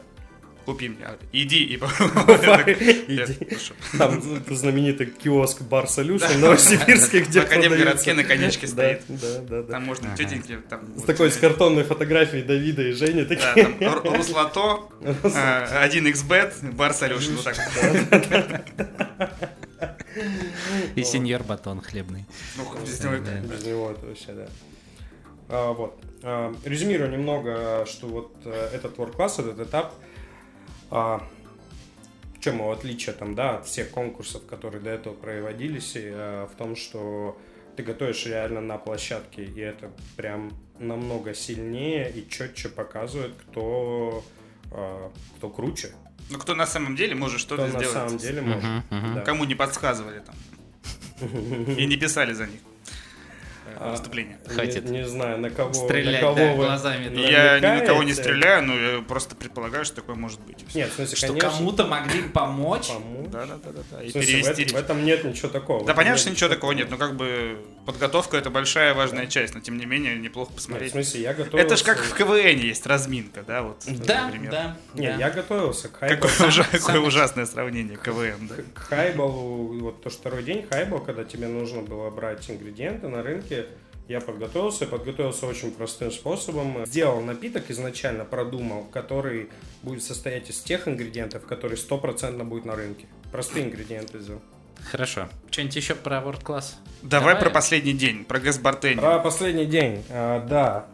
купи 0.66 0.88
мне, 0.88 1.04
а 1.06 1.16
иди 1.32 1.64
и 1.64 1.76
такой, 2.26 2.74
«Хорошо». 3.48 3.74
Там 3.96 4.20
знаменитый 4.50 5.06
киоск 5.06 5.62
Bar 5.62 5.86
Solution 5.86 6.26
в 6.36 6.40
Новосибирске, 6.40 7.20
где 7.20 7.40
В 7.40 7.48
на 8.14 8.24
конечке 8.24 8.66
стоит. 8.66 9.02
Да, 9.08 9.38
да, 9.40 9.62
да. 9.62 9.72
Там 9.72 9.84
можно 9.84 10.14
тетеньки, 10.16 10.58
там... 10.68 10.98
С 10.98 11.02
такой 11.02 11.28
э, 11.28 11.30
с 11.30 11.36
картонной 11.36 11.84
фотографией 11.84 12.42
Давида 12.42 12.82
и 12.82 12.92
Жени 12.92 13.22
Да, 13.22 13.34
такие. 13.36 13.64
там 13.64 13.82
Р- 13.82 14.16
Руслато, 14.18 14.88
э, 15.00 15.88
1xbet, 15.88 16.72
Бар 16.72 16.90
Solution, 16.90 17.36
вот 17.36 17.44
так. 17.44 18.64
И 20.94 21.04
сеньор 21.04 21.42
батон 21.44 21.80
хлебный. 21.80 22.24
Ну, 22.56 22.64
без 22.82 23.00
него- 23.02 23.16
Без 23.16 23.64
него 23.64 23.90
это 23.92 24.06
вообще, 24.06 24.32
да. 24.32 24.46
А, 25.48 25.72
вот. 25.72 26.00
А, 26.22 26.54
резюмирую 26.64 27.10
немного, 27.10 27.84
что 27.86 28.06
вот 28.08 28.34
э, 28.44 28.70
этот 28.72 28.96
World 28.96 29.14
Class, 29.16 29.38
этот 29.40 29.60
этап, 29.68 29.94
а, 30.90 31.22
в 32.34 32.40
чем 32.40 32.56
его 32.56 32.72
отличие 32.72 33.14
там, 33.14 33.34
да, 33.34 33.56
от 33.56 33.66
всех 33.66 33.90
конкурсов, 33.90 34.46
которые 34.46 34.80
до 34.82 34.90
этого 34.90 35.14
проводились, 35.14 35.96
и, 35.96 36.02
э, 36.04 36.46
в 36.52 36.56
том, 36.56 36.76
что 36.76 37.38
ты 37.76 37.82
готовишь 37.82 38.26
реально 38.26 38.60
на 38.60 38.78
площадке, 38.78 39.44
и 39.44 39.60
это 39.60 39.90
прям 40.16 40.52
намного 40.78 41.34
сильнее 41.34 42.10
и 42.10 42.28
четче 42.28 42.68
показывает, 42.68 43.34
кто, 43.34 44.24
э, 44.70 45.10
кто 45.36 45.50
круче, 45.50 45.90
Ну, 46.30 46.38
кто 46.38 46.54
на 46.54 46.66
самом 46.66 46.96
деле 46.96 47.14
может 47.14 47.38
кто 47.44 47.56
что-то 47.56 47.62
на 47.64 47.68
сделать. 47.78 47.92
самом 47.92 48.18
деле 48.18 48.42
может. 48.42 48.70
Да. 48.90 49.20
Кому 49.22 49.44
не 49.44 49.54
подсказывали 49.54 50.20
там. 50.20 50.34
И 51.78 51.86
не 51.86 51.96
писали 51.96 52.32
за 52.32 52.46
них 52.46 52.60
э, 53.66 53.76
А, 53.78 53.90
выступления. 53.90 54.38
Хватит. 54.46 54.84
Не, 54.84 54.98
не 54.98 55.06
знаю, 55.06 55.38
на 55.38 55.50
кого, 55.50 55.72
Стрелять, 55.72 56.14
на 56.14 56.20
кого 56.20 56.34
да, 56.36 56.50
вы 56.52 56.56
глазами. 56.56 57.20
Я 57.30 57.58
ни 57.60 57.80
на 57.80 57.86
кого 57.86 58.02
не 58.02 58.14
стреляю, 58.14 58.62
но 58.64 58.74
я 58.74 59.02
просто 59.02 59.34
предполагаю, 59.36 59.84
что 59.84 59.96
такое 59.96 60.16
может 60.16 60.40
быть. 60.40 60.74
Нет, 60.74 60.90
в 60.90 60.94
смысле, 60.94 61.16
Что 61.16 61.26
конечно, 61.28 61.50
кому-то 61.50 61.86
могли 61.86 62.22
помочь. 62.22 62.88
помочь. 62.88 63.28
Да, 63.30 63.46
да, 63.46 63.56
да, 63.64 63.70
да, 63.72 63.80
да. 63.90 64.02
И 64.02 64.08
В 64.08 64.12
смысле, 64.12 64.20
в, 64.42 64.42
перевести. 64.42 64.62
этом, 64.64 64.76
в 64.76 64.80
этом 64.84 65.04
нет 65.04 65.24
ничего 65.24 65.48
такого. 65.48 65.84
Да, 65.84 65.92
В 65.92 65.96
понятно, 65.96 66.18
что 66.18 66.28
нет 66.30 66.36
ничего 66.36 66.50
такого 66.50 66.72
нет, 66.72 66.90
но 66.90 66.96
как 66.96 67.16
бы 67.16 67.58
подготовка 67.84 68.36
это 68.36 68.50
большая 68.50 68.94
важная 68.94 69.26
часть, 69.26 69.54
но 69.54 69.60
тем 69.60 69.78
не 69.78 69.86
менее 69.86 70.16
неплохо 70.16 70.50
Нет, 70.50 70.52
в 70.52 70.62
посмотреть. 70.62 70.92
смысле, 70.92 71.20
я 71.22 71.34
готовился... 71.34 71.66
Это 71.66 71.76
же 71.76 71.84
как 71.84 71.98
в 71.98 72.14
КВН 72.14 72.58
есть 72.60 72.86
разминка, 72.86 73.42
да, 73.46 73.62
вот. 73.62 73.82
Да, 73.86 74.26
например. 74.26 74.50
да. 74.50 74.76
Не, 74.94 75.08
да. 75.08 75.16
я 75.16 75.30
готовился 75.30 75.88
к 75.88 75.96
хайбалу. 75.98 76.30
Какое, 76.72 77.00
ужасное 77.00 77.46
сравнение 77.46 77.96
КВН, 77.96 78.48
да. 78.48 78.54
К 78.74 78.78
хайбалу, 78.78 79.78
вот 79.80 80.02
то, 80.02 80.10
что 80.10 80.20
второй 80.20 80.42
день 80.42 80.66
хайбал, 80.68 81.00
когда 81.00 81.24
тебе 81.24 81.46
нужно 81.48 81.82
было 81.82 82.10
брать 82.10 82.48
ингредиенты 82.50 83.08
на 83.08 83.22
рынке, 83.22 83.55
я 84.08 84.20
подготовился, 84.20 84.86
подготовился 84.86 85.46
очень 85.46 85.72
простым 85.72 86.12
способом. 86.12 86.86
Сделал 86.86 87.20
напиток 87.20 87.70
изначально, 87.70 88.24
продумал, 88.24 88.84
который 88.92 89.48
будет 89.82 90.02
состоять 90.02 90.48
из 90.50 90.60
тех 90.60 90.86
ингредиентов, 90.86 91.44
которые 91.46 91.76
стопроцентно 91.76 92.44
будет 92.44 92.64
на 92.64 92.76
рынке. 92.76 93.06
Простые 93.32 93.66
ингредиенты 93.66 94.18
взял. 94.18 94.40
Хорошо. 94.90 95.28
Что-нибудь 95.50 95.76
еще 95.76 95.94
про 95.94 96.18
World 96.18 96.42
Class? 96.42 96.74
Давай, 97.02 97.34
Давай. 97.34 97.42
про 97.42 97.50
последний 97.50 97.94
день, 97.94 98.24
про 98.24 98.38
Гэс-Бартени. 98.38 99.00
Про 99.00 99.18
последний 99.18 99.66
день, 99.66 100.04
а, 100.10 100.46
да. 100.46 100.86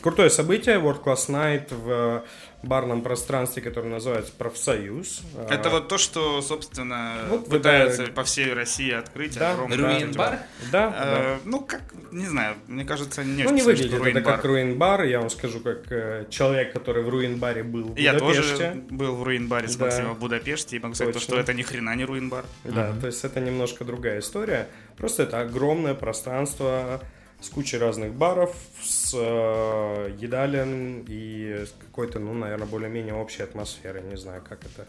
Крутое 0.00 0.30
событие, 0.30 0.76
World 0.76 1.02
Class 1.02 1.28
Night 1.28 1.74
в 1.74 2.24
барном 2.66 3.02
пространстве, 3.02 3.62
которое 3.62 3.88
называется 3.88 4.32
Профсоюз. 4.36 5.22
А, 5.36 5.52
Это 5.52 5.70
вот 5.70 5.88
то, 5.88 5.98
что, 5.98 6.40
собственно, 6.42 7.14
Вот 7.28 7.48
пытаются 7.48 8.06
да. 8.06 8.12
по 8.12 8.24
всей 8.24 8.52
России 8.52 8.90
открыть. 8.92 9.38
Да. 9.38 9.52
огромный 9.52 9.76
Руин-бар? 9.76 10.38
Да, 10.72 10.90
да. 10.90 10.94
Э, 10.96 11.38
Ну, 11.44 11.60
как, 11.60 11.82
не 12.12 12.26
знаю, 12.26 12.56
мне 12.66 12.84
кажется, 12.84 13.24
не 13.24 13.44
Ну, 13.44 13.50
не 13.52 13.62
выглядит 13.62 13.92
это 13.94 14.20
как 14.20 14.44
руин-бар. 14.44 14.98
руин-бар. 15.00 15.02
Я 15.04 15.20
вам 15.20 15.30
скажу, 15.30 15.60
как 15.60 15.90
э, 15.90 16.26
человек, 16.30 16.72
который 16.72 17.02
в 17.02 17.08
руин-баре 17.08 17.62
был 17.62 17.88
в 17.94 17.96
Я 17.96 18.14
Будапеште. 18.14 18.56
тоже 18.56 18.74
был 18.90 19.16
в 19.16 19.22
руин-баре 19.22 19.68
с 19.68 19.76
Да. 19.76 19.84
Максимом 19.86 20.14
в 20.14 20.18
Будапеште, 20.18 20.76
и 20.76 20.78
могу 20.80 20.94
сказать, 20.94 21.12
то, 21.14 21.18
Точно. 21.20 21.34
что 21.34 21.40
это 21.40 21.54
ни 21.54 21.62
хрена 21.62 21.94
не 21.96 22.04
руин-бар. 22.04 22.44
Да, 22.64 22.92
то 23.00 23.06
есть 23.06 23.24
это 23.24 23.40
немножко 23.40 23.84
другая 23.84 24.20
история. 24.20 24.68
Просто 24.96 25.24
это 25.24 25.40
огромное 25.40 25.94
пространство 25.94 27.00
с 27.40 27.48
кучей 27.48 27.78
разных 27.78 28.12
баров, 28.12 28.54
с 28.82 29.12
э, 29.14 30.16
едалин 30.18 31.04
и 31.06 31.64
с 31.66 31.74
какой-то, 31.78 32.18
ну, 32.18 32.32
наверное, 32.32 32.66
более-менее 32.66 33.14
общей 33.14 33.42
атмосферой. 33.42 34.02
Не 34.02 34.16
знаю, 34.16 34.42
как 34.46 34.64
это 34.64 34.86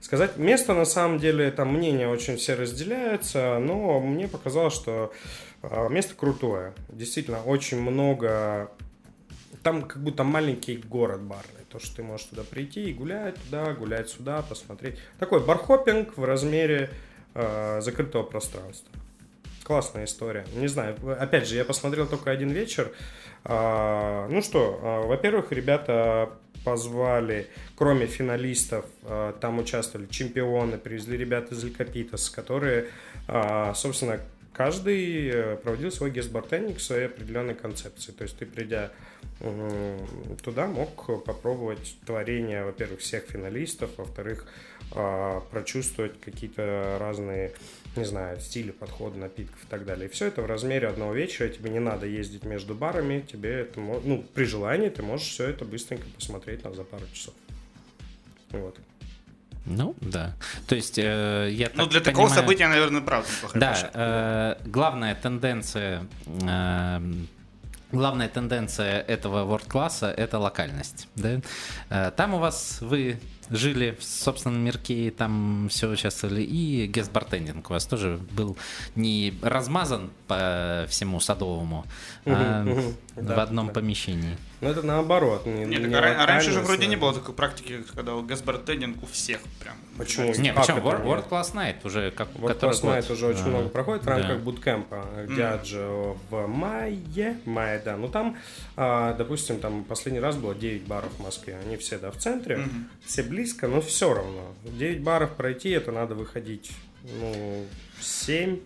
сказать. 0.00 0.36
Место, 0.36 0.74
на 0.74 0.84
самом 0.84 1.18
деле, 1.18 1.50
там 1.50 1.74
мнения 1.74 2.08
очень 2.08 2.36
все 2.36 2.54
разделяются, 2.54 3.58
но 3.58 4.00
мне 4.00 4.28
показалось, 4.28 4.74
что 4.74 5.12
а, 5.62 5.88
место 5.88 6.14
крутое. 6.14 6.74
Действительно, 6.88 7.42
очень 7.42 7.80
много... 7.80 8.70
Там 9.62 9.82
как 9.82 10.02
будто 10.02 10.24
маленький 10.24 10.76
город 10.76 11.20
барный. 11.20 11.64
То, 11.68 11.78
что 11.78 11.96
ты 11.96 12.02
можешь 12.02 12.26
туда 12.26 12.42
прийти 12.44 12.90
и 12.90 12.94
гулять 12.94 13.36
туда, 13.44 13.72
гулять 13.74 14.08
сюда, 14.08 14.42
посмотреть. 14.42 14.98
Такой 15.18 15.44
бархопинг 15.44 16.16
в 16.16 16.24
размере 16.24 16.90
э, 17.34 17.80
закрытого 17.82 18.22
пространства. 18.22 18.90
Классная 19.64 20.06
история. 20.06 20.46
Не 20.54 20.68
знаю, 20.68 20.96
опять 21.18 21.46
же, 21.46 21.56
я 21.56 21.64
посмотрел 21.64 22.06
только 22.06 22.30
один 22.30 22.50
вечер. 22.50 22.92
А, 23.44 24.26
ну 24.28 24.42
что, 24.42 24.80
а, 24.82 25.06
во-первых, 25.06 25.52
ребята 25.52 26.30
позвали, 26.64 27.46
кроме 27.76 28.06
финалистов, 28.06 28.84
а, 29.04 29.32
там 29.38 29.58
участвовали 29.58 30.06
чемпионы, 30.06 30.78
привезли 30.78 31.16
ребята 31.16 31.54
из 31.54 31.64
Элькапитас, 31.64 32.30
которые, 32.30 32.88
собственно, 33.74 34.20
каждый 34.60 35.30
э, 35.30 35.56
проводил 35.56 35.90
свой 35.90 36.10
гест-бартендинг 36.10 36.80
своей 36.80 37.06
определенной 37.06 37.54
концепции. 37.54 38.12
То 38.12 38.24
есть 38.24 38.36
ты, 38.36 38.44
придя 38.44 38.90
туда, 40.44 40.66
мог 40.66 41.24
попробовать 41.24 41.96
творение, 42.04 42.64
во-первых, 42.64 43.00
всех 43.00 43.24
финалистов, 43.24 43.88
во-вторых, 43.96 44.46
а, 44.92 45.40
прочувствовать 45.50 46.20
какие-то 46.20 46.98
разные, 47.00 47.52
не 47.96 48.04
знаю, 48.04 48.38
стили 48.38 48.70
подхода 48.70 49.16
напитков 49.16 49.64
и 49.64 49.66
так 49.66 49.86
далее. 49.86 50.08
И 50.08 50.12
все 50.12 50.26
это 50.26 50.42
в 50.42 50.46
размере 50.46 50.88
одного 50.88 51.14
вечера. 51.14 51.48
Тебе 51.48 51.70
не 51.70 51.80
надо 51.80 52.04
ездить 52.04 52.44
между 52.44 52.74
барами, 52.74 53.24
тебе 53.26 53.60
это, 53.60 53.80
ну, 53.80 54.22
при 54.34 54.44
желании 54.44 54.90
ты 54.90 55.02
можешь 55.02 55.28
все 55.28 55.48
это 55.48 55.64
быстренько 55.64 56.06
посмотреть 56.14 56.64
на 56.64 56.74
за 56.74 56.84
пару 56.84 57.06
часов. 57.14 57.34
Вот. 58.50 58.78
Ну, 59.66 59.94
да. 60.00 60.34
То 60.66 60.74
есть, 60.74 60.98
э, 60.98 61.48
я 61.52 61.70
Ну, 61.74 61.86
для 61.86 62.00
такого 62.00 62.24
понимаю- 62.26 62.40
события, 62.42 62.68
наверное, 62.68 63.00
правда 63.02 63.28
неплохая 63.30 63.60
Да, 63.60 63.66
площадка. 63.68 63.90
э, 64.64 64.68
главная 64.68 65.14
тенденция, 65.14 66.06
э, 66.26 67.00
главная 67.92 68.28
тенденция 68.28 69.00
этого 69.00 69.44
ворд-класса 69.44 70.10
это 70.10 70.38
локальность. 70.38 71.08
Да? 71.14 71.40
Э, 71.90 72.10
Там 72.16 72.34
у 72.34 72.38
вас 72.38 72.78
вы 72.80 73.20
жили 73.50 73.96
в 73.98 74.04
собственном 74.04 74.60
мирке, 74.64 75.08
и 75.08 75.10
там 75.10 75.68
все 75.70 75.88
участвовали, 75.88 76.40
и 76.42 76.86
гест-бартендинг 76.86 77.68
у 77.68 77.72
вас 77.72 77.84
тоже 77.84 78.18
был 78.30 78.56
не 78.94 79.34
размазан 79.42 80.10
по 80.28 80.86
всему 80.88 81.18
Садовому, 81.20 81.84
а 82.26 82.64
в 82.64 83.24
Да, 83.24 83.42
одном 83.42 83.66
да. 83.68 83.72
помещении. 83.72 84.36
Ну, 84.60 84.68
это 84.68 84.82
наоборот. 84.82 85.46
Не, 85.46 85.64
Нет, 85.64 85.86
не 85.86 85.90
так 85.90 86.04
а 86.04 86.22
а 86.22 86.26
раньше 86.26 86.50
же 86.52 86.60
вроде 86.60 86.86
не 86.86 86.96
было 86.96 87.14
такой 87.14 87.34
практики, 87.34 87.82
когда 87.94 88.20
газбартендинг 88.20 89.02
у 89.02 89.06
всех 89.06 89.40
прям. 89.58 89.76
Почему? 89.96 90.34
Не, 90.34 90.52
Как 90.52 90.64
это 90.68 90.80
World, 90.80 90.98
нет? 90.98 91.06
World 91.06 91.28
Class 91.28 91.54
Night 91.54 91.76
уже 91.84 92.10
как 92.10 92.28
который 92.32 92.70
Class 92.74 92.82
Night 92.82 93.02
год. 93.02 93.10
уже 93.10 93.26
очень 93.26 93.44
А, 93.44 93.48
много 93.48 93.68
проходит 93.70 94.02
в 94.02 94.06
да. 94.06 94.18
рамках 94.18 94.38
буткемпа 94.40 95.06
Диаджо 95.28 96.16
в 96.30 96.46
мае, 96.46 97.36
мае, 97.44 97.80
да. 97.84 97.96
Ну 97.96 98.08
там, 98.08 98.36
а, 98.76 99.14
допустим, 99.14 99.60
там 99.60 99.84
последний 99.84 100.20
раз 100.20 100.36
было 100.36 100.54
9 100.54 100.86
баров 100.86 101.12
в 101.12 101.22
Москве. 101.22 101.58
Они 101.64 101.76
все, 101.76 101.98
да, 101.98 102.10
в 102.10 102.16
центре, 102.18 102.60
все 103.04 103.22
близко, 103.22 103.66
но 103.66 103.80
все 103.80 104.12
равно. 104.12 104.54
9 104.64 105.02
баров 105.02 105.30
пройти, 105.36 105.70
это 105.70 105.90
надо 105.92 106.14
выходить, 106.14 106.70
ну, 107.02 107.64
в 107.98 108.04
7 108.04 108.58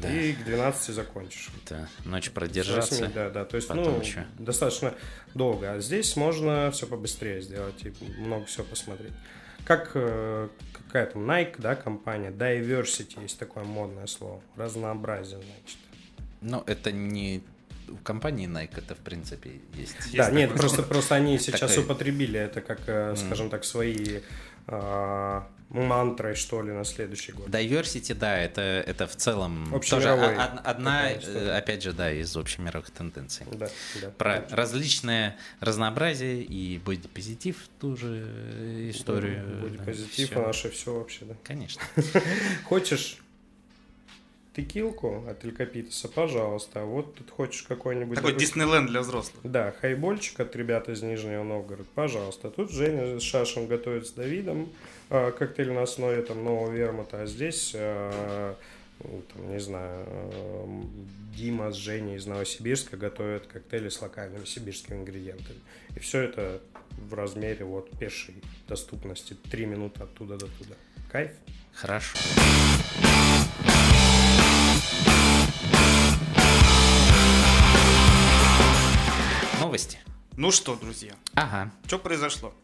Да. 0.00 0.10
и 0.12 0.32
к 0.32 0.44
12 0.44 0.94
закончишь. 0.94 1.48
Да, 1.68 1.88
ночь 2.04 2.30
продержаться. 2.30 2.94
восьми, 2.94 3.12
да, 3.14 3.30
да. 3.30 3.44
То 3.44 3.56
есть, 3.56 3.68
потом 3.68 3.84
ну, 3.84 4.00
ещё. 4.00 4.24
достаточно 4.38 4.94
долго. 5.34 5.72
А 5.72 5.80
здесь 5.80 6.16
можно 6.16 6.70
все 6.72 6.86
побыстрее 6.86 7.40
сделать 7.42 7.84
и 7.84 7.92
много 8.18 8.44
всего 8.46 8.64
посмотреть. 8.64 9.12
Как 9.64 9.92
э, 9.94 10.48
какая 10.72 11.06
там 11.06 11.30
Nike, 11.30 11.54
да, 11.58 11.74
компания, 11.76 12.30
diversity 12.30 13.22
есть 13.22 13.38
такое 13.38 13.64
модное 13.64 14.06
слово, 14.06 14.42
разнообразие, 14.56 15.38
значит. 15.38 15.78
Ну, 16.40 16.62
это 16.66 16.90
не 16.90 17.42
у 17.88 17.96
компании 17.96 18.48
Nike, 18.48 18.78
это 18.78 18.94
в 18.94 18.98
принципе 18.98 19.60
есть. 19.74 19.94
да, 20.12 20.24
Есть 20.24 20.32
нет, 20.32 20.50
такое 20.50 20.60
просто, 20.60 20.82
просто 20.82 21.14
они 21.14 21.38
сейчас 21.38 21.70
Такой- 21.70 21.84
употребили 21.84 22.40
это 22.40 22.60
как, 22.60 22.80
э, 22.86 23.14
скажем 23.16 23.50
так, 23.50 23.64
свои 23.64 24.20
э, 24.66 25.42
мантрой, 25.72 26.34
что 26.34 26.62
ли, 26.62 26.72
на 26.72 26.84
следующий 26.84 27.32
год. 27.32 27.48
Diversity, 27.48 28.14
да, 28.14 28.38
это, 28.38 28.60
это 28.60 29.06
в 29.06 29.16
целом 29.16 29.80
тоже 29.88 30.10
одна, 30.10 31.12
э, 31.12 31.56
опять 31.56 31.82
же, 31.82 31.92
да, 31.92 32.12
из 32.12 32.36
общемировых 32.36 32.90
тенденций. 32.90 33.46
Да, 33.52 33.68
да. 34.00 34.10
Про 34.10 34.46
различное 34.50 35.36
разнообразие 35.60 36.42
и 36.42 36.78
бодипозитив 36.78 37.56
ту 37.80 37.96
же 37.96 38.26
э, 38.26 38.90
историю. 38.90 39.44
Будет 39.60 39.84
да, 39.84 40.40
а 40.40 40.46
наше 40.46 40.70
все 40.70 40.94
вообще, 40.94 41.24
да. 41.24 41.34
Конечно. 41.42 41.82
Хочешь 42.64 43.18
текилку 44.54 45.24
от 45.28 45.44
Элькапитеса, 45.44 46.08
пожалуйста. 46.08 46.82
А 46.82 46.84
вот 46.84 47.14
тут 47.14 47.30
хочешь 47.30 47.62
какой-нибудь... 47.62 48.16
Такой 48.16 48.32
допустим, 48.32 48.60
Диснейленд 48.60 48.90
для 48.90 49.00
взрослых. 49.00 49.40
Да, 49.42 49.72
хайбольчик 49.80 50.40
от 50.40 50.54
ребят 50.56 50.88
из 50.88 51.02
Нижнего 51.02 51.42
Новгорода, 51.42 51.88
пожалуйста. 51.94 52.50
Тут 52.50 52.70
Женя 52.70 53.18
с 53.18 53.22
Шашем 53.22 53.66
готовит 53.66 54.06
с 54.06 54.10
Давидом 54.10 54.70
коктейль 55.08 55.72
на 55.72 55.82
основе 55.82 56.22
там, 56.22 56.42
нового 56.44 56.70
вермута, 56.70 57.22
а 57.22 57.26
здесь, 57.26 57.72
э, 57.74 58.54
ну, 59.04 59.22
там, 59.32 59.50
не 59.52 59.60
знаю, 59.60 60.04
э, 60.08 60.82
Дима 61.36 61.70
с 61.72 61.76
Женей 61.76 62.16
из 62.16 62.26
Новосибирска 62.26 62.96
готовят 62.96 63.46
коктейли 63.46 63.88
с 63.88 64.00
локальными 64.00 64.44
сибирскими 64.44 64.96
ингредиентами. 64.96 65.58
И 65.96 66.00
все 66.00 66.20
это 66.22 66.60
в 66.96 67.14
размере 67.14 67.64
вот 67.64 67.90
пешей 67.98 68.34
доступности. 68.68 69.34
Три 69.50 69.66
минуты 69.66 70.02
оттуда 70.02 70.36
до 70.38 70.46
туда. 70.46 70.74
Кайф? 71.10 71.30
Хорошо. 71.72 72.18
Новости. 79.60 79.98
Ну 80.36 80.50
что, 80.50 80.76
друзья, 80.76 81.12
Ага. 81.34 81.70
что 81.86 81.98
произошло? 81.98 82.54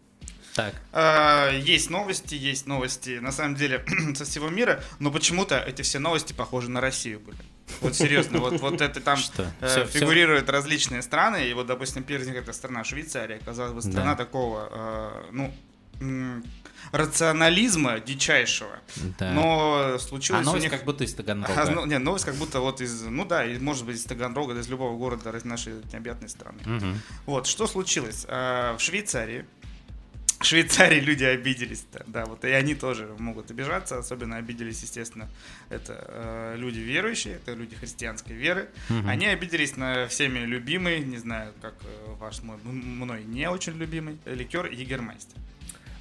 Так. 0.59 0.75
А, 0.93 1.53
Есть 1.53 1.89
новости, 1.89 2.35
есть 2.35 2.67
новости, 2.67 3.21
на 3.21 3.31
самом 3.31 3.55
деле, 3.55 3.85
со 4.17 4.25
всего 4.25 4.49
мира, 4.49 4.83
но 4.99 5.13
почему-то 5.13 5.57
эти 5.57 5.83
все 5.83 6.01
новости 6.01 6.33
похожи 6.33 6.69
на 6.69 6.81
Россию 6.81 7.21
были. 7.21 7.39
Вот 7.81 7.95
серьезно, 7.95 8.41
вот, 8.41 8.61
вот 8.61 8.81
это 8.81 9.01
там 9.01 9.19
Что? 9.19 9.47
э, 9.61 9.87
фигурируют 9.87 10.51
различные 10.51 11.03
страны, 11.03 11.49
и 11.49 11.55
вот, 11.55 11.69
допустим, 11.69 12.03
первая 12.03 12.25
из 12.25 12.29
них 12.29 12.43
это 12.43 12.53
страна 12.53 12.83
Швейцария, 12.83 13.39
казалось 13.45 13.73
бы, 13.73 13.83
страна 13.83 14.17
Да. 14.17 14.25
такого, 14.25 14.69
э, 14.73 15.31
ну, 15.31 15.55
рационализма 16.93 18.01
дичайшего. 18.01 18.81
Да. 19.19 19.33
Но 19.33 19.95
а 19.95 19.99
случилось 19.99 20.43
у 20.43 20.47
новость 20.47 20.65
них... 20.65 20.73
как 20.73 20.85
будто 20.85 21.05
из 21.05 21.15
Таганрога. 21.15 21.63
А, 21.63 21.71
ну, 21.71 21.87
не, 21.87 21.99
новость 21.99 22.25
как 22.25 22.35
будто 22.35 22.61
вот 22.61 22.81
из, 22.81 23.03
ну 23.03 23.25
да, 23.25 23.45
и, 23.45 23.59
может 23.59 23.85
быть 23.85 23.97
из 23.97 24.05
Таганрога, 24.05 24.59
из 24.59 24.69
любого 24.69 24.97
города 24.97 25.33
нашей 25.45 25.75
необъятной 25.93 26.29
страны. 26.29 26.59
Мгм. 26.65 27.01
Вот, 27.27 27.47
что 27.47 27.67
случилось? 27.67 28.25
А, 28.29 28.77
В 28.77 28.81
Швейцарии, 28.81 29.45
Швейцарии 30.41 31.01
люди 31.01 31.25
обиделись, 31.25 31.85
да, 31.93 32.01
да, 32.07 32.25
вот 32.27 32.45
и 32.45 32.49
они 32.51 32.75
тоже 32.77 33.09
могут 33.19 33.51
обижаться, 33.51 33.99
особенно 33.99 34.37
обиделись, 34.37 34.83
естественно, 34.83 35.29
это 35.69 36.05
э, 36.09 36.55
люди 36.57 36.79
верующие, 36.79 37.35
это 37.35 37.55
люди 37.55 37.75
христианской 37.75 38.37
веры, 38.37 38.69
Мгм. 38.89 39.09
они 39.09 39.27
обиделись 39.27 39.77
на 39.77 40.07
всеми 40.07 40.39
любимый, 40.41 41.01
не 41.01 41.19
знаю, 41.19 41.53
как 41.61 41.75
э, 41.83 42.15
ваш 42.21 42.43
мой, 42.43 42.57
мной 42.63 43.25
не 43.25 43.49
очень 43.51 43.77
любимый 43.79 44.19
э, 44.27 44.35
ликер 44.35 44.67
Егермейстер. 44.67 45.37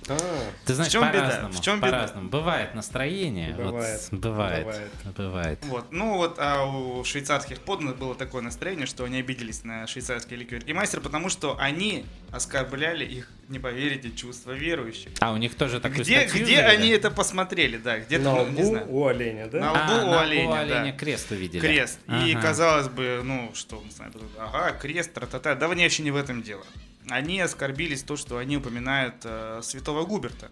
А, 0.10 0.18
Ты 0.66 0.74
знаешь, 0.74 0.91
чем 0.91 1.01
беда? 1.03 1.20
по-разному. 1.24 1.53
В 1.53 1.62
чем 1.62 1.78
беда? 1.80 1.91
по-разному. 1.91 2.30
Бывает 2.30 2.76
настроение. 2.76 3.53
вот 3.55 3.66
Бывает. 3.74 4.08
бывает. 4.12 4.66
Бывает. 4.66 5.16
Бывает. 5.18 5.60
Вот, 5.66 5.91
ну 5.91 6.18
вот, 6.18 6.36
а 6.39 6.66
у 6.66 7.03
швейцарских 7.03 7.60
подданных 7.62 7.97
было 7.97 8.16
такое 8.16 8.41
настроение, 8.41 8.86
что 8.86 9.03
они 9.03 9.20
обиделись 9.20 9.64
на 9.64 9.86
швейцарский 9.88 10.36
ликер 10.38 10.58
Егермейстер, 10.60 11.01
потому 11.01 11.30
что 11.30 11.58
они 11.60 12.05
оскорбляли 12.32 13.05
их, 13.05 13.30
не 13.49 13.60
поверите, 13.60 14.12
чувства 14.12 14.51
верующих. 14.51 15.10
А 15.20 15.32
у 15.32 15.38
них 15.38 15.55
тоже 15.55 15.80
такой 15.80 16.03
Где, 16.03 16.22
статью 16.28 16.45
где 16.45 16.55
завели? 16.58 16.76
они 16.76 16.89
это 16.89 17.12
посмотрели, 17.12 17.78
да, 17.78 17.99
где-то, 17.99 18.24
на 18.24 18.34
ну, 18.36 18.45
не 18.47 18.51
лбу 18.62 18.64
знаю, 18.66 18.86
у 18.89 19.08
оленя, 19.08 19.47
да? 19.47 19.60
На 19.60 19.72
А, 19.72 19.74
лбу 19.97 20.08
у 20.08 20.12
на 20.12 20.22
оленя, 20.22 20.49
у 20.49 20.53
оленя 20.53 20.91
да. 20.91 20.97
крест 20.97 21.32
увидели. 21.32 21.60
крест. 21.62 21.99
И 22.08 22.34
Ага. 22.34 22.41
казалось 22.41 22.89
бы, 22.89 23.22
ну, 23.24 23.51
что, 23.53 23.82
не 23.84 23.91
знаю, 23.91 24.12
ага, 24.39 24.72
крест, 24.74 25.14
тра-та-та, 25.14 25.55
да 25.55 25.68
не 25.74 25.84
вообще 25.84 26.03
не 26.03 26.12
в 26.12 26.16
этом 26.16 26.41
дело. 26.43 26.66
Они 27.10 27.39
оскорбились 27.39 28.03
то, 28.03 28.18
что 28.18 28.38
они 28.38 28.58
упоминают 28.58 29.16
э, 29.24 29.62
святого 29.64 30.05
Губерта. 30.05 30.51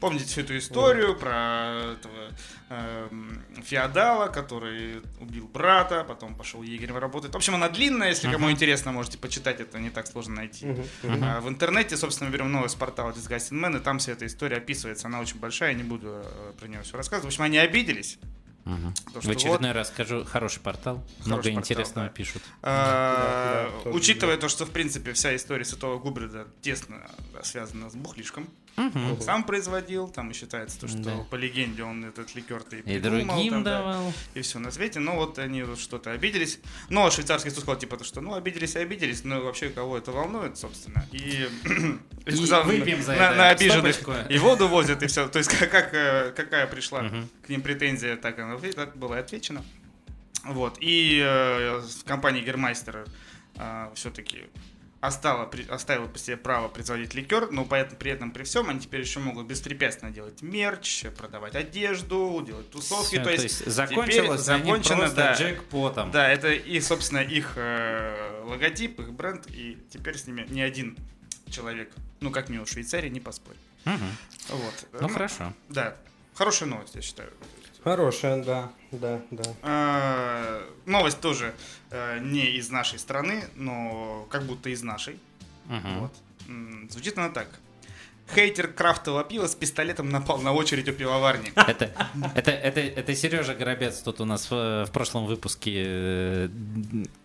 Помните 0.00 0.26
всю 0.26 0.42
эту 0.42 0.58
историю 0.58 1.16
про 1.16 1.94
этого 1.94 2.30
эм, 2.68 3.42
феодала, 3.64 4.28
который 4.28 5.00
убил 5.20 5.48
брата, 5.48 6.04
потом 6.04 6.34
пошел 6.34 6.62
егерем 6.62 6.98
работать. 6.98 7.32
В 7.32 7.36
общем, 7.36 7.54
она 7.54 7.68
длинная, 7.70 8.10
если 8.10 8.30
кому 8.30 8.50
интересно, 8.50 8.92
можете 8.92 9.16
почитать, 9.16 9.60
это 9.60 9.78
не 9.78 9.88
так 9.88 10.06
сложно 10.06 10.34
найти. 10.34 10.66
Мгм, 10.66 10.84
мгм. 11.02 11.24
А, 11.24 11.40
В 11.40 11.48
интернете, 11.48 11.96
собственно, 11.96 12.28
берем 12.28 12.52
новый 12.52 12.68
портала 12.78 13.12
Disgusting 13.12 13.58
Man, 13.58 13.78
и 13.78 13.80
там 13.80 13.98
вся 13.98 14.12
эта 14.12 14.26
история 14.26 14.58
описывается. 14.58 15.06
Она 15.06 15.20
очень 15.20 15.38
большая, 15.38 15.72
не 15.72 15.82
буду 15.82 16.08
э, 16.08 16.52
про 16.58 16.68
нее 16.68 16.82
все 16.82 16.96
рассказывать. 16.96 17.24
В 17.24 17.34
общем, 17.34 17.44
они 17.44 17.56
обиделись. 17.58 18.18
То, 19.14 19.20
В 19.20 19.28
очередной 19.28 19.70
раз 19.70 19.88
скажу, 19.88 20.24
хороший 20.24 20.60
портал. 20.60 21.04
Много 21.24 21.42
портал, 21.42 21.60
интересного 21.60 22.06
да. 22.08 22.12
пишут. 22.12 22.42
А, 22.62 23.70
Да, 23.84 23.90
да, 23.90 23.96
Учитывая 23.96 24.36
то, 24.38 24.48
что, 24.48 24.66
в 24.66 24.70
принципе, 24.70 25.12
вся 25.12 25.36
история 25.36 25.64
Святого 25.64 25.98
Губерда 26.00 26.48
тесно 26.62 27.08
да, 27.32 27.44
связана 27.44 27.88
с 27.88 27.94
бухлишком. 27.94 28.48
Сам 29.20 29.44
производил, 29.44 30.08
там 30.08 30.30
и 30.30 30.34
считается, 30.34 30.78
то, 30.80 30.88
что 30.88 30.98
Да. 30.98 31.16
по 31.30 31.34
легенде 31.36 31.82
он 31.82 32.04
этот 32.04 32.34
ликер-то 32.34 32.76
и, 32.76 32.80
И 32.80 32.82
придумал, 32.82 33.34
другим 33.36 33.52
там, 33.52 33.64
да, 33.64 33.78
давал. 33.78 34.12
и 34.34 34.40
все 34.42 34.58
на 34.58 34.70
свете. 34.70 35.00
Но 35.00 35.16
вот 35.16 35.38
они 35.38 35.62
вот 35.62 35.78
что-то 35.78 36.10
обиделись. 36.12 36.58
Но 36.90 37.10
швейцарский 37.10 37.50
суд 37.50 37.60
сказал, 37.60 37.78
типа, 37.80 37.96
то, 37.96 38.04
что 38.04 38.20
ну 38.20 38.34
обиделись 38.34 38.74
и 38.76 38.78
обиделись, 38.80 39.24
но 39.24 39.40
вообще 39.40 39.70
кого 39.70 39.96
это 39.98 40.12
волнует, 40.12 40.58
собственно. 40.58 41.06
И, 41.12 41.48
И 42.26 42.30
сказал, 42.36 42.64
выпьем 42.64 43.02
за 43.02 43.12
на, 43.12 43.26
это 43.28 43.34
на 43.36 43.48
обиженных 43.48 43.94
стопочку. 43.94 44.32
и 44.32 44.38
воду 44.38 44.68
возят, 44.68 45.02
и 45.02 45.06
все. 45.06 45.26
То 45.28 45.38
есть 45.38 45.50
как, 45.58 45.70
как, 45.70 45.94
э, 45.94 46.32
какая 46.36 46.66
пришла 46.66 47.02
Мгм. 47.02 47.28
к 47.44 47.48
ним 47.48 47.62
претензия, 47.62 48.16
так 48.16 48.38
она 48.38 48.54
и 48.56 48.72
так 48.72 48.96
была 48.96 49.16
и 49.18 49.20
отвечена. 49.20 49.64
Вот. 50.44 50.76
И 50.80 51.20
э, 51.24 51.82
компания 52.04 52.40
Гермайстер 52.42 53.06
все-таки 53.94 54.44
оставила, 55.00 55.46
при- 55.46 55.66
оставила 55.68 56.06
по 56.06 56.18
себе 56.18 56.36
право 56.36 56.68
производить 56.68 57.14
ликер, 57.14 57.50
но 57.50 57.64
при 57.64 57.80
этом, 57.80 57.96
при 57.96 58.10
этом 58.10 58.30
при 58.30 58.44
всем 58.44 58.68
они 58.70 58.80
теперь 58.80 59.00
еще 59.00 59.20
могут 59.20 59.46
беспрепятственно 59.46 60.10
делать 60.10 60.42
мерч, 60.42 61.04
продавать 61.16 61.54
одежду, 61.54 62.42
делать 62.46 62.70
тусовки. 62.70 63.14
Всё, 63.16 63.24
то 63.24 63.30
есть, 63.30 63.58
теперь 63.58 63.72
закончилось 63.72 64.40
закончено, 64.40 65.10
да. 65.10 65.34
джекпотом. 65.34 66.10
Да, 66.10 66.28
это 66.28 66.52
и, 66.52 66.80
собственно, 66.80 67.18
их 67.20 67.52
э, 67.56 68.42
логотип, 68.44 69.00
их 69.00 69.12
бренд, 69.12 69.46
и 69.48 69.78
теперь 69.90 70.16
с 70.16 70.26
ними 70.26 70.46
ни 70.48 70.60
один 70.60 70.96
человек, 71.50 71.92
ну, 72.20 72.30
как 72.30 72.48
минимум 72.48 72.66
в 72.66 72.70
Швейцарии, 72.70 73.08
не 73.08 73.20
поспорит. 73.20 73.60
Мгм. 73.84 74.16
Вот. 74.48 74.86
Ну 75.00 75.08
хорошо. 75.08 75.52
Да, 75.68 75.96
хорошая 76.34 76.68
новость, 76.68 76.94
я 76.94 77.02
считаю. 77.02 77.30
Хорошая, 77.86 78.42
да, 78.42 78.72
да, 78.90 79.22
да. 79.30 79.44
Э, 79.62 80.60
Новость 80.86 81.20
тоже 81.20 81.54
э, 81.92 82.18
не 82.18 82.56
из 82.56 82.68
нашей 82.68 82.98
страны, 82.98 83.44
но 83.54 84.26
как 84.28 84.42
будто 84.42 84.70
из 84.70 84.82
нашей. 84.82 85.20
Мгм. 85.66 86.00
Вот. 86.00 86.12
Звучит 86.90 87.16
она 87.16 87.28
так. 87.28 87.46
Хейтер 88.34 88.72
крафтового 88.72 89.22
пива 89.22 89.46
с 89.46 89.54
пистолетом 89.54 90.08
напал 90.08 90.38
на 90.38 90.52
очередь 90.52 90.88
у 90.88 90.92
пивоварни. 90.94 91.52
Это, 91.54 91.92
это, 92.34 92.50
это, 92.50 92.80
это 92.80 93.14
Сережа 93.14 93.54
Горобец 93.54 94.00
тут 94.00 94.20
у 94.20 94.24
нас 94.24 94.50
в, 94.50 94.86
в 94.86 94.90
прошлом 94.90 95.26
выпуске, 95.26 95.84
э, 95.86 96.48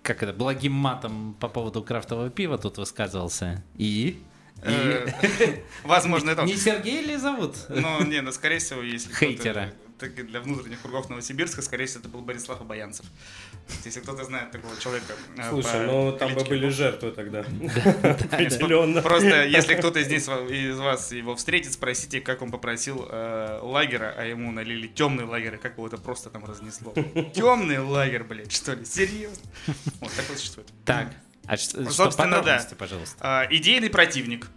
как 0.03 0.21
это, 0.21 0.31
благим 0.31 0.73
матом 0.73 1.35
по 1.39 1.47
поводу 1.47 1.81
крафтового 1.81 2.29
пива 2.29 2.59
тут 2.59 2.77
высказывался. 2.77 3.63
И? 3.79 4.21
Э, 4.61 5.07
Возможно, 5.83 6.29
это. 6.29 6.43
Не 6.43 6.55
Сергей 6.55 7.01
ли 7.01 7.17
зовут? 7.17 7.55
Ну, 7.69 8.03
не, 8.03 8.21
ну, 8.21 8.31
скорее 8.31 8.59
всего, 8.59 8.83
если 8.83 9.11
Хейтера. 9.11 9.73
Так 10.01 10.17
и 10.17 10.23
для 10.23 10.41
внутренних 10.41 10.81
кругов 10.81 11.09
Новосибирска, 11.09 11.61
скорее 11.61 11.85
всего, 11.85 11.99
это 11.99 12.09
был 12.09 12.21
Борислав 12.21 12.59
Обаянцев. 12.59 13.05
Если 13.85 13.99
кто-то 13.99 14.23
знает 14.23 14.51
такого 14.51 14.75
человека. 14.77 15.13
э, 15.37 15.49
Слушай, 15.49 15.85
ну 15.85 16.11
там 16.17 16.33
бы 16.33 16.43
были 16.43 16.69
жертвы 16.69 17.11
тогда. 17.11 17.39
Определенно. 18.31 19.01
Просто 19.03 19.45
если 19.45 19.75
кто-то 19.79 19.99
из, 19.99 20.79
вас 20.79 21.11
его 21.11 21.35
встретит, 21.35 21.73
спросите, 21.73 22.19
как 22.19 22.41
он 22.41 22.49
попросил 22.49 23.07
э, 23.09 23.59
лагера, 23.61 24.13
а 24.17 24.25
ему 24.25 24.51
налили 24.51 24.87
темный 24.87 25.25
лагерь, 25.25 25.55
и 25.55 25.57
как 25.57 25.73
его 25.73 25.85
это 25.85 25.97
просто 25.97 26.31
там 26.31 26.45
разнесло. 26.45 26.93
Темный 27.33 27.79
лагерь, 27.79 28.23
блядь, 28.23 28.51
что 28.51 28.73
ли? 28.73 28.83
Серьезно? 28.85 29.43
Вот 29.99 30.11
такое 30.13 30.35
существует. 30.35 30.67
Так, 30.83 31.13
а 31.45 31.57
что, 31.57 31.83
что 31.83 31.91
Собственно, 31.91 32.41
да. 32.41 32.67
пожалуйста. 32.77 33.17
А, 33.19 33.47
идейный 33.51 33.89
противник. 33.89 34.47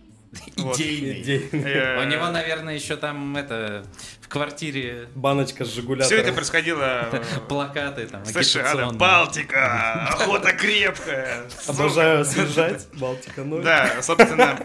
Вот. 0.57 0.76
Идейный. 0.78 1.22
Идей. 1.22 1.49
Э, 1.53 2.03
У 2.03 2.09
него, 2.09 2.28
наверное, 2.30 2.74
еще 2.74 2.97
там 2.97 3.37
это 3.37 3.85
в 4.20 4.28
квартире 4.28 5.09
Баночка 5.14 5.64
с 5.64 5.68
Все 5.68 6.16
это 6.16 6.32
происходило... 6.32 7.09
э, 7.12 7.22
плакаты 7.49 8.07
там 8.07 8.24
Слушай, 8.24 8.62
Ада. 8.62 8.91
Балтика, 8.91 9.93
охота 10.09 10.53
крепкая. 10.53 11.45
Обожаю 11.66 12.20
освежать. 12.22 12.87
Балтика 12.95 13.45
ноль. 13.45 13.62
Да, 13.62 14.03
собственно, 14.03 14.59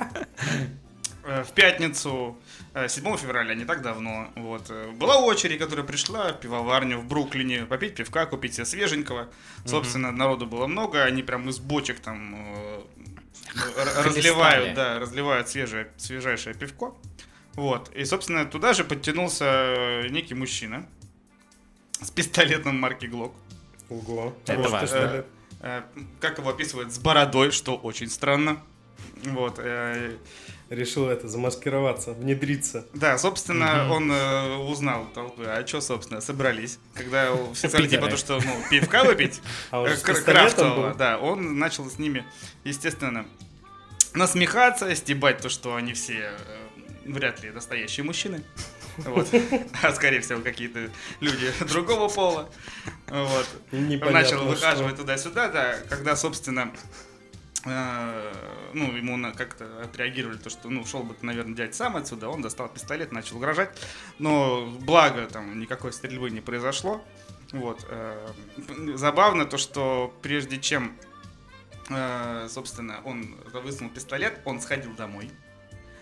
э, 1.26 1.43
в 1.43 1.51
пятницу, 1.51 2.38
э, 2.74 2.88
7 2.88 3.17
февраля, 3.17 3.53
не 3.53 3.65
так 3.65 3.82
давно, 3.82 4.30
вот, 4.36 4.72
была 4.93 5.17
очередь, 5.17 5.59
которая 5.59 5.86
пришла 5.86 6.34
в 6.34 6.39
пивоварню 6.39 6.99
в 6.99 7.05
Бруклине 7.05 7.65
попить 7.65 7.95
пивка, 7.95 8.26
купить 8.26 8.55
себе 8.55 8.65
свеженького. 8.65 9.28
Собственно, 9.65 10.11
народу 10.11 10.45
было 10.47 10.67
много, 10.67 11.03
они 11.03 11.22
прям 11.24 11.49
из 11.49 11.59
бочек 11.59 11.99
там 11.99 12.36
разливают, 13.56 14.76
да, 14.76 15.00
разливают 15.00 15.50
свежее, 15.50 15.91
свежайшее 15.97 16.56
пивко. 16.56 16.93
Вот. 17.54 17.89
И, 17.95 18.06
собственно, 18.06 18.45
туда 18.45 18.74
же 18.74 18.84
подтянулся 18.84 19.45
э, 19.45 20.08
некий 20.10 20.36
мужчина 20.36 20.88
с 22.02 22.10
пистолетом 22.12 22.80
марки 22.80 23.06
Глок. 23.06 23.34
Ого. 23.89 24.36
Это 24.45 24.62
Вот 24.62 24.72
важно. 24.72 24.88
пистолет. 24.88 25.26
Э, 25.62 25.82
как 26.20 26.38
его 26.38 26.50
описывают, 26.50 26.93
с 26.93 27.00
бородой, 27.00 27.52
что 27.52 27.76
очень 27.76 28.10
странно. 28.10 28.64
Вот. 29.24 29.56
э, 29.60 30.18
Решил 30.70 31.10
это 31.10 31.28
замаскироваться, 31.28 32.14
внедриться. 32.14 32.86
Да, 32.93 33.18
собственно, 33.18 33.91
он 33.91 34.12
э, 34.12 34.56
узнал 34.58 35.08
толпы, 35.16 35.45
а 35.45 35.66
что, 35.66 35.82
собственно, 35.82 36.22
собрались. 36.22 36.78
Когда 36.93 37.36
все 37.56 37.70
сказали, 37.70 37.88
типа, 37.89 38.08
то, 38.08 38.18
что, 38.18 38.39
ну, 38.39 38.64
пивка 38.70 39.04
выпить, 39.04 39.41
А 39.72 39.82
он 39.82 39.88
э, 39.88 39.97
крафтового, 39.97 40.93
да, 40.93 41.18
он 41.18 41.58
начал 41.58 41.89
с 41.89 41.97
ними, 41.97 42.24
естественно, 42.64 43.26
насмехаться, 44.14 44.93
стебать 44.93 45.39
то, 45.39 45.50
что 45.50 45.74
они 45.74 45.93
все 45.93 46.34
э, 46.38 46.38
вряд 47.06 47.41
ли 47.41 47.50
настоящие 47.50 48.04
мужчины. 48.04 48.43
Вот. 48.97 49.30
А 49.82 49.93
скорее 49.93 50.20
всего 50.20 50.41
какие-то 50.41 50.89
люди 51.22 51.54
другого 51.70 52.10
пола. 52.10 52.50
Вот. 53.08 53.47
Непонятно 53.72 54.12
Начал 54.12 54.38
что. 54.39 54.50
выхаживать 54.50 54.97
туда-сюда, 54.97 55.47
да, 55.47 55.76
когда, 55.88 56.18
собственно, 56.18 56.74
ну, 57.66 58.95
ему 58.95 59.18
на- 59.18 59.34
как-то 59.34 59.82
отреагировали, 59.84 60.38
то, 60.38 60.49
что, 60.49 60.70
ну, 60.70 60.86
шел 60.86 61.03
бы 61.03 61.16
наверное, 61.22 61.55
дядь 61.55 61.76
сам 61.76 61.97
отсюда, 61.97 62.30
он 62.30 62.41
достал 62.41 62.70
пистолет, 62.70 63.12
начал 63.12 63.38
угрожать, 63.38 63.78
но 64.18 64.66
благо 64.66 65.26
там 65.28 65.60
никакой 65.60 65.91
стрельбы 65.91 66.30
не 66.30 66.41
произошло, 66.41 67.03
вот. 67.51 67.86
э, 67.89 68.28
Забавно 68.95 69.45
то, 69.45 69.57
что 69.57 70.14
прежде 70.22 70.60
чем, 70.60 70.95
э, 71.89 72.47
собственно, 72.49 73.01
он 73.03 73.36
высунул 73.53 73.91
пистолет, 73.91 74.39
он 74.45 74.62
сходил 74.62 74.93
домой, 74.93 75.30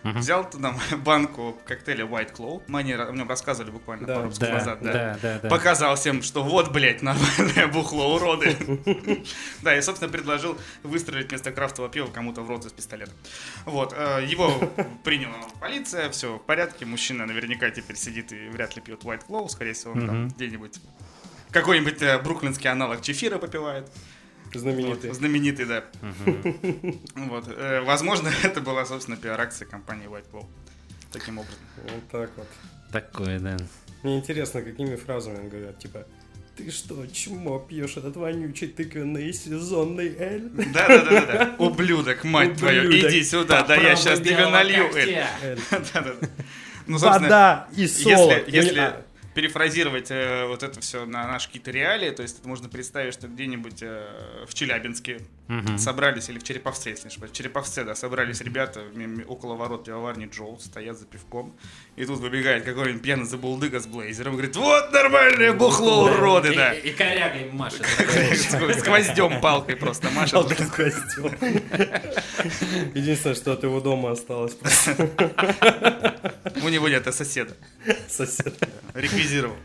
Мгм. 0.08 0.20
взял 0.20 0.50
туда 0.50 0.74
банку 1.04 1.58
коктейля 1.66 2.06
White 2.06 2.34
Claw, 2.36 2.62
мы 2.68 2.80
о 2.80 2.84
ней- 2.84 2.96
о 2.96 3.12
нем 3.12 3.28
рассказывали 3.28 3.72
буквально 3.72 4.08
Да. 4.08 4.16
пару 4.16 4.32
Да, 4.32 4.50
назад, 4.54 4.80
да, 4.82 5.18
да, 5.22 5.40
да. 5.44 5.50
показал 5.50 5.96
всем, 5.96 6.22
что 6.24 6.44
вот, 6.44 6.72
блядь, 6.72 7.02
нормальное 7.02 7.68
бухло, 7.74 8.16
уроды. 8.16 8.56
Да, 9.64 9.78
и, 9.78 9.82
собственно, 9.82 10.12
предложил 10.12 10.58
выстрелить 10.84 11.30
вместо 11.30 11.52
крафтового 11.52 11.92
пива 11.92 12.08
кому-то 12.08 12.42
в 12.42 12.50
рот 12.50 12.66
из 12.66 12.72
пистолета. 12.72 13.12
Вот, 13.66 13.94
э, 13.98 14.26
его 14.28 14.52
приняла 15.04 15.36
полиция, 15.60 16.10
все 16.10 16.38
в 16.38 16.40
порядке, 16.44 16.86
мужчина 16.86 17.26
наверняка 17.26 17.70
теперь 17.70 17.98
сидит 17.98 18.32
и 18.32 18.48
вряд 18.50 18.76
ли 18.76 18.82
пьет 18.82 19.04
White 19.04 19.28
Claw, 19.28 19.50
скорее 19.50 19.74
всего, 19.74 19.92
он 19.94 20.08
там 20.08 20.28
где-нибудь 20.30 20.80
какой-нибудь 21.52 22.02
э, 22.02 22.20
бруклинский 22.20 22.70
аналог 22.70 23.02
чефира 23.02 23.38
попивает. 23.40 23.90
Знаменитый. 24.54 25.10
Вот, 25.10 25.18
знаменитый, 25.18 25.66
да. 25.66 25.84
Вот, 27.16 27.46
э, 27.48 27.82
возможно, 27.82 28.30
это 28.44 28.62
была, 28.62 28.86
собственно, 28.86 29.18
пиар-акция 29.18 29.68
компании 29.68 30.08
White 30.08 30.26
Claw. 30.32 30.46
Таким 31.12 31.40
образом. 31.40 31.60
Вот 31.84 32.08
так 32.12 32.30
вот. 32.38 32.48
Такое, 32.92 33.40
да. 33.40 33.58
Мне 34.04 34.18
интересно, 34.18 34.62
какими 34.62 34.96
фразами 34.96 35.50
говорят, 35.50 35.80
типа 35.80 36.06
ты 36.58 36.72
что, 36.72 37.06
чмо, 37.08 37.60
пьешь 37.60 37.98
этот 37.98 38.16
вонючий 38.16 38.68
тыквенный 38.68 39.32
сезонный 39.32 40.16
эль? 40.18 40.50
Да, 40.74 40.88
да, 40.88 40.98
да, 41.04 41.04
да, 41.04 41.22
да. 41.26 41.56
Ублюдок, 41.60 42.24
мать 42.24 42.58
твою, 42.58 42.92
иди 42.92 43.24
сюда, 43.24 43.64
да 43.64 43.76
я 43.76 43.96
сейчас 43.96 44.20
тебе 44.20 44.48
налью. 44.48 44.90
Эль. 44.96 45.24
Да, 45.72 45.80
да, 45.94 46.02
да. 46.02 46.28
Ну, 46.88 46.98
собственно, 46.98 47.28
Вода 47.28 47.68
и 47.76 47.86
солод. 47.86 48.48
если, 48.48 48.56
если 48.56 48.80
А, 48.80 49.06
перефразировать 49.38 50.10
э, 50.10 50.48
вот 50.48 50.64
это 50.64 50.82
все 50.82 51.06
на 51.06 51.28
наши 51.28 51.46
какие-то 51.46 51.70
реалии, 51.70 52.10
то 52.10 52.24
есть 52.24 52.40
это 52.40 52.48
можно 52.48 52.70
представить, 52.70 53.14
что 53.14 53.28
где-нибудь 53.28 53.84
э, 53.84 54.46
в 54.48 54.54
Челябинске 54.56 55.20
Мгм. 55.48 55.78
собрались, 55.78 56.30
или 56.30 56.40
в 56.40 56.44
Череповце, 56.44 56.90
если 56.90 57.04
не 57.04 57.08
ошибаюсь, 57.10 57.32
в 57.32 57.36
Череповце, 57.36 57.84
да, 57.84 57.96
собрались 57.96 58.42
ребята 58.42 58.82
около 59.28 59.56
ворот 59.56 59.86
пивоварни 59.86 60.26
Джоу, 60.32 60.60
стоят 60.60 60.98
за 61.00 61.06
пивком, 61.06 61.56
и 61.96 62.06
тут 62.06 62.20
выбегает 62.20 62.66
какой-нибудь 62.66 63.02
пьяный 63.02 63.26
забулдыга 63.26 63.80
с 63.80 63.88
блейзером 63.88 64.34
говорит, 64.34 64.56
вот 64.56 64.92
нормальное 64.92 65.54
бухло, 65.54 66.06
уроды, 66.12 66.54
да. 66.54 66.74
И, 66.74 66.90
и 66.90 66.94
корягой 66.94 67.50
машет. 67.52 67.86
С 67.86 68.84
гвоздем 68.84 69.40
палкой 69.42 69.76
просто 69.78 70.10
машет. 70.10 70.48
Костюм. 70.76 71.32
Единственное, 72.94 73.36
что 73.36 73.54
от 73.54 73.64
его 73.64 73.80
дома 73.80 74.12
осталось 74.12 74.58
У 76.64 76.70
него 76.70 76.90
нет, 76.90 77.08
а 77.08 77.12
соседа. 77.12 77.56
сосед. 78.10 78.54
Реквизировал. 78.94 79.56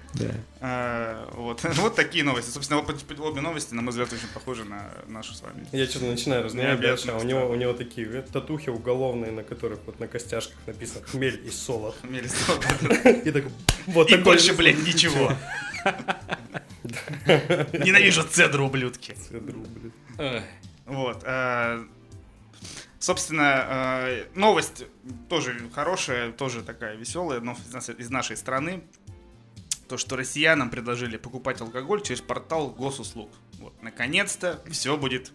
А, 0.60 1.28
Вот. 1.36 1.94
такие 1.96 2.24
новости. 2.24 2.50
Собственно, 2.50 2.80
обе 2.80 3.40
новости, 3.40 3.74
на 3.74 3.82
мой 3.82 3.90
взгляд, 3.90 4.12
очень 4.12 4.28
похожи 4.28 4.64
на 4.64 4.90
нашу 5.06 5.34
с 5.34 5.42
вами. 5.42 5.66
Я 5.72 5.86
что-то 5.86 6.04
начинаю 6.06 6.44
Не 6.50 6.76
дальше, 6.76 7.10
а 7.10 7.16
у 7.16 7.22
него, 7.22 7.48
у 7.48 7.54
него 7.54 7.72
такие 7.72 8.06
э, 8.06 8.22
татухи 8.22 8.68
уголовные, 8.68 9.32
на 9.32 9.42
которых 9.42 9.80
вот 9.86 10.00
на 10.00 10.06
костяшках 10.06 10.56
написано 10.66 11.04
хмель 11.06 11.40
и 11.46 11.50
солод. 11.50 11.96
Мелисова. 12.02 12.62
И 13.24 13.30
так 13.30 13.44
вот 13.86 14.08
И 14.08 14.10
такой 14.10 14.24
больше, 14.24 14.52
блядь, 14.54 14.78
ничего. 14.86 15.32
Ненавижу 17.72 18.22
цедру, 18.24 18.66
ублюдки. 18.66 19.12
цедру, 19.12 19.60
блин. 19.60 20.42
Вот. 20.86 21.22
а, 21.24 21.82
Собственно, 22.98 23.66
э, 24.06 24.24
новость 24.34 24.84
тоже 25.28 25.56
хорошая, 25.74 26.30
тоже 26.32 26.62
такая 26.62 26.94
веселая, 26.96 27.40
но 27.40 27.52
из 27.52 27.72
нас- 27.72 27.88
из 27.88 28.10
нашей 28.10 28.36
страны. 28.36 28.84
То, 29.88 29.96
что 29.98 30.16
россиянам 30.16 30.70
предложили 30.70 31.16
покупать 31.16 31.60
алкоголь 31.60 32.02
через 32.02 32.20
портал 32.20 32.70
госуслуг. 32.70 33.30
Вот, 33.58 33.74
наконец-то 33.82 34.62
все 34.70 34.96
будет 34.96 35.32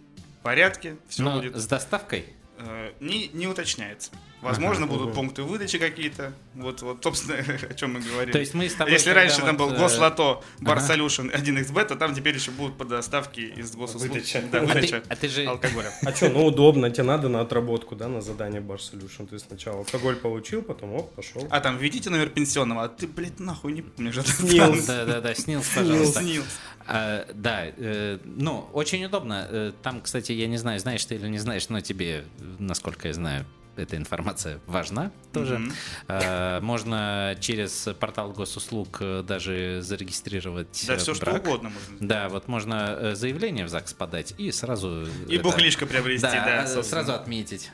порядке, 0.48 0.96
все 1.08 1.22
Но 1.22 1.36
будет... 1.36 1.56
с 1.56 1.66
доставкой? 1.66 2.24
э, 2.58 2.92
не, 3.00 3.28
не 3.28 3.46
уточняется. 3.46 4.10
Возможно, 4.40 4.86
будут 4.88 5.14
пункты 5.14 5.42
выдачи 5.42 5.78
какие-то. 5.78 6.32
Вот, 6.54 6.82
вот, 6.82 7.02
собственно, 7.02 7.38
о 7.70 7.74
чем 7.74 7.94
мы 7.94 8.00
говорили. 8.00 8.32
То 8.32 8.38
есть 8.38 8.54
мы 8.54 8.68
с 8.68 8.74
тобой... 8.74 8.92
Если 8.92 9.10
раньше 9.10 9.40
там 9.40 9.56
вот, 9.56 9.70
был 9.70 9.76
э, 9.76 9.78
Гослото, 9.78 10.42
Bar 10.60 10.78
ага. 10.78 10.94
Solution 10.94 11.34
1xbet, 11.34 11.86
то 11.86 11.96
там 11.96 12.14
теперь 12.14 12.34
еще 12.34 12.50
будут 12.50 12.76
по 12.76 12.84
доставке 12.84 13.42
из 13.42 13.74
госуслуг. 13.74 14.12
Выдача. 14.12 14.42
Да, 14.50 14.60
А 14.60 14.66
ты, 14.66 14.74
выдача 14.74 15.02
а 15.08 15.16
ты 15.16 15.28
же... 15.28 15.44
алкоголя. 15.44 15.92
А 16.02 16.12
что, 16.14 16.28
ну 16.28 16.46
удобно, 16.46 16.90
тебе 16.90 17.04
надо 17.04 17.28
на 17.28 17.40
отработку, 17.40 17.96
да, 17.96 18.08
на 18.08 18.20
задание 18.20 18.60
Bar 18.60 18.78
Solution. 18.78 19.26
Ты 19.26 19.38
сначала 19.38 19.78
алкоголь 19.78 20.16
получил, 20.16 20.62
потом 20.62 20.94
оп, 20.94 21.14
пошел. 21.14 21.46
А 21.50 21.60
там 21.60 21.76
введите 21.78 22.10
номер 22.10 22.28
пенсионного, 22.28 22.84
а 22.84 22.88
ты, 22.88 23.06
блядь, 23.06 23.40
нахуй 23.40 23.72
не 23.72 23.82
помнишь. 23.82 24.16
это 24.16 24.30
Снилс. 24.30 24.86
Да, 24.86 25.04
да, 25.04 25.20
да, 25.20 25.34
снилс, 25.34 25.66
там. 25.68 25.84
пожалуйста. 25.84 26.20
Снилс. 26.20 26.46
А, 26.86 27.26
да, 27.34 27.66
э, 27.66 28.18
ну, 28.24 28.66
очень 28.72 29.04
удобно. 29.04 29.46
Э, 29.50 29.72
Там, 29.82 30.00
кстати, 30.00 30.32
я 30.32 30.46
не 30.46 30.56
знаю, 30.56 30.80
знаешь 30.80 31.04
ты 31.04 31.16
или 31.16 31.28
не 31.28 31.38
знаешь, 31.38 31.68
но 31.68 31.80
тебе, 31.80 32.24
насколько 32.58 33.08
я 33.08 33.14
знаю, 33.14 33.44
эта 33.78 33.96
информация 33.96 34.60
важна 34.66 35.10
тоже. 35.32 35.60
А, 36.08 36.60
Можно 36.60 37.36
через 37.40 37.88
портал 37.98 38.32
госуслуг 38.32 38.98
э, 39.00 39.22
даже 39.26 39.80
зарегистрировать 39.82 40.84
Да, 40.86 40.94
э, 40.94 40.96
все 40.98 41.14
что 41.14 41.24
брак. 41.26 41.42
угодно 41.42 41.70
можно 41.70 41.84
сделать. 41.96 42.08
Да, 42.08 42.28
вот 42.28 42.48
можно 42.48 42.96
э, 42.98 43.14
заявление 43.14 43.64
в 43.64 43.68
ЗАГС 43.68 43.92
подать 43.94 44.34
и 44.38 44.50
сразу... 44.52 45.06
И 45.28 45.34
это- 45.36 45.44
бухлишко 45.44 45.86
приобрести, 45.86 46.22
Да, 46.26 46.44
да, 46.44 46.66
собственно. 46.66 46.84
сразу 47.04 47.12
отметить. 47.14 47.70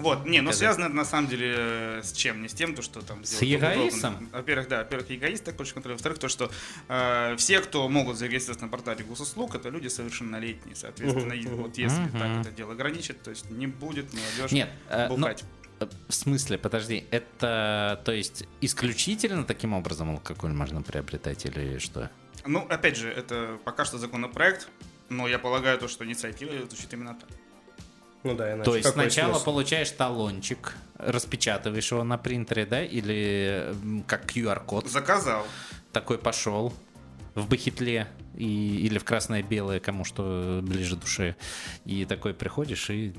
Вот, 0.00 0.24
не, 0.26 0.40
ну 0.40 0.46
Показать. 0.50 0.58
связано 0.58 0.84
это 0.86 0.94
на 0.94 1.04
самом 1.04 1.28
деле 1.28 1.54
э, 1.56 2.00
с 2.04 2.12
чем? 2.12 2.40
Не 2.42 2.48
с 2.48 2.52
тем, 2.54 2.74
то, 2.74 2.82
что 2.82 3.00
там... 3.02 3.24
С 3.24 3.42
эгоистом? 3.42 4.28
Во-первых, 4.32 4.68
да, 4.68 4.78
во-первых, 4.78 5.10
эгоист 5.10 5.44
так 5.44 5.56
больше 5.56 5.74
контролирует. 5.74 6.00
Во-вторых, 6.00 6.18
то, 6.18 6.28
что 6.28 6.50
э, 6.88 7.34
все, 7.36 7.60
кто 7.60 7.88
могут 7.88 8.16
зарегистрироваться 8.16 8.64
на 8.66 8.70
портале 8.70 9.04
госуслуг, 9.04 9.54
это 9.54 9.70
люди 9.70 9.88
совершеннолетние, 9.88 10.76
соответственно, 10.76 11.32
и 11.32 11.46
вот 11.46 11.76
если 11.78 12.00
Мгм. 12.02 12.18
так 12.18 12.40
это 12.46 12.50
дело 12.50 12.72
ограничит, 12.72 13.22
то 13.22 13.30
есть 13.30 13.50
не 13.50 13.66
будет 13.66 14.12
молодежь 14.12 14.52
Нет, 14.52 14.68
э, 14.88 15.08
ну, 15.08 15.16
бухать. 15.16 15.42
э, 15.80 15.86
в 16.08 16.14
смысле, 16.14 16.58
подожди, 16.58 17.04
это, 17.10 18.00
то 18.04 18.12
есть, 18.12 18.44
исключительно 18.60 19.44
таким 19.44 19.72
образом 19.72 20.10
алкоголь 20.10 20.52
можно 20.52 20.82
приобретать 20.82 21.44
или 21.46 21.78
что? 21.78 22.10
Ну, 22.46 22.60
опять 22.68 22.96
же, 22.96 23.10
это 23.10 23.58
пока 23.64 23.84
что 23.84 23.98
законопроект, 23.98 24.68
но 25.08 25.26
я 25.26 25.38
полагаю, 25.40 25.78
то, 25.78 25.88
что 25.88 26.04
инициатива 26.04 26.52
звучит 26.68 26.92
именно 26.92 27.14
так. 27.14 27.28
Ну 28.24 28.34
да, 28.34 28.52
иначе 28.52 28.64
То 28.64 28.76
есть 28.76 28.88
какой 28.88 29.04
сначала 29.04 29.32
смысл? 29.32 29.44
получаешь 29.44 29.90
талончик, 29.92 30.74
распечатываешь 30.96 31.90
его 31.92 32.04
на 32.04 32.18
принтере, 32.18 32.66
да, 32.66 32.82
или 32.82 33.74
как 34.06 34.26
QR-код 34.26 34.88
Заказал. 34.88 35.46
такой 35.92 36.18
пошел 36.18 36.74
в 37.34 37.48
бахетле 37.48 38.08
и, 38.36 38.86
или 38.86 38.98
в 38.98 39.04
красное-белое, 39.04 39.80
кому 39.80 40.04
что 40.04 40.60
ближе 40.62 40.96
душе. 40.96 41.36
И 41.84 42.04
такой 42.04 42.34
приходишь 42.34 42.90
и... 42.90 43.14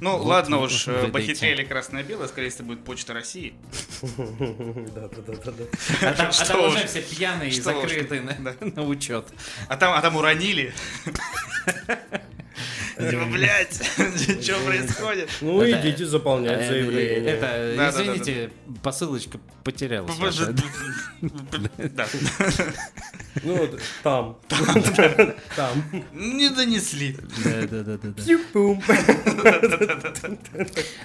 Ну, 0.00 0.16
Вот, 0.18 0.26
ладно 0.26 0.58
вот, 0.58 0.70
уж, 0.70 0.88
э, 0.88 0.92
выдайте. 0.92 1.12
Бахетле 1.12 1.52
или 1.52 1.64
Красное-Белое, 1.64 2.28
скорее 2.28 2.50
всего, 2.50 2.68
будет 2.68 2.84
Почта 2.84 3.14
России. 3.14 3.54
Да, 4.94 5.08
да, 5.08 5.22
да, 5.26 5.34
да, 5.44 5.52
да. 5.52 5.64
А 6.08 6.12
там, 6.14 6.30
а 6.30 6.66
уже 6.68 6.78
уж. 6.78 6.84
все 6.84 7.02
пьяные 7.02 7.50
и 7.50 7.60
закрыты 7.60 8.22
на, 8.22 8.82
учет. 8.82 9.26
А 9.68 9.76
там, 9.76 9.92
а 9.94 10.00
там 10.00 10.16
уронили. 10.16 10.72
Типа, 12.98 13.26
Блять, 13.26 13.74
что 14.42 14.60
происходит? 14.64 15.28
Ну, 15.40 15.60
Это- 15.62 15.80
идите 15.88 16.06
заполнять 16.06 16.62
Э, 16.62 16.68
заявление. 16.68 17.30
Это, 17.30 17.74
да, 17.76 17.92
да, 17.92 18.02
извините, 18.02 18.50
посылочка 18.82 19.38
потерялась. 19.64 20.12
Да. 21.78 22.06
Ну, 23.42 23.56
вот 23.56 23.80
там. 24.02 24.36
Там. 25.56 25.82
Не 26.12 26.48
донесли. 26.50 27.16
Да, 27.44 27.66
да, 27.66 27.82
да, 27.82 27.96
да, 27.96 28.10
да. 28.10 28.22
Тюпум. 28.22 28.82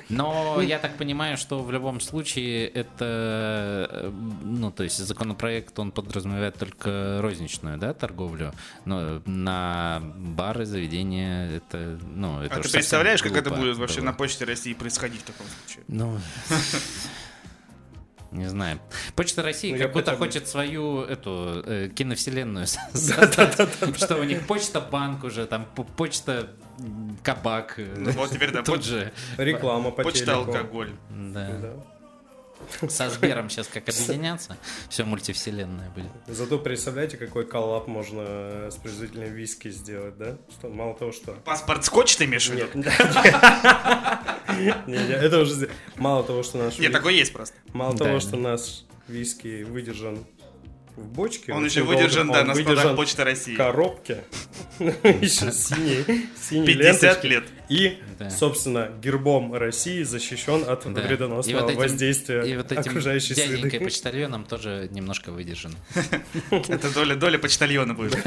Но 0.09 0.61
я 0.61 0.79
так 0.79 0.97
понимаю, 0.97 1.37
что 1.37 1.61
в 1.63 1.71
любом 1.71 1.99
случае 1.99 2.67
это, 2.67 4.13
ну, 4.43 4.71
то 4.71 4.83
есть 4.83 4.97
законопроект, 4.97 5.77
он 5.79 5.91
подразумевает 5.91 6.55
только 6.57 7.19
розничную, 7.21 7.77
да, 7.77 7.93
торговлю, 7.93 8.53
но 8.85 9.21
на 9.25 10.01
бары, 10.15 10.65
заведения, 10.65 11.57
это, 11.57 11.99
ну, 12.15 12.41
это 12.41 12.55
А 12.55 12.59
ты 12.59 12.69
представляешь, 12.69 13.21
как 13.21 13.35
это 13.35 13.51
будет 13.51 13.77
вообще 13.77 14.01
на 14.01 14.13
Почте 14.13 14.45
России 14.45 14.73
происходить 14.73 15.21
в 15.21 15.25
таком 15.25 15.45
случае? 15.47 15.83
Ну, 15.87 16.19
не 18.31 18.49
знаю. 18.49 18.79
Почта 19.15 19.43
России 19.43 19.73
Ну, 19.73 19.77
как 19.79 19.93
будто 19.93 20.11
бы- 20.11 20.17
хочет 20.17 20.47
свою 20.47 21.01
эту 21.01 21.63
э, 21.65 21.89
киновселенную 21.93 22.67
создать. 22.67 23.33
Что 23.97 24.17
у 24.17 24.23
них 24.23 24.47
почта 24.47 24.79
банк 24.81 25.23
уже, 25.23 25.45
там 25.45 25.65
почта 25.97 26.49
кабак. 27.23 27.75
Ну 27.77 28.11
вот 28.11 28.31
теперь, 28.31 28.51
да, 28.51 28.63
Тут 28.63 28.83
же. 28.83 29.11
Реклама 29.37 29.91
по 29.91 30.03
Почта 30.03 30.35
алкоголь. 30.35 30.91
Да. 31.09 31.73
Со 32.89 33.09
Сбером 33.09 33.49
сейчас 33.49 33.67
как 33.67 33.87
объединяться, 33.87 34.57
все 34.89 35.03
мультивселенная 35.03 35.89
будет. 35.89 36.11
Зато 36.27 36.59
представляете, 36.59 37.17
какой 37.17 37.45
коллап 37.45 37.87
можно 37.87 38.69
с 38.69 38.75
производителем 38.75 39.33
виски 39.33 39.69
сделать, 39.69 40.17
да? 40.17 40.37
Что 40.51 40.69
мало 40.69 40.95
того, 40.95 41.11
что... 41.11 41.33
Паспорт 41.33 41.85
скотч 41.85 42.15
ты 42.15 42.25
имеешь 42.25 42.49
в 42.49 42.53
виду? 42.53 42.67
Нет, 42.73 42.85
Не, 44.87 44.97
не, 44.97 45.13
это 45.13 45.39
уже... 45.39 45.69
Мало 45.95 46.23
того, 46.23 46.43
что 46.43 46.57
наш... 46.57 46.79
Нет, 46.79 46.91
такой 46.91 47.15
есть 47.15 47.33
просто. 47.33 47.55
Мало 47.73 47.97
того, 47.97 48.19
что 48.19 48.37
наш 48.37 48.83
виски 49.07 49.63
выдержан 49.63 50.25
в 50.95 51.05
бочке. 51.07 51.53
Он 51.53 51.65
еще 51.65 51.83
выдержан, 51.83 52.31
да, 52.31 52.43
на 52.43 52.53
складах 52.55 52.95
Почты 52.95 53.21
в 53.21 53.25
России. 53.25 53.55
коробке. 53.55 54.23
Еще 54.79 55.51
синие, 55.51 56.05
синие 56.35 56.65
50 56.75 57.23
ленточки. 57.23 57.25
лет. 57.27 57.43
И, 57.69 57.97
собственно, 58.29 58.91
гербом 59.01 59.53
России 59.53 60.03
защищен 60.03 60.63
от 60.67 60.85
вредоносного 60.85 61.57
И 61.57 61.61
вот 61.61 61.69
этим- 61.71 61.79
воздействия 61.79 62.41
И 62.43 62.57
вот 62.57 62.71
этим 62.71 62.81
окружающей 62.91 63.33
среды. 63.35 63.79
почтальоном 63.83 64.43
тоже 64.43 64.89
немножко 64.91 65.31
выдержан. 65.31 65.75
Это 66.51 66.93
доля, 66.93 67.15
доля 67.15 67.37
почтальона 67.39 67.93
будет. 67.93 68.19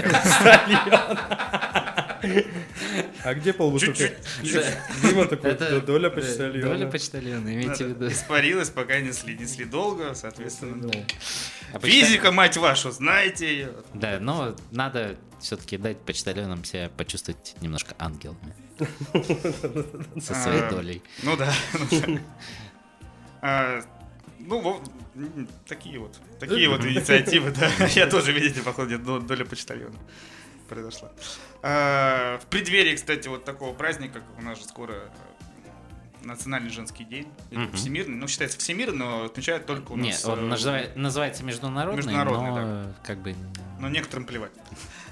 А 3.24 3.34
где 3.34 3.52
полбутылки? 3.52 4.12
Чуть-чуть. 4.42 4.64
Дима 5.02 5.24
такой, 5.26 5.50
Это- 5.52 5.70
«Да 5.70 5.80
доля 5.80 6.10
почтальона. 6.10 6.62
Доля 6.62 6.86
почтальона, 6.90 7.48
имейте 7.54 7.84
в 7.84 7.88
виду. 7.88 8.08
Испарилась, 8.08 8.70
пока 8.70 9.00
несли. 9.00 9.36
Несли 9.36 9.64
долго, 9.64 10.14
соответственно. 10.14 10.76
Ну, 10.76 10.92
А 11.72 11.78
Физика, 11.80 12.30
мать 12.32 12.56
вашу, 12.56 12.90
знаете 12.90 13.46
ее. 13.46 13.72
Да, 13.94 14.18
но 14.20 14.54
надо 14.70 15.16
все-таки 15.40 15.76
дать 15.76 15.98
почтальонам 15.98 16.64
себя 16.64 16.90
почувствовать 16.96 17.54
немножко 17.60 17.94
ангелами. 17.98 18.54
Со 20.20 20.34
своей 20.34 20.62
А, 20.62 20.70
долей. 20.70 21.02
Ну 21.22 21.36
да. 21.36 21.52
ну. 22.06 22.18
А, 23.42 23.80
Ну, 24.46 24.80
такие 25.66 25.98
вот. 25.98 26.18
Такие 26.40 26.68
вот 26.68 26.84
инициативы, 26.84 27.50
да. 27.50 27.70
Я 27.94 28.06
тоже, 28.06 28.32
видите, 28.32 28.60
походу, 28.62 28.98
до- 28.98 29.20
доля 29.20 29.44
почтальона 29.44 29.96
произошла. 30.64 31.10
В 31.62 32.42
преддверии, 32.50 32.94
кстати, 32.96 33.28
вот 33.28 33.44
такого 33.44 33.74
праздника, 33.74 34.20
как 34.20 34.38
у 34.38 34.42
нас 34.42 34.58
же 34.58 34.64
скоро 34.64 35.10
Национальный 36.24 36.70
женский 36.70 37.04
день, 37.04 37.28
Мгм. 37.50 37.72
всемирный, 37.72 38.16
ну, 38.16 38.28
считается 38.28 38.58
всемирный, 38.58 38.98
но 38.98 39.24
отмечают 39.24 39.66
только 39.66 39.92
у 39.92 39.96
нас... 39.96 40.06
Нет, 40.06 40.24
он 40.26 40.38
э, 40.38 40.42
называет- 40.42 40.96
называется 40.96 41.44
международный, 41.44 41.96
Международный, 41.98 42.50
но 42.50 42.94
как 43.04 43.18
бы... 43.22 43.34
Но 43.80 43.88
некоторым 43.88 44.24
плевать. 44.26 44.52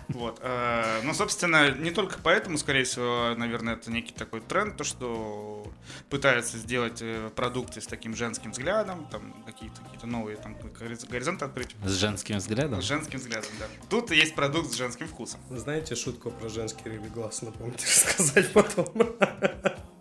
Вот. 0.09 0.41
э, 0.43 1.01
Ну, 1.05 1.15
собственно, 1.15 1.71
не 1.71 1.91
только 1.91 2.19
поэтому, 2.23 2.59
скорее 2.59 2.83
всего, 2.85 3.35
наверное, 3.37 3.75
это 3.75 3.91
некий 3.91 4.13
такой 4.13 4.41
тренд, 4.41 4.77
то, 4.77 4.85
что 4.85 5.67
пытаются 6.11 6.59
сделать 6.59 6.99
э, 7.01 7.31
продукты 7.35 7.81
с 7.81 7.87
таким 7.87 8.15
женским 8.15 8.51
взглядом, 8.51 9.07
там 9.11 9.33
какие-то 9.47 9.81
какие 9.93 10.11
новые 10.11 10.37
там 10.37 10.55
гориз- 10.79 11.09
горизонты 11.09 11.45
открыть. 11.47 11.75
С 11.85 11.93
женским 11.93 12.39
взглядом. 12.39 12.83
С 12.83 12.85
женским 12.85 13.21
взглядом, 13.21 13.51
да. 13.59 13.67
Тут 13.89 14.11
есть 14.11 14.35
продукт 14.35 14.73
с 14.73 14.75
женским 14.75 15.07
вкусом. 15.07 15.41
Знаете 15.51 15.95
шутку 15.95 16.31
про 16.31 16.49
женский 16.49 16.91
рыбий 16.91 17.09
глаз? 17.09 17.41
Напомните 17.41 17.87
рассказать 17.87 18.53
потом. 18.53 18.87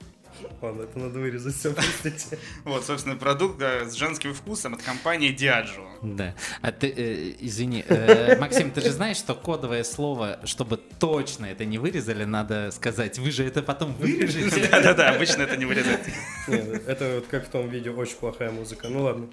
Ладно, 0.61 0.83
это 0.83 0.99
надо 0.99 1.19
вырезать 1.19 1.55
все, 1.55 1.73
простите. 1.73 2.37
Вот, 2.63 2.85
собственно, 2.85 3.15
продукт 3.15 3.57
да, 3.57 3.85
с 3.85 3.93
женским 3.93 4.33
вкусом 4.33 4.73
от 4.73 4.81
компании 4.81 5.35
Diageo. 5.35 5.87
Да. 6.01 6.35
А 6.61 6.71
ты, 6.71 6.87
э, 6.87 7.35
извини, 7.39 7.83
э, 7.87 8.37
Максим, 8.39 8.71
ты 8.71 8.81
же 8.81 8.91
знаешь, 8.91 9.17
что 9.17 9.35
кодовое 9.35 9.83
слово, 9.83 10.39
чтобы 10.45 10.77
точно 10.77 11.45
это 11.47 11.65
не 11.65 11.77
вырезали, 11.77 12.23
надо 12.23 12.71
сказать, 12.71 13.19
вы 13.19 13.31
же 13.31 13.43
это 13.43 13.61
потом 13.61 13.93
вырежете. 13.93 14.67
Да-да-да, 14.71 15.09
обычно 15.09 15.43
это 15.43 15.57
не 15.57 15.65
вырезать. 15.65 16.01
Нет, 16.47 16.87
это 16.87 17.15
вот 17.15 17.27
как 17.27 17.47
в 17.47 17.49
том 17.49 17.69
видео, 17.69 17.93
очень 17.95 18.15
плохая 18.15 18.51
музыка. 18.51 18.89
Ну 18.89 19.03
ладно. 19.03 19.27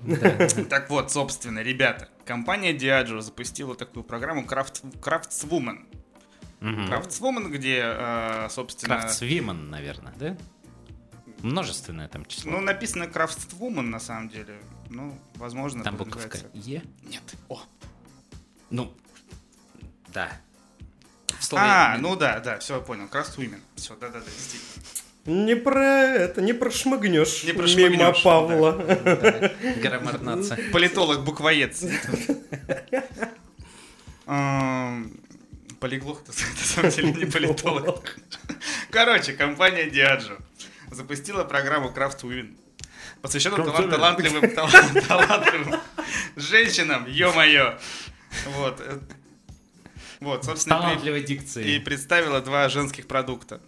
Так 0.69 0.91
вот, 0.91 1.11
собственно, 1.11 1.61
ребята, 1.61 2.09
компания 2.25 2.73
Diageo 2.73 3.21
запустила 3.21 3.75
такую 3.75 4.05
программу 4.05 4.43
Craft, 4.43 5.01
Craftswoman. 5.01 5.87
Craftswoman, 6.61 7.49
где, 7.51 7.83
э, 7.85 8.49
собственно... 8.51 8.97
Крафтсвимен, 8.97 9.71
наверное, 9.71 10.13
да? 10.19 10.37
Множественное 11.43 12.09
там 12.09 12.25
число. 12.27 12.51
Ну, 12.53 12.61
написано 12.61 13.05
Craftwoman 13.05 13.83
на 13.83 14.01
самом 14.01 14.29
деле. 14.29 14.59
Ну, 14.91 15.19
возможно, 15.37 15.85
там 15.85 15.97
буковка 15.97 16.19
называется- 16.39 16.51
Е. 16.55 16.83
Нет. 17.05 17.23
О. 17.49 17.61
Ну, 18.71 18.93
да. 20.13 20.33
Слове- 21.41 21.63
А, 21.65 21.99
ну 21.99 22.17
да, 22.17 22.41
да, 22.41 22.59
все, 22.59 22.81
понял. 22.83 23.07
Craftwomen. 23.07 23.61
Все, 23.77 23.95
да-да-да, 23.97 24.25
действительно. 24.25 24.85
Не 25.27 25.57
про 25.57 25.85
это, 26.05 26.41
не 26.41 26.55
прошмыгнешь, 26.55 27.45
Не 27.45 27.53
прошмыгнешь, 27.53 27.91
мимо 27.99 28.13
да. 28.13 28.19
Павла. 28.25 28.73
Эм, 34.27 35.21
Полиглот, 35.81 36.23
это 36.29 36.33
на 36.33 36.65
самом 36.65 36.91
деле 36.91 37.13
не 37.13 37.25
политолог. 37.31 38.17
Короче, 38.91 39.33
компания 39.35 39.89
Diageo 39.89 40.41
запустила 40.91 41.45
программу 41.45 41.89
Craft 41.91 42.23
Win, 42.23 42.57
посвященную 43.23 43.65
талант- 43.65 43.91
талантливым, 43.91 44.51
талант- 44.55 45.07
талантливым 45.09 45.81
женщинам, 46.37 47.07
ё-моё. 47.09 47.79
Вот. 48.47 48.81
э, 48.81 48.99
Вот, 50.21 50.45
собственно, 50.45 50.77
при- 50.79 50.83
талантливой 50.87 51.21
и 51.21 51.25
дикцией. 51.25 51.81
представила 51.81 52.41
два 52.41 52.69
женских 52.69 53.07
продукта. 53.07 53.61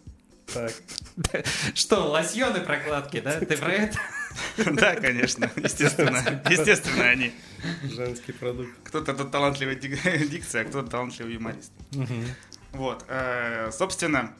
Так, 0.52 0.72
Что, 1.74 2.08
лосьоны 2.10 2.60
прокладки, 2.60 3.20
да? 3.20 3.38
Ты 3.38 3.56
про 3.56 3.72
это? 3.72 3.98
Да, 4.56 4.94
конечно, 4.96 5.50
естественно. 5.56 6.42
Естественно, 6.50 7.04
они. 7.04 7.32
женский 7.84 8.32
продукт. 8.32 8.70
Кто-то 8.84 9.14
тут 9.14 9.30
талантливый 9.30 9.76
дик- 9.76 10.28
дикция, 10.28 10.62
а 10.62 10.64
кто-то 10.64 10.88
талантливый 10.90 11.34
юморист. 11.34 11.72
Вот, 12.72 13.04
э, 13.08 13.70
собственно, 13.72 14.32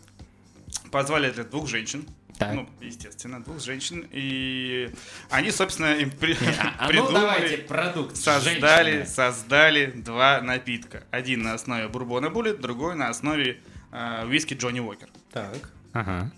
позвали 0.93 1.31
для 1.31 1.45
двух 1.45 1.69
женщин. 1.69 2.05
Так. 2.41 2.55
Ну, 2.55 2.67
естественно, 2.81 3.43
двух 3.43 3.61
женщин. 3.61 4.09
И 4.11 4.91
они, 5.29 5.51
собственно, 5.51 5.93
им 5.95 6.11
при- 6.11 6.33
А, 6.59 6.75
а 6.87 6.93
ну 6.93 7.13
давайте 7.13 7.49
придумали, 7.49 7.57
продукт. 7.69 8.17
создали, 8.17 8.93
женщины. 8.93 9.07
создали 9.07 9.87
два 9.91 10.41
напитка. 10.41 11.03
Один 11.11 11.43
на 11.43 11.53
основе 11.53 11.87
бурбона 11.89 12.31
буллет, 12.31 12.61
другой 12.63 12.97
на 12.97 13.11
основе 13.11 13.61
э, 13.93 14.27
виски 14.27 14.55
Johnnie 14.55 14.81
Walker. 14.81 15.09
Так. 15.33 15.71
Ага. 15.93 16.31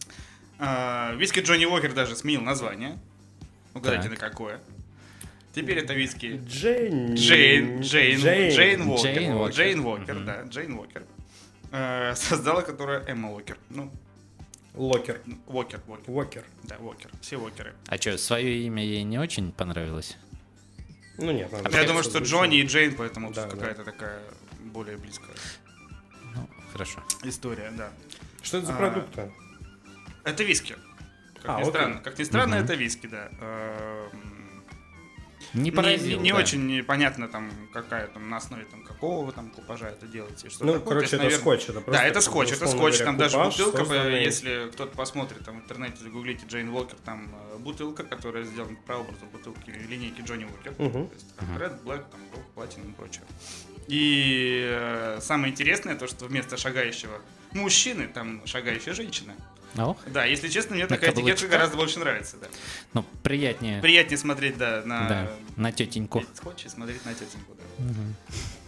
Э, 0.58 1.14
виски 1.16 1.38
Johnnie 1.38 1.66
Walker 1.66 1.92
даже 1.92 2.16
сменил 2.16 2.40
название. 2.40 2.98
Угадайте, 3.74 4.08
Так. 4.08 4.20
на 4.20 4.28
какое. 4.28 4.60
Теперь 5.54 5.78
это 5.78 5.94
виски 5.94 6.40
Jane. 6.48 7.14
Jane, 7.14 7.80
Jane, 7.80 8.18
Jane, 8.50 8.82
Walker. 8.88 9.12
Jane 9.14 9.32
Walker. 9.34 9.54
Jane 9.54 9.80
Walker, 9.86 10.14
Мгм. 10.16 10.24
да, 10.26 10.42
Jane 10.48 10.72
Walker. 10.78 11.04
Э, 11.70 12.14
Создала, 12.16 12.62
которая 12.62 13.04
Эмма 13.06 13.30
Уокер. 13.32 13.56
Ну, 13.70 13.92
Локер. 14.74 15.20
Уокер, 15.46 15.80
Уокер. 15.86 16.10
Уокер. 16.10 16.44
Да, 16.64 16.76
Уокер. 16.78 17.10
Все 17.20 17.36
Уокеры. 17.36 17.74
А 17.88 17.96
что, 17.98 18.16
свое 18.16 18.62
имя 18.66 18.82
ей 18.84 19.02
не 19.04 19.18
очень 19.18 19.52
понравилось? 19.52 20.16
Ну 21.18 21.30
нет, 21.30 21.52
надо 21.52 21.64
Я 21.64 21.70
как-то 21.70 21.86
думаю, 21.88 22.04
что. 22.04 22.18
Джонни 22.20 22.58
и 22.58 22.66
Джейн, 22.66 22.94
поэтому 22.94 23.32
Да, 23.32 23.42
тут 23.44 23.52
да. 23.52 23.56
какая-то 23.66 23.84
такая 23.84 24.22
более 24.60 24.96
близкая 24.96 25.34
Ну, 26.34 26.48
хорошо. 26.72 27.02
история, 27.22 27.70
да. 27.76 27.90
Что 28.42 28.58
это 28.58 28.66
за 28.68 28.74
А, 28.74 28.76
продукт-то? 28.78 29.30
Это 30.24 30.42
виски. 30.42 30.76
Как 31.42 31.50
А, 31.50 31.56
ни 31.58 31.60
окей. 31.62 31.70
странно. 31.70 32.00
Как 32.00 32.18
ни 32.18 32.24
странно, 32.24 32.56
Мгм. 32.56 32.64
это 32.64 32.74
виски, 32.74 33.06
да. 33.06 33.28
Не 35.54 35.64
Не, 35.64 35.70
поразил, 35.70 36.20
не 36.20 36.30
да. 36.32 36.38
очень 36.38 36.82
понятно, 36.84 37.28
там, 37.28 37.50
какая 37.72 38.06
там, 38.06 38.30
на 38.30 38.38
основе 38.38 38.64
там, 38.64 38.82
какого 38.84 39.26
вы 39.26 39.32
там 39.32 39.50
купажа 39.50 39.88
это 39.88 40.06
делаете. 40.06 40.46
и 40.46 40.50
Что 40.50 40.64
Ну, 40.64 40.72
такое. 40.72 40.84
То 40.84 40.88
короче, 40.88 41.02
есть, 41.04 41.12
это 41.14 41.22
наверное, 41.24 41.40
скотч. 41.40 41.62
Это 41.64 41.72
просто, 41.80 41.92
да, 41.92 42.04
это 42.04 42.20
скотч, 42.22 42.52
это 42.52 42.66
скотч, 42.66 42.78
говоря, 42.94 43.04
там 43.04 43.16
даже 43.18 43.36
купаж, 43.36 43.56
бутылка, 43.58 43.78
созданный- 43.78 44.22
если 44.24 44.70
кто-то 44.72 44.96
посмотрит 44.96 45.44
там 45.44 45.60
в 45.60 45.64
интернете, 45.64 45.96
загуглите 46.02 46.46
Джейн 46.46 46.68
Уокер, 46.70 46.96
там 47.04 47.34
э, 47.52 47.58
бутылка, 47.58 48.02
которая 48.04 48.44
сделана 48.44 48.76
по 48.86 48.92
образу 48.92 49.26
бутылки 49.32 49.70
линейки 49.70 50.22
Джонни 50.22 50.44
Уокер. 50.44 50.74
Мгм. 50.78 51.08
То 51.08 51.14
есть, 51.14 51.36
там, 51.36 51.58
Red, 51.58 51.82
Black, 51.84 52.04
там, 52.10 52.20
Gold, 52.32 52.44
Platinum 52.56 52.90
и 52.90 52.94
прочее. 52.94 53.22
И 53.88 54.66
э, 54.70 55.18
самое 55.20 55.52
интересное 55.52 55.96
то, 55.96 56.06
что 56.06 56.26
вместо 56.26 56.56
шагающего 56.56 57.20
мужчины 57.52 58.06
там 58.08 58.46
шагающая 58.46 58.94
женщина. 58.94 59.34
Ох, 59.78 59.96
Да, 60.06 60.24
если 60.24 60.48
честно, 60.48 60.74
мне 60.74 60.84
На 60.84 60.88
такая 60.88 61.10
этикетка 61.10 61.22
каблучках? 61.24 61.50
гораздо 61.50 61.76
больше 61.76 61.98
нравится, 61.98 62.36
да. 62.40 62.46
ну, 62.92 63.04
приятнее. 63.22 63.80
Приятнее 63.80 64.18
смотреть, 64.18 64.58
да, 64.58 64.82
на 64.84 65.08
Да, 65.08 65.32
на 65.56 65.72
тетеньку. 65.72 66.22
скотч 66.34 66.66
и 66.66 66.68
смотреть 66.68 67.04
на 67.06 67.14
тетеньку, 67.14 67.54
да. 67.54 67.84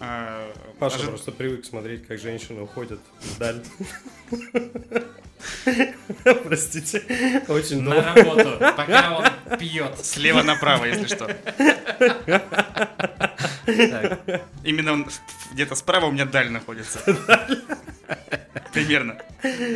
А, 0.00 0.52
Паша 0.78 0.96
ожи- 0.98 1.09
просто 1.09 1.30
привык 1.32 1.64
смотреть, 1.66 2.07
как 2.07 2.18
женщины 2.18 2.62
уходят 2.62 3.00
вдаль. 3.36 3.62
Простите. 6.45 7.03
Очень 7.49 7.82
На 7.82 8.14
работу, 8.14 8.59
пока 8.76 9.16
он 9.16 9.59
пьет. 9.59 9.99
Слева 10.05 10.42
направо, 10.42 10.84
если 10.86 11.07
что. 11.07 11.26
Так, 13.66 14.42
Именно 14.62 14.92
он 14.92 15.09
где-то 15.53 15.74
справа 15.74 16.07
у 16.07 16.11
меня 16.12 16.24
даль 16.26 16.51
находится. 16.51 16.99
Примерно. 18.72 19.16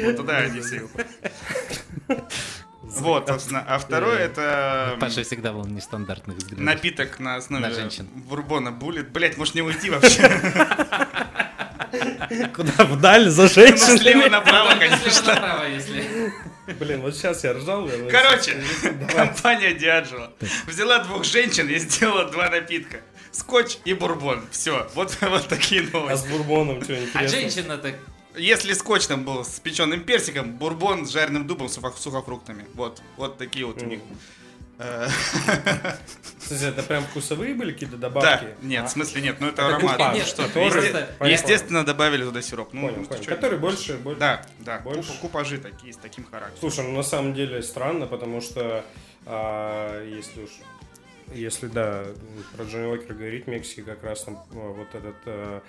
Вот 0.05 0.17
туда 0.17 0.39
они 0.39 0.61
все. 0.61 0.89
Вот, 2.83 3.29
собственно. 3.29 3.65
А 3.69 3.79
второе 3.79 4.19
это 4.19 4.91
м, 4.95 5.01
Паша 5.01 5.23
всегда 5.23 5.53
был 5.53 5.65
нестандартных 5.67 6.39
взглядов. 6.39 6.65
напиток 6.65 7.21
на 7.21 7.37
основе 7.37 7.67
На 7.67 7.71
женщин. 7.73 8.07
бурбона 8.15 8.73
буллет. 8.73 9.11
Блять, 9.11 9.37
может 9.37 9.55
не 9.55 9.63
уйти 9.63 9.91
вообще? 9.91 10.23
Куда 12.55 12.85
вдаль 12.85 13.29
за 13.29 13.43
Ну, 13.43 13.49
слева 13.49 13.77
женщинами? 13.79 14.29
направо, 14.29 14.75
конечно. 14.79 15.33
направо, 15.35 15.65
если. 15.65 16.33
Блин, 16.79 17.01
вот 17.01 17.15
сейчас 17.15 17.45
я 17.45 17.55
ржал. 17.55 17.89
Короче, 18.11 18.57
компания 19.15 19.73
Diageo 19.75 20.31
взяла 20.67 20.99
двух 21.05 21.25
женщин 21.25 21.69
и 21.69 21.79
сделала 21.79 22.25
два 22.31 22.49
напитка. 22.51 23.01
Скотч 23.31 23.79
и 23.85 23.95
бурбон. 23.95 24.43
Все, 24.51 24.89
вот, 24.95 25.17
вот 25.21 25.49
такие 25.49 25.83
А 25.83 25.87
с 25.87 25.93
новости. 25.93 26.29
бурбоном 26.29 26.83
что 26.83 26.95
А 26.95 26.97
интересно? 26.99 27.29
женщина-то 27.29 27.95
Если 28.37 28.73
скотч 28.73 29.07
там 29.07 29.25
был 29.25 29.45
с 29.45 29.61
печеным 29.61 30.01
персиком, 30.01 30.53
бурбон 30.57 31.07
с 31.07 31.11
жареным 31.13 31.47
дубом, 31.47 31.67
сухо- 31.69 31.97
сухофруктами. 31.97 32.67
Вот, 32.75 33.03
вот 33.17 33.39
такие 33.39 33.65
вот 33.67 33.83
у 33.83 33.87
них. 33.87 34.01
Это 34.79 36.83
прям 36.83 37.05
вкусовые 37.05 37.55
были 37.55 37.73
какие-то 37.73 37.97
добавки? 37.97 38.45
Да, 38.45 38.67
нет, 38.67 38.85
А, 38.85 38.87
в 38.87 38.91
смысле 38.91 39.23
нет, 39.23 39.37
ну 39.41 39.49
это 39.49 39.63
Это 39.63 39.77
аромат. 39.77 39.93
купаж, 39.97 40.19
Ну 40.19 40.25
что, 40.25 40.49
Понятно. 40.49 41.27
Естественно, 41.27 41.85
добавили 41.85 42.25
туда 42.25 42.41
сироп. 42.43 42.73
Ну, 42.73 42.89
Понял, 42.89 43.05
понял. 43.07 43.23
чё- 43.23 43.31
Который 43.31 43.59
больше... 43.59 43.95
больше- 43.99 44.21
Да, 44.21 44.47
да, 44.61 44.79
Больше? 44.79 45.11
куп- 45.11 45.19
купажи 45.21 45.59
такие, 45.59 45.93
с 45.93 45.97
таким 45.97 46.25
характером. 46.25 46.59
Слушай, 46.61 46.85
ну 46.89 46.97
на 46.97 47.03
самом 47.03 47.35
деле 47.35 47.63
странно, 47.63 48.07
потому 48.07 48.41
что 48.41 48.85
а, 49.27 50.05
если 50.07 50.45
уж 50.45 50.51
если 51.35 51.67
да, 51.67 52.05
про 52.57 52.65
Джонни 52.65 52.87
Уокер 52.87 53.15
говорить, 53.15 53.45
в 53.45 53.49
Мексике 53.49 53.83
как 53.83 54.03
раз 54.05 54.23
там 54.25 54.45
а, 54.53 54.73
вот 54.73 54.95
этот 54.95 55.17
э, 55.27 55.61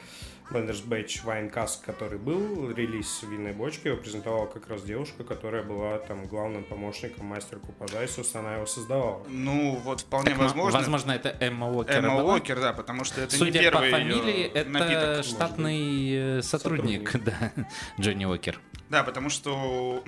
Blenders 0.49 0.86
Batch 0.88 1.24
Wine 1.26 1.53
Cask, 1.53 1.86
который 1.86 2.18
был, 2.18 2.72
релиз 2.72 3.24
винной 3.24 3.53
бочки, 3.53 3.88
его 3.88 3.97
презентовала 3.97 4.47
как 4.47 4.68
раз 4.70 4.84
девушка, 4.84 5.24
которая 5.24 5.64
была 5.64 5.99
там 5.99 6.26
главным 6.26 6.64
помощником 6.64 7.26
мастер 7.28 7.60
купажа, 7.60 8.03
и, 8.03 8.07
собственно, 8.07 8.47
она 8.47 8.55
его 8.55 8.66
создавала. 8.66 9.24
Ну, 9.30 9.76
вот 9.84 10.01
вполне 10.01 10.32
Так, 10.32 10.39
возможно. 10.39 10.80
Возможно, 10.80 11.12
это 11.12 11.36
Эмма 11.39 11.70
Уокер. 11.70 11.97
Эмма 11.97 12.18
была? 12.22 12.34
Уокер, 12.34 12.60
да, 12.60 12.74
потому 12.74 13.03
что 13.03 13.22
это 13.22 13.34
не 13.34 13.39
Судя 13.39 13.60
по 13.60 13.64
первый 13.64 13.91
фамилии, 13.91 14.43
это 14.45 14.70
напиток. 14.70 15.26
штатный 15.26 16.38
э, 16.39 16.41
сотрудник, 16.41 17.12
да, 17.24 17.53
Джонни 17.99 18.26
Уокер. 18.26 18.60
Да, 18.89 19.03
потому 19.03 19.30
что 19.30 20.03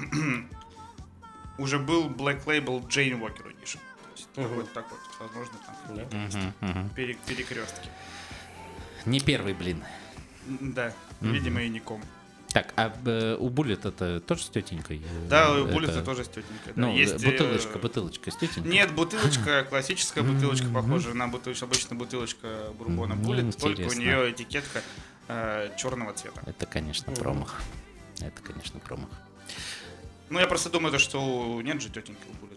уже 1.59 1.77
был 1.77 2.09
Black 2.09 2.45
Label 2.45 2.83
Jane 2.87 3.19
Walker 3.21 3.45
Edition. 3.45 3.79
То 4.33 4.41
есть 4.41 4.51
Мгм. 4.51 4.61
какой-то 4.65 4.73
такой, 4.73 4.97
возможно, 5.19 5.53
там 5.65 5.95
Да. 5.95 6.67
Мгм. 6.67 6.89
пере- 6.89 7.17
перекрестки. 7.27 7.89
Не 9.05 9.19
первый, 9.19 9.53
блин. 9.53 9.83
Да, 10.45 10.93
Мгм. 11.21 11.33
видимо, 11.33 11.61
и 11.61 11.69
ником. 11.69 12.01
Так, 12.53 12.73
а 12.75 12.93
э, 13.05 13.37
у 13.39 13.47
Буллет 13.49 13.85
это 13.85 14.19
тоже 14.19 14.43
с 14.43 14.49
тетенькой? 14.49 14.97
Э, 14.97 15.27
Да, 15.29 15.51
у 15.53 15.63
это- 15.63 15.71
Буллета 15.73 16.01
тоже 16.03 16.25
с 16.25 16.27
тетенькой. 16.27 16.73
да. 16.75 16.81
Ну, 16.81 16.93
Есть, 16.97 17.23
э, 17.23 17.31
бутылочка, 17.31 17.79
бутылочка 17.79 18.29
с 18.29 18.35
тетенькой? 18.35 18.69
Нет, 18.71 18.93
бутылочка, 18.93 19.63
классическая 19.69 20.21
бутылочка, 20.21 20.67
похожая 20.67 21.13
на 21.13 21.27
бутылочку, 21.29 21.65
обычно 21.65 21.95
бутылочка 21.95 22.73
бурбона 22.77 23.15
Буллет, 23.15 23.57
только 23.57 23.81
у 23.83 23.93
нее 23.93 24.31
этикетка 24.31 24.81
черного 25.77 26.11
цвета. 26.13 26.41
Это, 26.45 26.65
конечно, 26.65 27.13
промах. 27.13 27.61
Это, 28.19 28.41
конечно, 28.41 28.79
промах. 28.81 29.09
Ну, 30.29 30.39
я 30.39 30.47
просто 30.47 30.69
думаю, 30.69 30.91
то, 30.91 30.99
что 30.99 31.61
нет 31.63 31.81
же 31.81 31.89
тетеньки 31.89 32.21
у 32.29 32.33
Буллета. 32.33 32.50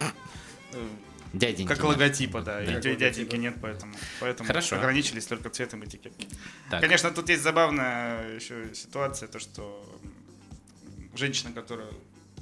Э, 0.00 0.88
Дяденьки. 1.32 1.68
как 1.68 1.82
логотипа, 1.84 2.40
да, 2.42 2.56
Да. 2.60 2.78
и 2.78 2.80
дя- 2.80 2.96
дяденьки 2.96 3.36
нет, 3.36 3.56
поэтому, 3.60 3.94
поэтому 4.20 4.46
Хорошо. 4.46 4.76
ограничились 4.76 5.26
только 5.26 5.50
цветом 5.50 5.84
этикетки. 5.84 6.28
Так. 6.70 6.80
Конечно, 6.80 7.10
тут 7.10 7.28
есть 7.28 7.42
забавная 7.42 8.34
еще 8.34 8.74
ситуация, 8.74 9.28
то, 9.28 9.38
что 9.38 10.00
женщина, 11.14 11.52
которая 11.52 11.88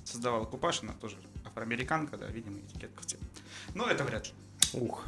создавала 0.04 0.44
купаж, 0.44 0.82
она 0.82 0.92
тоже 0.94 1.16
афроамериканка, 1.44 2.16
да, 2.16 2.26
видимо, 2.26 2.59
этикетка 2.61 3.02
в 3.02 3.07
цвет. 3.07 3.20
Но 3.74 3.86
это 3.88 4.04
вряд 4.04 4.26
ли. 4.26 4.32
Ух. 4.74 5.04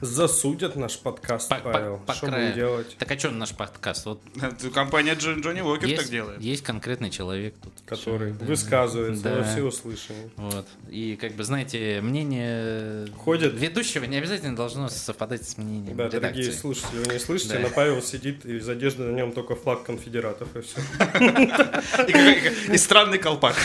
Засудят 0.00 0.76
наш 0.76 0.98
подкаст, 0.98 1.48
По- 1.48 1.56
по- 1.56 1.72
Павел. 1.72 1.98
по 2.06 2.14
Что 2.14 2.26
краю. 2.26 2.42
будем 2.52 2.54
делать? 2.56 2.96
Так 2.98 3.10
а 3.10 3.18
что 3.18 3.30
наш 3.30 3.50
подкаст? 3.54 4.06
Вот 4.06 4.20
Это 4.40 4.70
Компания 4.70 5.14
Джон- 5.14 5.40
Джонни 5.40 5.60
Уокер 5.60 5.88
есть, 5.88 6.02
так 6.02 6.10
делает. 6.10 6.40
есть 6.40 6.62
конкретный 6.62 7.10
человек 7.10 7.54
тут. 7.62 7.72
Который 7.86 8.32
Да. 8.32 8.44
высказывается 8.46 9.22
Да. 9.24 9.34
во 9.36 9.42
всеуслышание. 9.44 10.30
Вот. 10.36 10.66
И, 10.88 11.16
как 11.20 11.32
бы, 11.34 11.42
знаете, 11.44 12.00
мнение 12.00 13.08
Ходят. 13.16 13.52
ведущего 13.54 14.04
не 14.04 14.16
обязательно 14.18 14.54
должно 14.54 14.88
совпадать 14.88 15.48
с 15.48 15.56
мнением 15.58 15.96
Да, 15.96 16.04
редакции. 16.04 16.18
дорогие 16.20 16.52
слушатели, 16.52 16.98
вы 17.04 17.12
не 17.14 17.18
слышите, 17.18 17.54
Да. 17.54 17.60
но 17.60 17.68
Павел 17.70 18.00
сидит, 18.02 18.46
и 18.46 18.56
из 18.56 18.68
одежды 18.68 19.02
на 19.02 19.16
нем 19.16 19.32
только 19.32 19.56
флаг 19.56 19.82
конфедератов, 19.84 20.48
и 20.56 20.60
все. 20.60 20.78
И 22.72 22.76
странный 22.76 23.18
колпак. 23.18 23.56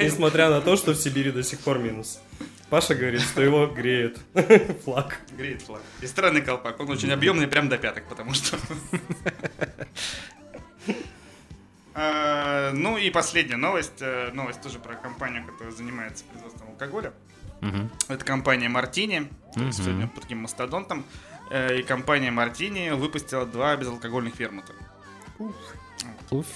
Несмотря 0.00 0.50
на 0.50 0.60
то, 0.60 0.76
что 0.76 0.92
в 0.92 0.96
Сибири 0.96 1.30
до 1.30 1.42
сих 1.42 1.60
пор 1.60 1.78
минус. 1.78 2.20
Паша 2.70 2.94
говорит, 2.94 3.22
что 3.22 3.40
его 3.42 3.66
греет 3.66 4.18
флаг. 4.84 5.18
Греет 5.36 5.62
флаг. 5.62 5.80
И 6.02 6.06
странный 6.06 6.42
колпак. 6.42 6.78
Он 6.80 6.90
очень 6.90 7.10
объемный, 7.10 7.46
прям 7.48 7.68
до 7.68 7.78
пяток, 7.78 8.04
потому 8.08 8.34
что... 8.34 8.58
А, 11.94 12.70
Ну 12.74 12.96
и 12.96 13.10
последняя 13.10 13.56
новость. 13.56 14.00
э, 14.00 14.30
Новость 14.32 14.60
тоже 14.62 14.78
про 14.78 14.94
компанию, 14.94 15.44
которая 15.44 15.74
занимается 15.74 16.24
производством 16.24 16.68
алкоголя. 16.68 17.12
Это 18.08 18.24
компания 18.24 18.68
Мартини. 18.68 19.28
То 19.54 19.60
есть 19.62 19.78
Мгм. 19.80 19.86
сегодня 19.86 20.06
под 20.08 20.22
таким 20.22 20.38
мастодонтом. 20.38 21.04
Э, 21.50 21.76
И 21.78 21.82
компания 21.82 22.30
Мартини 22.30 22.90
выпустила 22.90 23.46
два 23.46 23.74
безалкогольных 23.76 24.38
вермута. 24.38 24.72
Уф. 26.30 26.46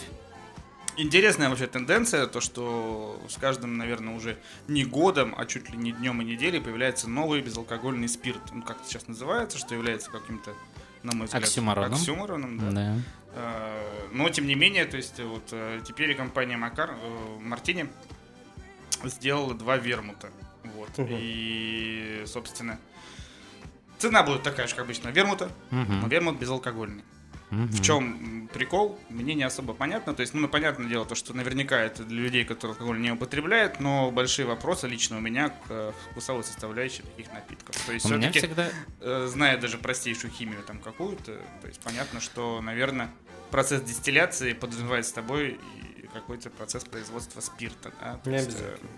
Интересная 0.98 1.48
вообще 1.48 1.66
тенденция, 1.66 2.26
то 2.26 2.40
что 2.42 3.18
с 3.28 3.38
каждым, 3.38 3.78
наверное, 3.78 4.14
уже 4.14 4.38
не 4.68 4.84
годом, 4.84 5.34
а 5.36 5.46
чуть 5.46 5.70
ли 5.70 5.76
не 5.78 5.92
днем 5.92 6.20
и 6.20 6.24
неделей 6.24 6.60
появляется 6.60 7.08
новый 7.08 7.40
безалкогольный 7.40 8.08
спирт. 8.08 8.40
Ну, 8.52 8.62
как 8.62 8.76
это 8.78 8.86
сейчас 8.88 9.08
называется, 9.08 9.56
что 9.56 9.74
является 9.74 10.10
каким-то, 10.10 10.52
на 11.02 11.14
мой 11.16 11.26
взгляд, 11.26 11.44
Оксюмороном. 11.44 11.92
оксюмороном, 11.94 12.58
да. 12.58 12.70
Да. 12.70 12.96
Э, 13.34 14.08
Но, 14.12 14.28
тем 14.28 14.46
не 14.46 14.54
менее, 14.54 14.84
то 14.84 14.98
есть, 14.98 15.18
вот 15.18 15.48
э, 15.52 15.80
теперь 15.86 16.14
компания 16.14 16.58
Макар, 16.58 16.90
э, 16.90 17.38
Мартини 17.40 17.88
сделала 19.04 19.54
два 19.54 19.78
вермута. 19.78 20.30
Вот. 20.76 20.96
Мгм. 20.98 21.08
И, 21.18 22.22
собственно, 22.26 22.78
цена 23.98 24.22
будет 24.22 24.42
такая 24.42 24.66
же, 24.66 24.74
как 24.74 24.84
обычно, 24.84 25.08
вермута, 25.08 25.50
но 25.70 25.82
Мгм. 25.84 26.08
вермут 26.10 26.38
безалкогольный. 26.38 27.02
Мгм. 27.52 27.66
В 27.68 27.82
чем 27.82 28.48
прикол, 28.52 28.98
мне 29.10 29.34
не 29.34 29.42
особо 29.42 29.74
понятно. 29.74 30.14
То 30.14 30.22
есть, 30.22 30.32
ну, 30.32 30.48
понятное 30.48 30.88
дело, 30.88 31.04
то, 31.04 31.14
что 31.14 31.34
наверняка 31.34 31.78
это 31.78 32.02
для 32.02 32.22
людей, 32.22 32.44
которые 32.44 32.72
алкоголь 32.72 32.98
не 32.98 33.10
употребляют, 33.10 33.78
но 33.78 34.10
большие 34.10 34.46
вопросы 34.46 34.88
лично 34.88 35.18
у 35.18 35.20
меня 35.20 35.50
к 35.50 35.66
э, 35.68 35.92
вкусовой 36.10 36.44
составляющей 36.44 37.02
таких 37.02 37.30
напитков. 37.32 37.76
То 37.86 37.92
есть, 37.92 38.06
У 38.06 38.14
меня 38.14 38.30
все-таки, 38.30 38.54
всегда... 38.54 39.26
зная 39.28 39.58
даже 39.58 39.76
простейшую 39.76 40.32
химию 40.32 40.62
там 40.66 40.78
какую-то, 40.78 41.38
то 41.60 41.66
есть, 41.68 41.80
понятно, 41.80 42.20
что, 42.20 42.60
наверное, 42.62 43.10
процесс 43.50 43.82
дистилляции 43.82 44.54
подразумевает 44.54 45.06
с 45.06 45.12
тобой 45.12 45.60
какой-то 46.12 46.50
процесс 46.50 46.84
производства 46.84 47.40
спирта. 47.40 47.92
Да? 48.00 48.16
То 48.18 48.30
Не 48.30 48.36
есть, 48.36 48.48
обязательно. 48.48 48.90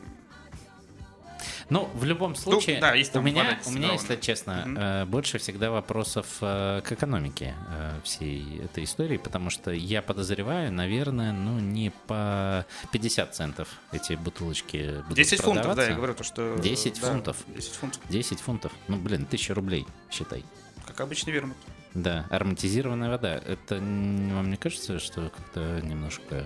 Ну, 1.70 1.88
в 1.94 2.04
любом 2.04 2.34
случае, 2.34 2.80
да, 2.80 2.94
есть 2.94 3.14
у 3.16 3.20
меня, 3.20 3.58
у 3.66 3.70
меня, 3.70 3.92
если 3.92 4.16
честно, 4.16 4.64
э, 4.66 5.04
больше 5.06 5.38
всегда 5.38 5.70
вопросов 5.70 6.26
э, 6.40 6.80
к 6.84 6.92
экономике 6.92 7.54
э, 7.70 8.00
всей 8.04 8.60
этой 8.60 8.84
истории, 8.84 9.16
потому 9.16 9.50
что 9.50 9.70
я 9.70 10.02
подозреваю, 10.02 10.72
наверное, 10.72 11.32
ну, 11.32 11.58
не 11.58 11.90
по 12.06 12.66
50 12.92 13.34
центов 13.34 13.68
эти 13.92 14.14
бутылочки 14.14 15.02
будут 15.02 15.16
10 15.16 15.40
фунтов, 15.40 15.74
да, 15.74 15.86
я 15.86 15.94
говорю, 15.94 16.14
то, 16.14 16.24
что... 16.24 16.56
10 16.58 17.00
да, 17.00 17.06
фунтов. 17.06 17.36
10 17.48 17.72
фунтов, 17.72 18.00
10 18.08 18.40
фунтов. 18.40 18.72
Ну, 18.88 18.96
блин, 18.96 19.22
1000 19.22 19.54
рублей, 19.54 19.86
считай. 20.10 20.44
как 20.86 21.00
обычный 21.00 21.32
вермут. 21.32 21.56
Да, 21.94 22.26
ароматизированная 22.30 23.08
вода. 23.08 23.34
Это 23.34 23.76
вам 23.76 24.50
не 24.50 24.56
кажется, 24.56 24.98
что 24.98 25.30
как-то 25.30 25.80
немножко... 25.82 26.44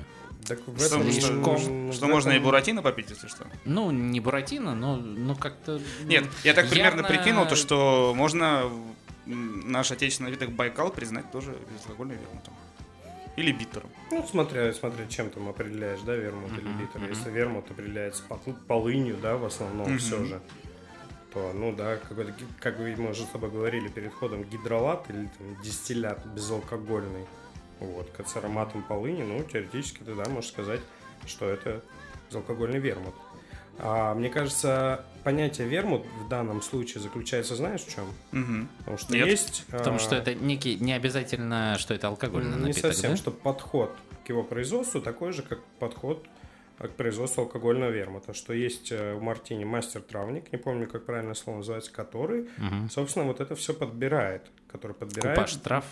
Так 0.48 0.60
в 0.66 0.76
Что, 0.78 0.96
этом- 0.96 1.12
что- 1.12 1.92
что 1.92 2.06
можно 2.06 2.30
и 2.32 2.38
буратино 2.38 2.82
попить, 2.82 3.10
если 3.10 3.28
что? 3.28 3.46
Ну, 3.64 3.90
не 3.90 4.20
Буратино, 4.20 4.74
но 4.74 4.96
ну, 4.96 5.36
как-то... 5.36 5.80
Нет, 6.04 6.24
я 6.44 6.54
так 6.54 6.68
примерно 6.68 7.00
явно- 7.02 7.08
прикинул, 7.08 7.46
то, 7.46 7.54
что 7.56 8.12
можно 8.16 8.70
наш 9.26 9.90
отечественный 9.90 10.30
напиток 10.30 10.52
Байкал 10.52 10.90
признать 10.90 11.30
тоже 11.30 11.54
безалкогольным 11.70 12.16
вермутом. 12.18 12.54
Или 13.36 13.52
битером. 13.52 13.88
Ну, 14.10 14.26
смотря, 14.28 14.72
смотря 14.72 15.06
чем 15.06 15.30
там 15.30 15.48
определяешь, 15.48 16.00
да, 16.00 16.16
вермут 16.16 16.50
или 16.52 16.68
битер. 16.72 17.08
Если 17.08 17.30
вермут 17.30 17.70
определяется 17.70 18.22
по- 18.24 18.36
полынью, 18.66 19.16
да, 19.22 19.36
в 19.36 19.44
основном 19.44 19.98
все 19.98 20.24
же, 20.24 20.40
то, 21.32 21.52
ну 21.54 21.72
да, 21.72 21.96
какой-то, 21.98 22.32
как 22.58 22.78
вы, 22.78 22.96
мы 22.96 23.10
уже 23.10 23.22
с 23.24 23.28
тобой 23.28 23.50
говорили 23.50 23.88
перед 23.88 24.12
ходом, 24.12 24.42
гидролат 24.42 25.08
или 25.10 25.30
там, 25.38 25.62
дистиллят 25.62 26.26
безалкогольный, 26.34 27.26
вот, 27.80 28.08
с 28.26 28.36
ароматом 28.36 28.82
полыни, 28.82 29.22
ну, 29.22 29.42
теоретически 29.44 29.98
ты, 29.98 30.14
да, 30.14 30.24
можешь 30.28 30.50
сказать, 30.50 30.80
что 31.26 31.48
это 31.48 31.82
безалкогольный 32.28 32.78
вермут. 32.78 33.14
А, 33.80 34.14
мне 34.14 34.28
кажется, 34.28 35.04
понятие 35.22 35.68
вермут 35.68 36.04
в 36.24 36.28
данном 36.28 36.62
случае 36.62 37.00
заключается, 37.00 37.54
знаешь, 37.54 37.82
в 37.82 37.94
чем? 37.94 38.06
Мгм. 38.32 38.68
Потому 38.78 38.98
что 38.98 39.12
Нет. 39.12 39.28
есть... 39.28 39.64
Потому 39.70 39.96
а, 39.96 40.00
что 40.00 40.16
это 40.16 40.34
некий, 40.34 40.76
не 40.76 40.92
обязательно, 40.92 41.76
что 41.78 41.94
это 41.94 42.08
алкогольный 42.08 42.56
не 42.56 42.68
напиток, 42.68 42.92
совсем, 42.92 43.12
да? 43.12 43.16
что 43.16 43.30
подход 43.30 43.94
к 44.24 44.28
его 44.28 44.42
производству 44.42 45.00
такой 45.00 45.32
же, 45.32 45.42
как 45.42 45.62
подход 45.78 46.26
э, 46.80 46.88
к 46.88 46.92
производству 46.92 47.42
алкогольного 47.42 47.90
вермута. 47.90 48.34
Что 48.34 48.52
есть 48.52 48.90
э, 48.90 49.14
в 49.14 49.22
Мартине 49.22 49.64
мастер-травник, 49.64 50.50
не 50.52 50.58
помню, 50.58 50.88
как 50.88 51.06
правильно 51.06 51.34
слово 51.34 51.58
называется, 51.58 51.92
который, 51.92 52.48
Мгм. 52.58 52.90
собственно, 52.90 53.26
вот 53.26 53.40
это 53.40 53.54
все 53.54 53.74
подбирает. 53.74 54.42
Который 54.70 54.92
подбирает, 54.92 55.38
Купаж 55.38 55.54
трав. 55.56 55.84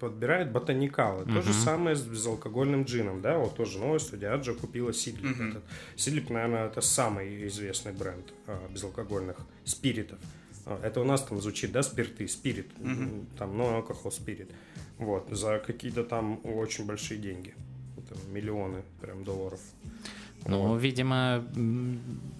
подбирает 0.00 0.50
ботаникалы. 0.50 1.24
То 1.24 1.40
же 1.40 1.52
самое 1.52 1.94
с 1.94 2.02
безалкогольным 2.02 2.82
джином, 2.82 3.20
да, 3.22 3.38
вот 3.38 3.56
тоже 3.56 3.78
новость, 3.78 4.12
у 4.12 4.16
Диаджо 4.16 4.54
купила 4.54 4.92
Сидлип. 4.92 5.36
Мгм. 5.36 5.50
Этот. 5.50 5.62
Сидлип, 5.96 6.30
наверное, 6.30 6.66
это 6.66 6.80
самый 6.80 7.46
известный 7.46 7.92
бренд 7.92 8.32
э, 8.48 8.58
безалкогольных 8.70 9.36
спиритов. 9.64 10.18
А, 10.66 10.80
Это 10.82 11.00
у 11.00 11.04
нас 11.04 11.22
там 11.22 11.40
звучит, 11.40 11.70
да, 11.72 11.82
спирты, 11.84 12.26
спирит, 12.26 12.66
Мгм. 12.80 13.26
там, 13.38 13.50
no 13.60 13.80
alcohol 13.86 14.10
спирит. 14.10 14.50
Вот, 14.98 15.28
за 15.30 15.58
какие-то 15.64 16.02
там 16.02 16.40
очень 16.44 16.86
большие 16.86 17.20
деньги. 17.20 17.54
Это 17.98 18.16
миллионы 18.32 18.82
прям 19.00 19.22
долларов. 19.22 19.60
Ну, 20.46 20.68
Вот. 20.68 20.82
видимо, 20.82 21.44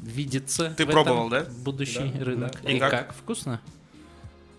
видится 0.03 0.75
Ты 0.77 0.85
в 0.87 0.91
пробовал, 0.91 1.33
этом 1.33 1.55
да? 1.55 1.63
будущий 1.65 2.13
Да, 2.19 2.25
рынок. 2.25 2.53
да. 2.63 2.71
И 2.71 2.77
И, 2.77 2.79
как? 2.81 2.91
как? 2.91 3.15
Вкусно? 3.15 3.61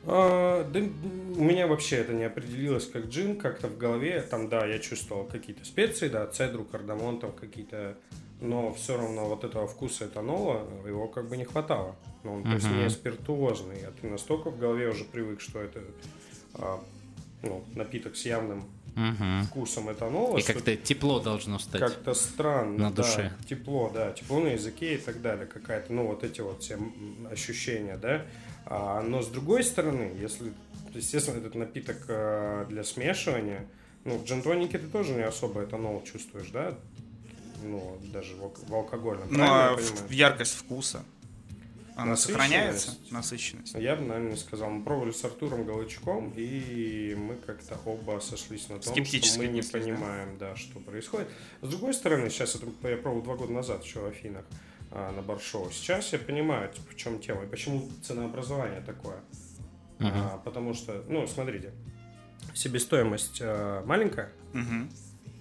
А, 0.07 0.63
да, 0.71 0.79
у 0.79 1.43
меня 1.43 1.67
вообще 1.67 1.97
это 1.97 2.13
не 2.13 2.23
определилось 2.23 2.87
как 2.87 3.05
джин, 3.07 3.37
как-то 3.37 3.67
в 3.67 3.77
голове. 3.77 4.21
Там, 4.21 4.49
да, 4.49 4.65
я 4.65 4.79
чувствовал 4.79 5.25
какие-то 5.25 5.65
специи, 5.65 6.09
да, 6.09 6.25
цедру, 6.27 6.63
кардамон, 6.63 7.19
там 7.19 7.31
какие-то... 7.31 7.97
Но 8.41 8.73
все 8.73 8.97
равно 8.97 9.29
вот 9.29 9.45
этого 9.45 9.65
вкуса 9.65 10.05
этанола, 10.05 10.67
его 10.85 11.07
как 11.07 11.29
бы 11.29 11.37
не 11.37 11.45
хватало. 11.45 11.95
Ну, 12.23 12.33
он, 12.35 12.43
то 12.43 12.51
есть 12.51 12.69
не 12.69 12.89
спиртуозный. 12.89 13.85
А 13.87 13.93
ты 13.99 14.09
настолько 14.09 14.51
в 14.51 14.59
голове 14.59 14.89
уже 14.89 15.05
привык, 15.05 15.39
что 15.39 15.61
это 15.61 15.79
а, 16.55 16.83
ну, 17.41 17.63
напиток 17.75 18.15
с 18.15 18.25
явным 18.25 18.65
Мгм. 18.95 19.43
вкусом 19.43 19.91
этанола. 19.91 20.37
И 20.37 20.41
как-то 20.41 20.75
тепло 20.77 21.19
должно 21.19 21.59
стать. 21.59 21.81
Как-то 21.81 22.13
странно. 22.13 22.77
на 22.77 22.91
да. 22.91 23.03
душе. 23.03 23.33
Тепло, 23.47 23.91
да. 23.93 24.11
Тепло 24.11 24.39
на 24.39 24.47
языке 24.47 24.95
и 24.95 24.97
так 24.97 25.21
далее. 25.21 25.45
Какая-то, 25.45 25.91
ну, 25.91 26.07
вот 26.07 26.23
эти 26.23 26.39
вот 26.39 26.63
все 26.63 26.77
ощущения, 27.29 27.97
да. 27.97 28.25
А, 28.65 29.01
но 29.01 29.21
с 29.21 29.27
другой 29.27 29.63
стороны, 29.63 30.11
если, 30.19 30.51
естественно, 30.93 31.37
этот 31.37 31.55
напиток 31.55 31.97
э, 32.07 32.65
для 32.69 32.83
смешивания, 32.83 33.67
ну, 34.03 34.17
в 34.17 34.25
джин-тонике 34.25 34.77
ты 34.79 34.87
тоже 34.87 35.13
не 35.13 35.23
особо 35.23 35.63
этанол 35.63 36.03
чувствуешь, 36.03 36.49
да? 36.49 36.75
Ну, 37.63 37.99
даже 38.13 38.35
в, 38.35 38.43
алк- 38.43 38.67
в 38.67 38.73
алкогольном. 38.73 39.27
Ну, 39.31 39.43
а 39.43 39.75
в- 39.75 40.11
яркость 40.11 40.55
вкуса 40.55 41.03
она 41.95 42.17
сохраняется? 42.17 42.97
Насыщенность. 43.09 43.73
Я 43.75 43.95
бы, 43.95 44.03
наверное, 44.03 44.35
сказал. 44.35 44.69
Мы 44.69 44.83
пробовали 44.83 45.11
с 45.11 45.23
Артуром 45.23 45.65
Галычком, 45.65 46.33
и 46.35 47.15
мы 47.17 47.35
как-то 47.35 47.79
оба 47.85 48.19
сошлись 48.19 48.67
на 48.67 48.79
том, 48.79 49.05
что 49.05 49.39
мы 49.39 49.47
не 49.47 49.57
мыслишь, 49.57 49.71
да? 49.71 49.79
понимаем, 49.79 50.37
да? 50.37 50.55
что 50.55 50.79
происходит. 50.79 51.29
С 51.61 51.69
другой 51.69 51.93
стороны, 51.93 52.29
сейчас 52.29 52.55
это 52.55 52.67
я 52.89 52.97
пробовал 52.97 53.23
два 53.23 53.35
года 53.35 53.53
назад 53.53 53.83
еще 53.85 53.99
в 53.99 54.05
Афинах 54.05 54.43
на 54.91 55.21
Баршоу. 55.21 55.71
Сейчас 55.71 56.13
я 56.13 56.19
понимаю, 56.19 56.71
типа, 56.71 56.91
в 56.91 56.95
чем 56.95 57.19
тема 57.19 57.43
и 57.43 57.47
почему 57.47 57.89
ценообразование 58.03 58.81
такое. 58.81 59.17
Мгм. 59.99 60.11
А, 60.13 60.37
потому 60.43 60.73
что, 60.73 61.03
ну, 61.07 61.25
смотрите, 61.27 61.71
себестоимость 62.53 63.39
а, 63.41 63.83
маленькая, 63.85 64.31
Мгм. 64.53 64.89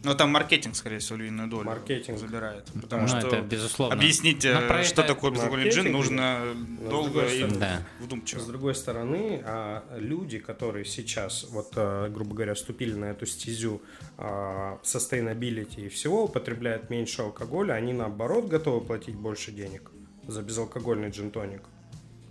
Ну, 0.05 0.15
там 0.15 0.31
маркетинг, 0.31 0.77
скорее 0.77 0.99
всего, 0.99 1.17
львиную 1.19 1.49
долю 1.49 1.65
Маркетинг. 1.67 2.19
забирает. 2.19 2.65
Потому 2.81 3.03
Ну, 3.03 3.09
что 3.09 3.19
это 3.27 3.41
безусловно. 3.41 3.95
объяснить, 3.97 4.45
Но 4.45 4.51
э, 4.61 4.69
про 4.69 4.85
что 4.85 5.03
это- 5.03 5.15
такое 5.15 5.31
безалкогольный 5.31 5.71
джин, 5.71 5.91
нужно 5.93 6.43
с 6.87 6.89
долго 6.91 7.25
и 7.27 7.39
стороны- 7.39 7.59
Да. 7.59 7.83
вдумчиво. 8.01 8.41
С 8.41 8.47
другой 8.47 8.75
стороны, 8.75 9.43
а, 9.45 9.83
люди, 9.99 10.39
которые 10.39 10.85
сейчас, 10.85 11.45
вот, 11.51 11.73
а, 11.77 12.09
грубо 12.11 12.35
говоря, 12.35 12.55
вступили 12.55 12.93
на 12.95 13.07
эту 13.07 13.27
стезю 13.27 13.81
а, 14.19 14.79
sustainability 14.85 15.87
и 15.87 15.89
всего, 15.89 16.25
употребляют 16.25 16.91
меньше 16.91 17.23
алкоголя, 17.23 17.73
они 17.75 17.93
наоборот 17.93 18.47
готовы 18.49 18.81
платить 18.85 19.15
больше 19.17 19.51
денег 19.53 19.91
за 20.29 20.43
безалкогольный 20.43 21.09
джин-тоник. 21.11 21.63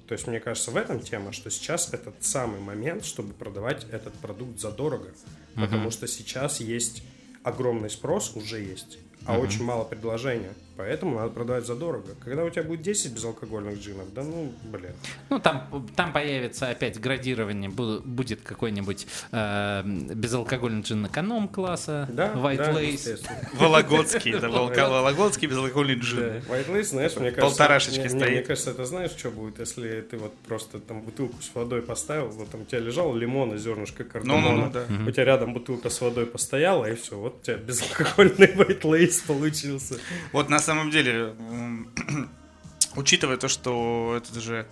То 0.08 0.14
есть, 0.14 0.28
мне 0.28 0.40
кажется, 0.40 0.70
в 0.72 0.78
этом 0.78 1.00
тема, 1.00 1.32
что 1.32 1.50
сейчас 1.50 1.94
этот 1.94 2.24
самый 2.24 2.60
момент, 2.60 3.04
чтобы 3.06 3.34
продавать 3.34 3.86
этот 3.92 4.14
продукт 4.16 4.60
задорого. 4.60 5.10
Потому 5.56 5.92
что 5.92 6.08
сейчас 6.08 6.60
есть 6.60 7.04
огромный 7.44 7.90
спрос, 7.90 8.36
уже 8.36 8.60
есть, 8.60 8.98
а 9.26 9.38
очень 9.38 9.64
мало 9.64 9.84
предложения. 9.84 10.54
Поэтому 10.76 11.18
надо 11.20 11.30
продавать 11.30 11.66
задорого. 11.68 12.16
Когда 12.24 12.44
у 12.44 12.50
тебя 12.50 12.64
будет 12.64 12.82
10 12.82 13.14
безалкогольных 13.14 13.80
джинов, 13.80 14.12
да 14.14 14.24
ну, 14.24 14.52
блин. 14.64 14.94
Ну, 15.30 15.40
там, 15.40 15.88
там 15.96 16.12
появится 16.12 16.70
опять 16.70 17.00
градирование, 17.00 17.70
бу- 17.70 18.02
будет 18.04 18.42
какой-нибудь 18.42 19.06
э, 19.32 19.82
безалкогольный 19.86 20.82
джин 20.82 21.06
эконом-класса, 21.06 22.10
Да, 22.12 22.34
White 22.34 22.58
да, 22.58 22.72
Lace. 22.72 23.20
Вологодский, 23.54 24.34
Волка- 24.34 24.90
Вологодский 24.90 25.48
безалкогольный 25.48 25.96
джин. 25.96 26.20
White 26.50 26.70
Lace, 26.70 26.84
знаешь, 26.86 27.16
мне 27.18 27.32
кажется... 27.32 27.42
Полторашечки 27.58 28.08
стоит. 28.08 28.30
Мне 28.32 28.42
кажется, 28.42 28.72
это 28.72 28.86
знаешь, 28.86 29.12
что 29.12 29.30
будет, 29.30 29.60
если 29.60 30.02
ты 30.02 30.18
вот 30.18 30.34
просто 30.48 30.80
там 30.80 31.02
бутылку 31.02 31.42
с 31.42 31.54
водой 31.54 31.82
поставил, 31.84 32.30
вот 32.30 32.50
там 32.50 32.62
у 32.62 32.66
тебя 32.66 32.80
лежал 32.80 33.16
лимон 33.16 33.54
и 33.54 33.58
зернышко 33.58 34.04
кардамона, 34.04 34.50
Ну-ну-ну, 34.70 34.72
да. 34.72 34.86
у 35.08 35.12
тебя 35.12 35.26
рядом 35.26 35.54
бутылка 35.54 35.90
с 35.90 36.02
водой 36.02 36.26
постояла, 36.26 36.86
и 36.90 36.96
все, 36.96 37.16
вот 37.18 37.38
у 37.42 37.46
тебя 37.46 37.58
безалкогольный 37.58 38.48
White 38.56 38.82
Lace 38.82 39.26
получился. 39.28 40.00
Вот 40.32 40.50
на 40.50 40.60
самом 40.64 40.90
деле, 40.90 41.36
учитывая 42.96 43.38
то, 43.38 43.48
что 43.48 44.16
это 44.18 44.40
же 44.42 44.66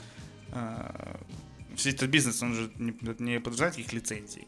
э, 0.52 1.16
весь 1.72 1.86
этот 1.88 2.10
бизнес, 2.10 2.42
он 2.42 2.54
же 2.54 2.72
не, 2.80 2.94
не 3.20 3.39
подразумевает 3.39 3.76
каких 3.76 3.94
лицензий. 3.94 4.48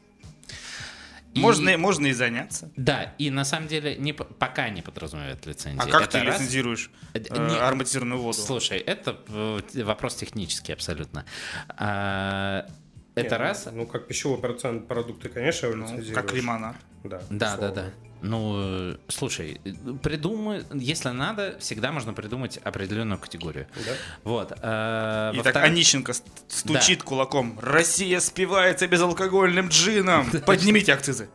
И- 1.34 1.40
Можно, 1.40 1.78
можно 1.80 2.06
и 2.08 2.14
заняться. 2.14 2.70
Да, 2.76 3.14
и 3.18 3.32
на 3.32 3.44
самом 3.44 3.68
деле 3.68 3.96
не, 3.96 4.14
пока 4.14 4.70
не 4.70 4.82
подразумевает 4.84 5.46
лицензии. 5.48 5.80
А 5.82 5.88
как 5.88 6.04
Это 6.04 6.20
ты 6.20 6.24
раз. 6.26 6.40
лицензируешь 6.40 6.92
Э, 7.14 7.20
э, 7.20 7.50
не- 7.50 7.58
ароматизированную 7.60 8.22
воду? 8.22 8.38
Слушай, 8.38 8.78
это 8.78 9.18
э, 9.30 9.84
вопрос 9.84 10.16
технический 10.16 10.74
абсолютно. 10.74 11.26
А, 11.70 12.68
это 13.16 13.36
Не, 13.36 13.38
раз. 13.42 13.68
Ну, 13.72 13.88
как 13.88 14.08
пищевой 14.08 14.38
процент 14.40 14.88
продукты, 14.88 15.30
конечно, 15.30 15.70
Ну, 15.76 15.88
как 16.14 16.34
лимонад. 16.34 16.76
Да, 17.04 17.22
Да, 17.32 17.58
да, 17.58 17.72
да. 17.72 17.90
Ну, 18.24 18.54
э, 18.58 18.96
слушай, 19.10 19.60
придумай, 20.02 20.64
если 20.74 21.10
надо, 21.10 21.58
всегда 21.60 21.92
можно 21.92 22.14
придумать 22.14 22.58
определенную 22.64 23.20
категорию. 23.20 23.68
Да? 23.76 23.92
Вот. 24.24 24.52
э, 24.52 25.32
И 25.34 25.38
так 25.38 25.46
во-вторых- 25.46 25.70
Онищенко 25.70 26.14
ст- 26.14 26.24
стучит 26.48 27.04
кулаком. 27.04 27.60
Россия 27.62 28.20
спивается 28.22 28.88
безалкогольным 28.88 29.68
джином. 29.68 30.30
Поднимите 30.46 30.94
акцизы. 30.94 31.28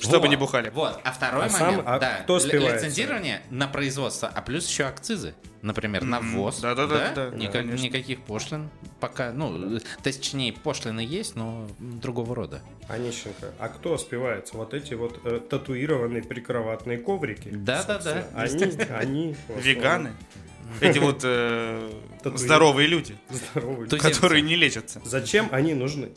Чтобы 0.00 0.18
Вот, 0.20 0.28
не 0.28 0.36
бухали. 0.36 0.70
Вот. 0.70 1.00
А 1.04 1.12
второй 1.12 1.46
А 1.46 1.48
сам- 1.48 1.66
момент, 1.66 1.82
а 1.86 1.98
да, 1.98 2.16
кто 2.22 2.38
лицензирование 2.38 3.42
на 3.50 3.68
производство, 3.68 4.28
а 4.32 4.42
плюс 4.42 4.68
еще 4.68 4.84
акцизы. 4.84 5.34
Например, 5.62 6.04
на 6.04 6.20
ввоз. 6.20 6.60
Да-да-да, 6.60 7.12
да, 7.12 7.28
Ника- 7.30 7.52
конечно. 7.52 7.84
Никаких 7.84 8.20
пошлин 8.22 8.68
пока. 9.00 9.32
Ну, 9.32 9.80
точнее, 10.02 10.52
пошлины 10.52 11.00
есть, 11.00 11.34
но 11.34 11.66
другого 11.78 12.34
рода. 12.36 12.62
Онищенко, 12.88 13.52
а 13.58 13.68
кто 13.68 13.98
спивается? 13.98 14.56
Вот 14.56 14.74
эти 14.74 14.94
вот 14.94 15.20
э, 15.24 15.40
татуированные 15.40 16.22
прикроватные 16.22 16.98
коврики? 16.98 17.48
Да-да-да, 17.48 17.94
собственно. 18.48 18.98
Они, 18.98 19.14
они... 19.24 19.36
основном, 19.48 19.64
Веганы. 19.64 20.12
Эти 20.80 20.98
вот 20.98 21.20
э, 21.24 21.90
здоровые 22.34 22.86
люди, 22.88 23.16
Здоровые. 23.30 23.88
Которые 23.88 24.42
не 24.42 24.56
лечатся. 24.56 25.00
Зачем 25.04 25.48
они 25.50 25.74
нужны? 25.74 26.10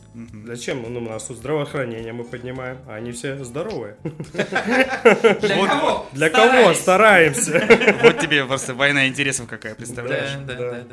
Зачем? 0.46 0.84
Ну, 0.88 1.00
у 1.00 1.04
нас 1.10 1.24
тут 1.26 1.38
здравоохранение 1.38 2.14
мы 2.14 2.24
поднимаем, 2.24 2.78
а 2.88 2.96
они 2.96 3.12
все 3.12 3.44
здоровые. 3.44 3.98
Для 4.04 5.56
Вот 5.56 5.70
кого? 5.70 6.10
Для 6.14 6.30
кого 6.30 6.74
стараемся? 6.74 7.68
Вот 8.04 8.20
тебе 8.20 8.46
просто 8.46 8.74
война 8.74 9.08
интересов 9.08 9.48
какая, 9.48 9.76
представляешь? 9.76 10.32
Да, 10.46 10.54
да, 10.56 10.72
Да. 10.72 10.86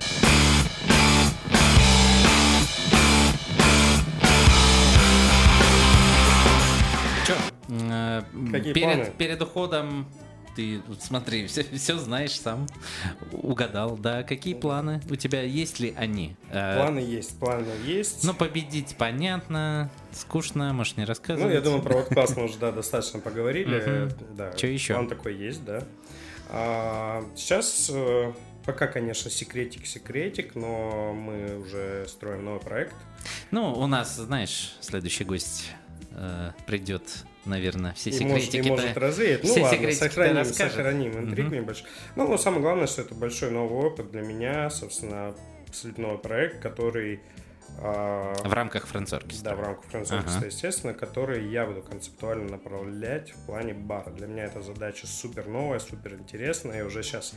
э, 7.68 8.22
Какие 8.52 8.72
перед, 8.72 8.94
планы? 8.94 9.12
перед 9.18 9.42
уходом 9.42 10.06
ты, 10.56 10.80
смотри, 10.98 11.46
все, 11.46 11.98
знаешь 11.98 12.40
сам, 12.40 12.66
угадал, 13.30 13.96
да, 13.96 14.22
какие 14.22 14.54
планы 14.54 15.00
у 15.10 15.14
тебя, 15.16 15.42
есть 15.42 15.78
ли 15.78 15.94
они? 15.96 16.34
Э, 16.50 16.76
Планы 16.80 16.98
есть, 17.00 17.38
планы 17.38 17.66
есть. 17.84 18.24
Ну, 18.24 18.34
победить 18.34 18.96
понятно, 18.98 19.90
скучно, 20.12 20.72
можешь 20.72 20.96
не 20.96 21.04
рассказывать. 21.04 21.50
Ну, 21.50 21.54
я 21.54 21.60
думаю, 21.60 21.82
про 21.82 21.98
вот 21.98 22.36
мы 22.36 22.44
уже 22.44 22.58
да, 22.58 22.72
достаточно 22.72 23.20
поговорили. 23.20 24.10
Да, 24.34 24.52
Чё 24.52 24.68
ещё? 24.68 24.94
План 24.94 25.08
такой 25.08 25.36
есть, 25.36 25.64
да. 25.64 25.82
А, 26.48 27.24
сейчас 27.36 27.90
э, 27.92 28.32
пока, 28.64 28.86
конечно, 28.86 29.30
секретик-секретик, 29.30 30.54
но 30.54 31.12
мы 31.12 31.58
уже 31.58 32.06
строим 32.08 32.44
новый 32.44 32.60
проект. 32.60 32.94
Ну, 33.50 33.72
у 33.72 33.86
нас, 33.86 34.16
знаешь, 34.16 34.76
следующий 34.80 35.24
гость 35.24 35.70
э, 36.12 36.52
придет, 36.66 37.02
наверное, 37.46 37.94
все 37.94 38.10
и 38.10 38.24
может, 38.24 38.48
и 38.48 38.50
секретики. 38.50 38.68
может 38.70 38.96
развеять. 38.96 39.42
Ну 39.44 39.50
все 39.50 39.62
ладно, 39.62 39.76
секретики-то 39.78 40.08
сохраним, 40.10 40.44
сохраним 40.44 41.18
интригу 41.18 41.48
Мгм. 41.48 41.56
небольшую. 41.56 41.88
Ну, 42.16 42.28
но 42.28 42.36
самое 42.38 42.62
главное, 42.62 42.86
что 42.86 43.02
это 43.02 43.14
большой 43.14 43.50
новый 43.50 43.86
опыт 43.86 44.10
для 44.10 44.22
меня, 44.22 44.68
собственно, 44.70 45.34
абсолютно 45.68 46.04
новый 46.04 46.18
проект, 46.18 46.60
который... 46.60 47.20
а, 47.78 48.32
В 48.44 48.52
рамках 48.52 48.86
францоркестра. 48.86 49.50
Да, 49.50 49.56
в 49.56 49.60
рамках 49.60 49.84
французского, 49.90 50.36
Ага. 50.38 50.46
естественно, 50.46 50.94
который 50.94 51.46
я 51.48 51.66
буду 51.66 51.82
концептуально 51.82 52.50
направлять 52.50 53.30
в 53.32 53.46
плане 53.46 53.74
бара. 53.74 54.10
Для 54.10 54.26
меня 54.26 54.44
эта 54.44 54.62
задача 54.62 55.06
супер 55.06 55.46
новая, 55.46 55.78
супер 55.78 56.14
интересная, 56.14 56.80
и 56.80 56.82
уже 56.82 57.02
сейчас 57.02 57.34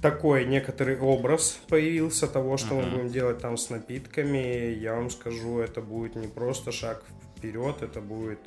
такой 0.00 0.44
некоторый 0.44 0.96
образ 0.98 1.58
появился 1.68 2.28
того, 2.28 2.56
что 2.56 2.74
мы 2.74 2.82
Мгм. 2.82 2.90
будем 2.90 3.08
делать 3.08 3.38
там 3.38 3.56
с 3.56 3.68
напитками. 3.70 4.72
Я 4.78 4.94
вам 4.94 5.10
скажу, 5.10 5.58
это 5.58 5.80
будет 5.80 6.14
не 6.14 6.28
просто 6.28 6.70
шаг 6.70 7.02
вперед, 7.36 7.82
это 7.82 8.00
будет 8.00 8.38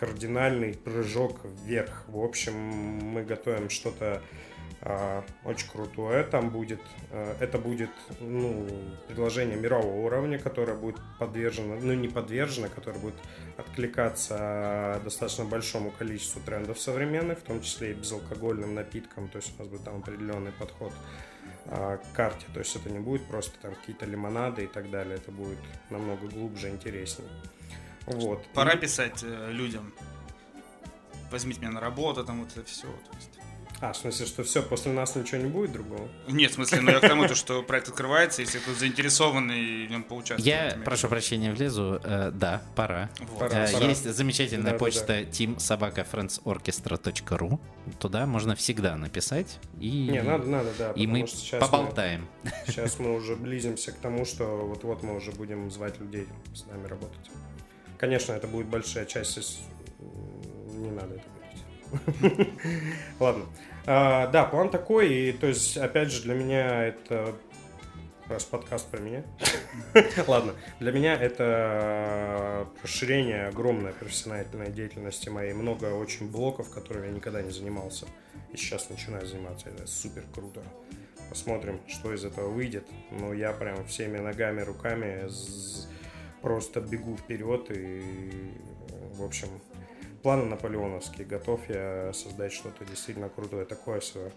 кардинальный 0.00 0.72
прыжок 0.72 1.40
вверх. 1.44 2.04
В 2.08 2.24
общем, 2.24 2.54
мы 2.54 3.22
готовим 3.22 3.68
что-то 3.68 4.22
а, 4.80 5.22
очень 5.44 5.68
крутое. 5.68 6.24
Там 6.24 6.48
будет, 6.48 6.80
а, 7.10 7.36
это 7.38 7.58
будет 7.58 7.90
ну, 8.18 8.66
предложение 9.08 9.58
мирового 9.58 10.06
уровня, 10.06 10.38
которое 10.38 10.74
будет 10.74 10.96
подвержено, 11.18 11.76
ну 11.78 11.92
не 11.92 12.08
подвержено, 12.08 12.68
которое 12.74 12.98
будет 12.98 13.16
откликаться 13.58 14.98
достаточно 15.04 15.44
большому 15.44 15.90
количеству 15.90 16.40
трендов 16.40 16.80
современных, 16.80 17.40
в 17.40 17.42
том 17.42 17.60
числе 17.60 17.90
и 17.90 17.94
безалкогольным 17.94 18.74
напиткам. 18.74 19.28
То 19.28 19.36
есть 19.36 19.52
у 19.58 19.62
нас 19.62 19.68
будет 19.68 19.84
там 19.84 19.98
определенный 19.98 20.52
подход 20.52 20.94
а, 21.66 21.98
к 21.98 22.16
карте. 22.16 22.46
То 22.54 22.60
есть 22.60 22.74
это 22.74 22.88
не 22.88 23.00
будет 23.00 23.26
просто 23.26 23.52
там 23.60 23.74
какие-то 23.74 24.06
лимонады 24.06 24.64
и 24.64 24.66
так 24.66 24.90
далее. 24.90 25.16
Это 25.16 25.30
будет 25.30 25.58
намного 25.90 26.26
глубже, 26.26 26.70
интереснее. 26.70 27.28
Вот. 28.14 28.46
Пора 28.54 28.72
И- 28.72 28.78
писать 28.78 29.20
э, 29.22 29.50
людям. 29.52 29.92
Возьмите 31.30 31.60
меня 31.60 31.70
на 31.70 31.80
работу, 31.80 32.24
там 32.24 32.40
вот 32.44 32.50
это 32.56 32.64
все. 32.66 32.86
А, 33.82 33.94
в 33.94 33.96
смысле, 33.96 34.26
что 34.26 34.42
все, 34.42 34.62
после 34.62 34.92
нас 34.92 35.16
ничего 35.16 35.40
не 35.40 35.48
будет 35.48 35.72
другого? 35.72 36.06
Нет, 36.28 36.50
в 36.50 36.54
смысле, 36.56 36.82
ну 36.82 36.90
я 36.90 36.98
к 36.98 37.08
тому, 37.08 37.26
то, 37.26 37.34
что 37.34 37.62
проект 37.62 37.88
открывается, 37.88 38.42
если 38.42 38.58
кто 38.58 38.74
заинтересованный 38.74 39.86
в 39.86 39.90
нем 39.90 40.02
поучаствовать. 40.02 40.44
Я, 40.44 40.76
прошу 40.84 41.08
прощения, 41.08 41.50
влезу. 41.50 41.98
Э, 42.04 42.30
да, 42.30 42.60
пора. 42.76 43.08
Вот. 43.20 43.38
Пора. 43.38 43.70
Э, 43.70 43.88
Есть 43.88 44.04
замечательная 44.12 44.76
почта 44.76 45.22
teamsobakafriendsorchestra.ru. 45.22 47.58
Туда 47.98 48.26
можно 48.26 48.54
всегда 48.54 48.96
написать. 48.96 49.58
И, 49.78 50.08
Не, 50.10 50.22
надо, 50.22 50.46
надо, 50.46 50.70
да. 50.78 50.90
и 50.92 51.06
мы 51.06 51.26
сейчас 51.26 51.58
поболтаем. 51.60 52.26
Мы, 52.44 52.50
сейчас 52.66 52.98
мы 52.98 53.14
уже 53.14 53.34
близимся 53.36 53.92
к 53.92 53.96
тому, 53.96 54.24
что 54.26 54.44
вот-вот 54.66 55.02
мы 55.02 55.16
уже 55.16 55.32
будем 55.32 55.70
звать 55.70 55.98
людей 56.00 56.26
с 56.54 56.66
нами 56.66 56.86
работать. 56.86 57.30
Конечно, 58.00 58.32
это 58.32 58.46
будет 58.46 58.66
большая 58.66 59.04
часть, 59.04 59.60
не 60.70 60.90
надо 60.90 61.16
это 61.16 61.24
говорить. 62.22 62.48
Ладно. 63.20 63.44
А, 63.84 64.26
Да, 64.28 64.46
план 64.46 64.70
такой, 64.70 65.12
и 65.12 65.32
то 65.32 65.46
есть, 65.46 65.76
опять 65.76 66.10
же, 66.10 66.22
для 66.22 66.32
меня 66.32 66.86
это 66.86 67.36
раз 68.26 68.44
подкаст 68.44 68.88
про 68.90 69.00
меня. 69.00 69.22
Ладно, 70.26 70.54
для 70.78 70.92
меня 70.92 71.14
это 71.14 72.66
расширение 72.82 73.48
огромной 73.48 73.92
профессиональной 73.92 74.72
деятельности 74.72 75.28
моей. 75.28 75.52
Много 75.52 75.92
очень 75.92 76.30
блоков, 76.30 76.70
которыми 76.70 77.08
я 77.08 77.12
никогда 77.12 77.42
не 77.42 77.50
занимался. 77.50 78.06
И 78.50 78.56
сейчас 78.56 78.88
начинаю 78.88 79.26
заниматься. 79.26 79.68
Это 79.68 79.86
супер 79.86 80.24
круто. 80.34 80.62
Посмотрим, 81.28 81.82
что 81.86 82.14
из 82.14 82.24
этого 82.24 82.48
выйдет. 82.48 82.86
Но 83.10 83.34
я 83.34 83.52
прям 83.52 83.84
всеми 83.84 84.16
ногами, 84.16 84.62
руками 84.62 85.28
просто 86.42 86.80
бегу 86.80 87.16
вперед 87.16 87.66
и, 87.70 88.02
в 89.14 89.22
общем, 89.22 89.48
планы 90.22 90.44
наполеоновские. 90.44 91.26
Готов 91.26 91.60
я 91.68 92.12
создать 92.12 92.52
что-то 92.52 92.84
действительно 92.84 93.28
крутое. 93.28 93.64
Такое 93.64 94.00
свое 94.00 94.32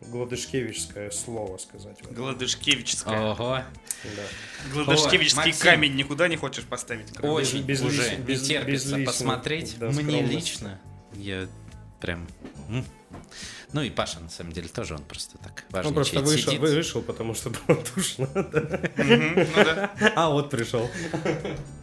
гладышкевичское 0.00 1.10
слово 1.10 1.58
сказать. 1.58 1.98
Гладышкевичская. 2.10 3.32
Ого. 3.32 3.62
Да. 4.04 4.72
Гладышкевичский 4.72 5.40
Ой, 5.40 5.46
Максим. 5.48 5.62
камень 5.64 5.94
никуда 5.96 6.28
не 6.28 6.36
хочешь 6.36 6.64
поставить? 6.64 7.06
Очень 7.22 7.62
без 7.62 7.82
уже 7.82 8.02
лиш- 8.02 8.18
без- 8.20 8.42
не 8.42 8.48
терпится 8.48 8.96
без 8.96 9.06
посмотреть. 9.06 9.76
да, 9.78 9.86
Мне 9.86 9.94
скромности. 10.02 10.34
лично. 10.34 10.80
Я 11.14 11.48
прям... 12.00 12.26
Ну 13.72 13.82
и 13.82 13.90
Паша, 13.90 14.18
на 14.20 14.30
самом 14.30 14.52
деле, 14.52 14.68
тоже 14.68 14.94
он 14.94 15.02
просто 15.02 15.36
так 15.38 15.64
Он 15.72 15.92
важничает. 15.92 15.94
просто 15.94 16.20
вышел, 16.20 16.52
сидит. 16.52 16.60
вышел, 16.60 17.02
потому 17.02 17.34
что 17.34 17.50
было 17.50 17.82
душно. 17.94 18.28
ну. 18.96 20.10
А, 20.16 20.30
вот 20.30 20.48
пришел. 20.50 20.88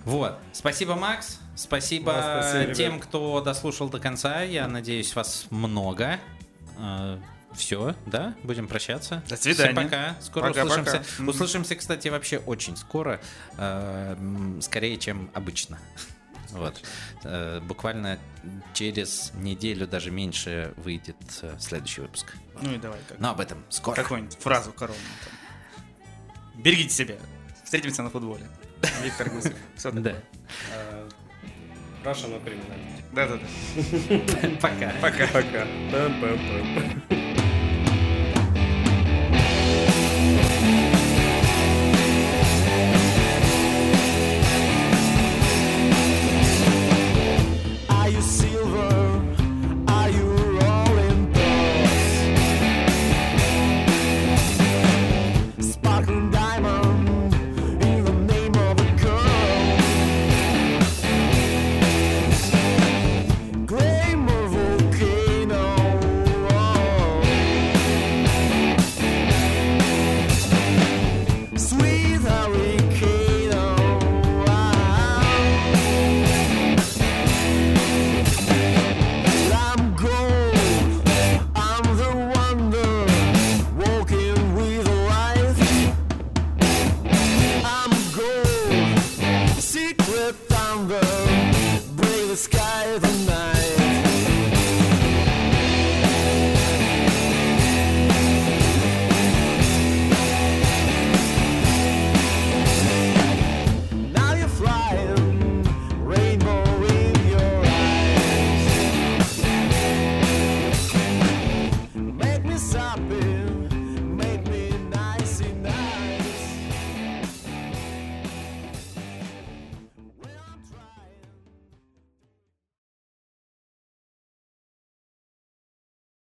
Вот. 0.04 0.38
Спасибо, 0.52 0.96
Макс. 0.96 1.40
Спасибо, 1.56 2.72
тем, 2.76 3.00
кто 3.00 3.40
дослушал 3.42 3.90
до 3.90 4.00
конца. 4.00 4.42
Я 4.42 4.68
надеюсь, 4.68 5.16
вас 5.16 5.46
много. 5.52 6.20
Все, 7.54 7.96
да? 8.06 8.36
Будем 8.44 8.68
прощаться. 8.68 9.24
До 9.30 9.38
свидания. 9.38 9.72
Всем 9.74 9.84
пока. 9.86 10.16
Скоро 10.22 10.48
Пока-пока. 10.50 10.82
услышимся. 10.82 11.04
Мгм. 11.20 11.30
Услышимся, 11.30 11.76
кстати, 11.76 12.10
вообще 12.10 12.38
очень 12.40 12.76
скоро. 12.76 13.22
м, 13.58 14.60
Скорее, 14.62 14.98
чем 14.98 15.30
обычно. 15.34 15.80
Вот. 16.56 16.82
Э, 17.24 17.60
Буквально 17.62 18.18
через 18.74 19.32
неделю, 19.36 19.88
даже 19.88 20.12
меньше, 20.12 20.74
выйдет 20.78 21.16
э, 21.42 21.56
следующий 21.60 22.02
выпуск. 22.02 22.36
Ну 22.62 22.74
и 22.74 22.78
давай. 22.78 23.00
как- 23.08 23.20
Но 23.20 23.32
об 23.32 23.40
этом 23.40 23.64
скоро. 23.70 23.96
Какую-нибудь 23.96 24.38
фразу 24.40 24.72
коронную. 24.74 25.02
там. 25.24 26.62
Берегите 26.62 26.90
себя. 26.90 27.16
Встретимся 27.64 28.04
на 28.04 28.10
футболе. 28.10 28.48
Виктор 29.04 29.30
Гусев. 29.30 29.54
Все 29.76 29.92
Да. 29.92 30.16
А, 30.74 31.10
Раша 32.04 32.28
на 32.28 32.40
криминал. 32.40 32.78
Да-да-да. 33.14 34.58
Пока. 34.62 34.94
Пока. 35.02 35.28
Пока. 35.28 37.25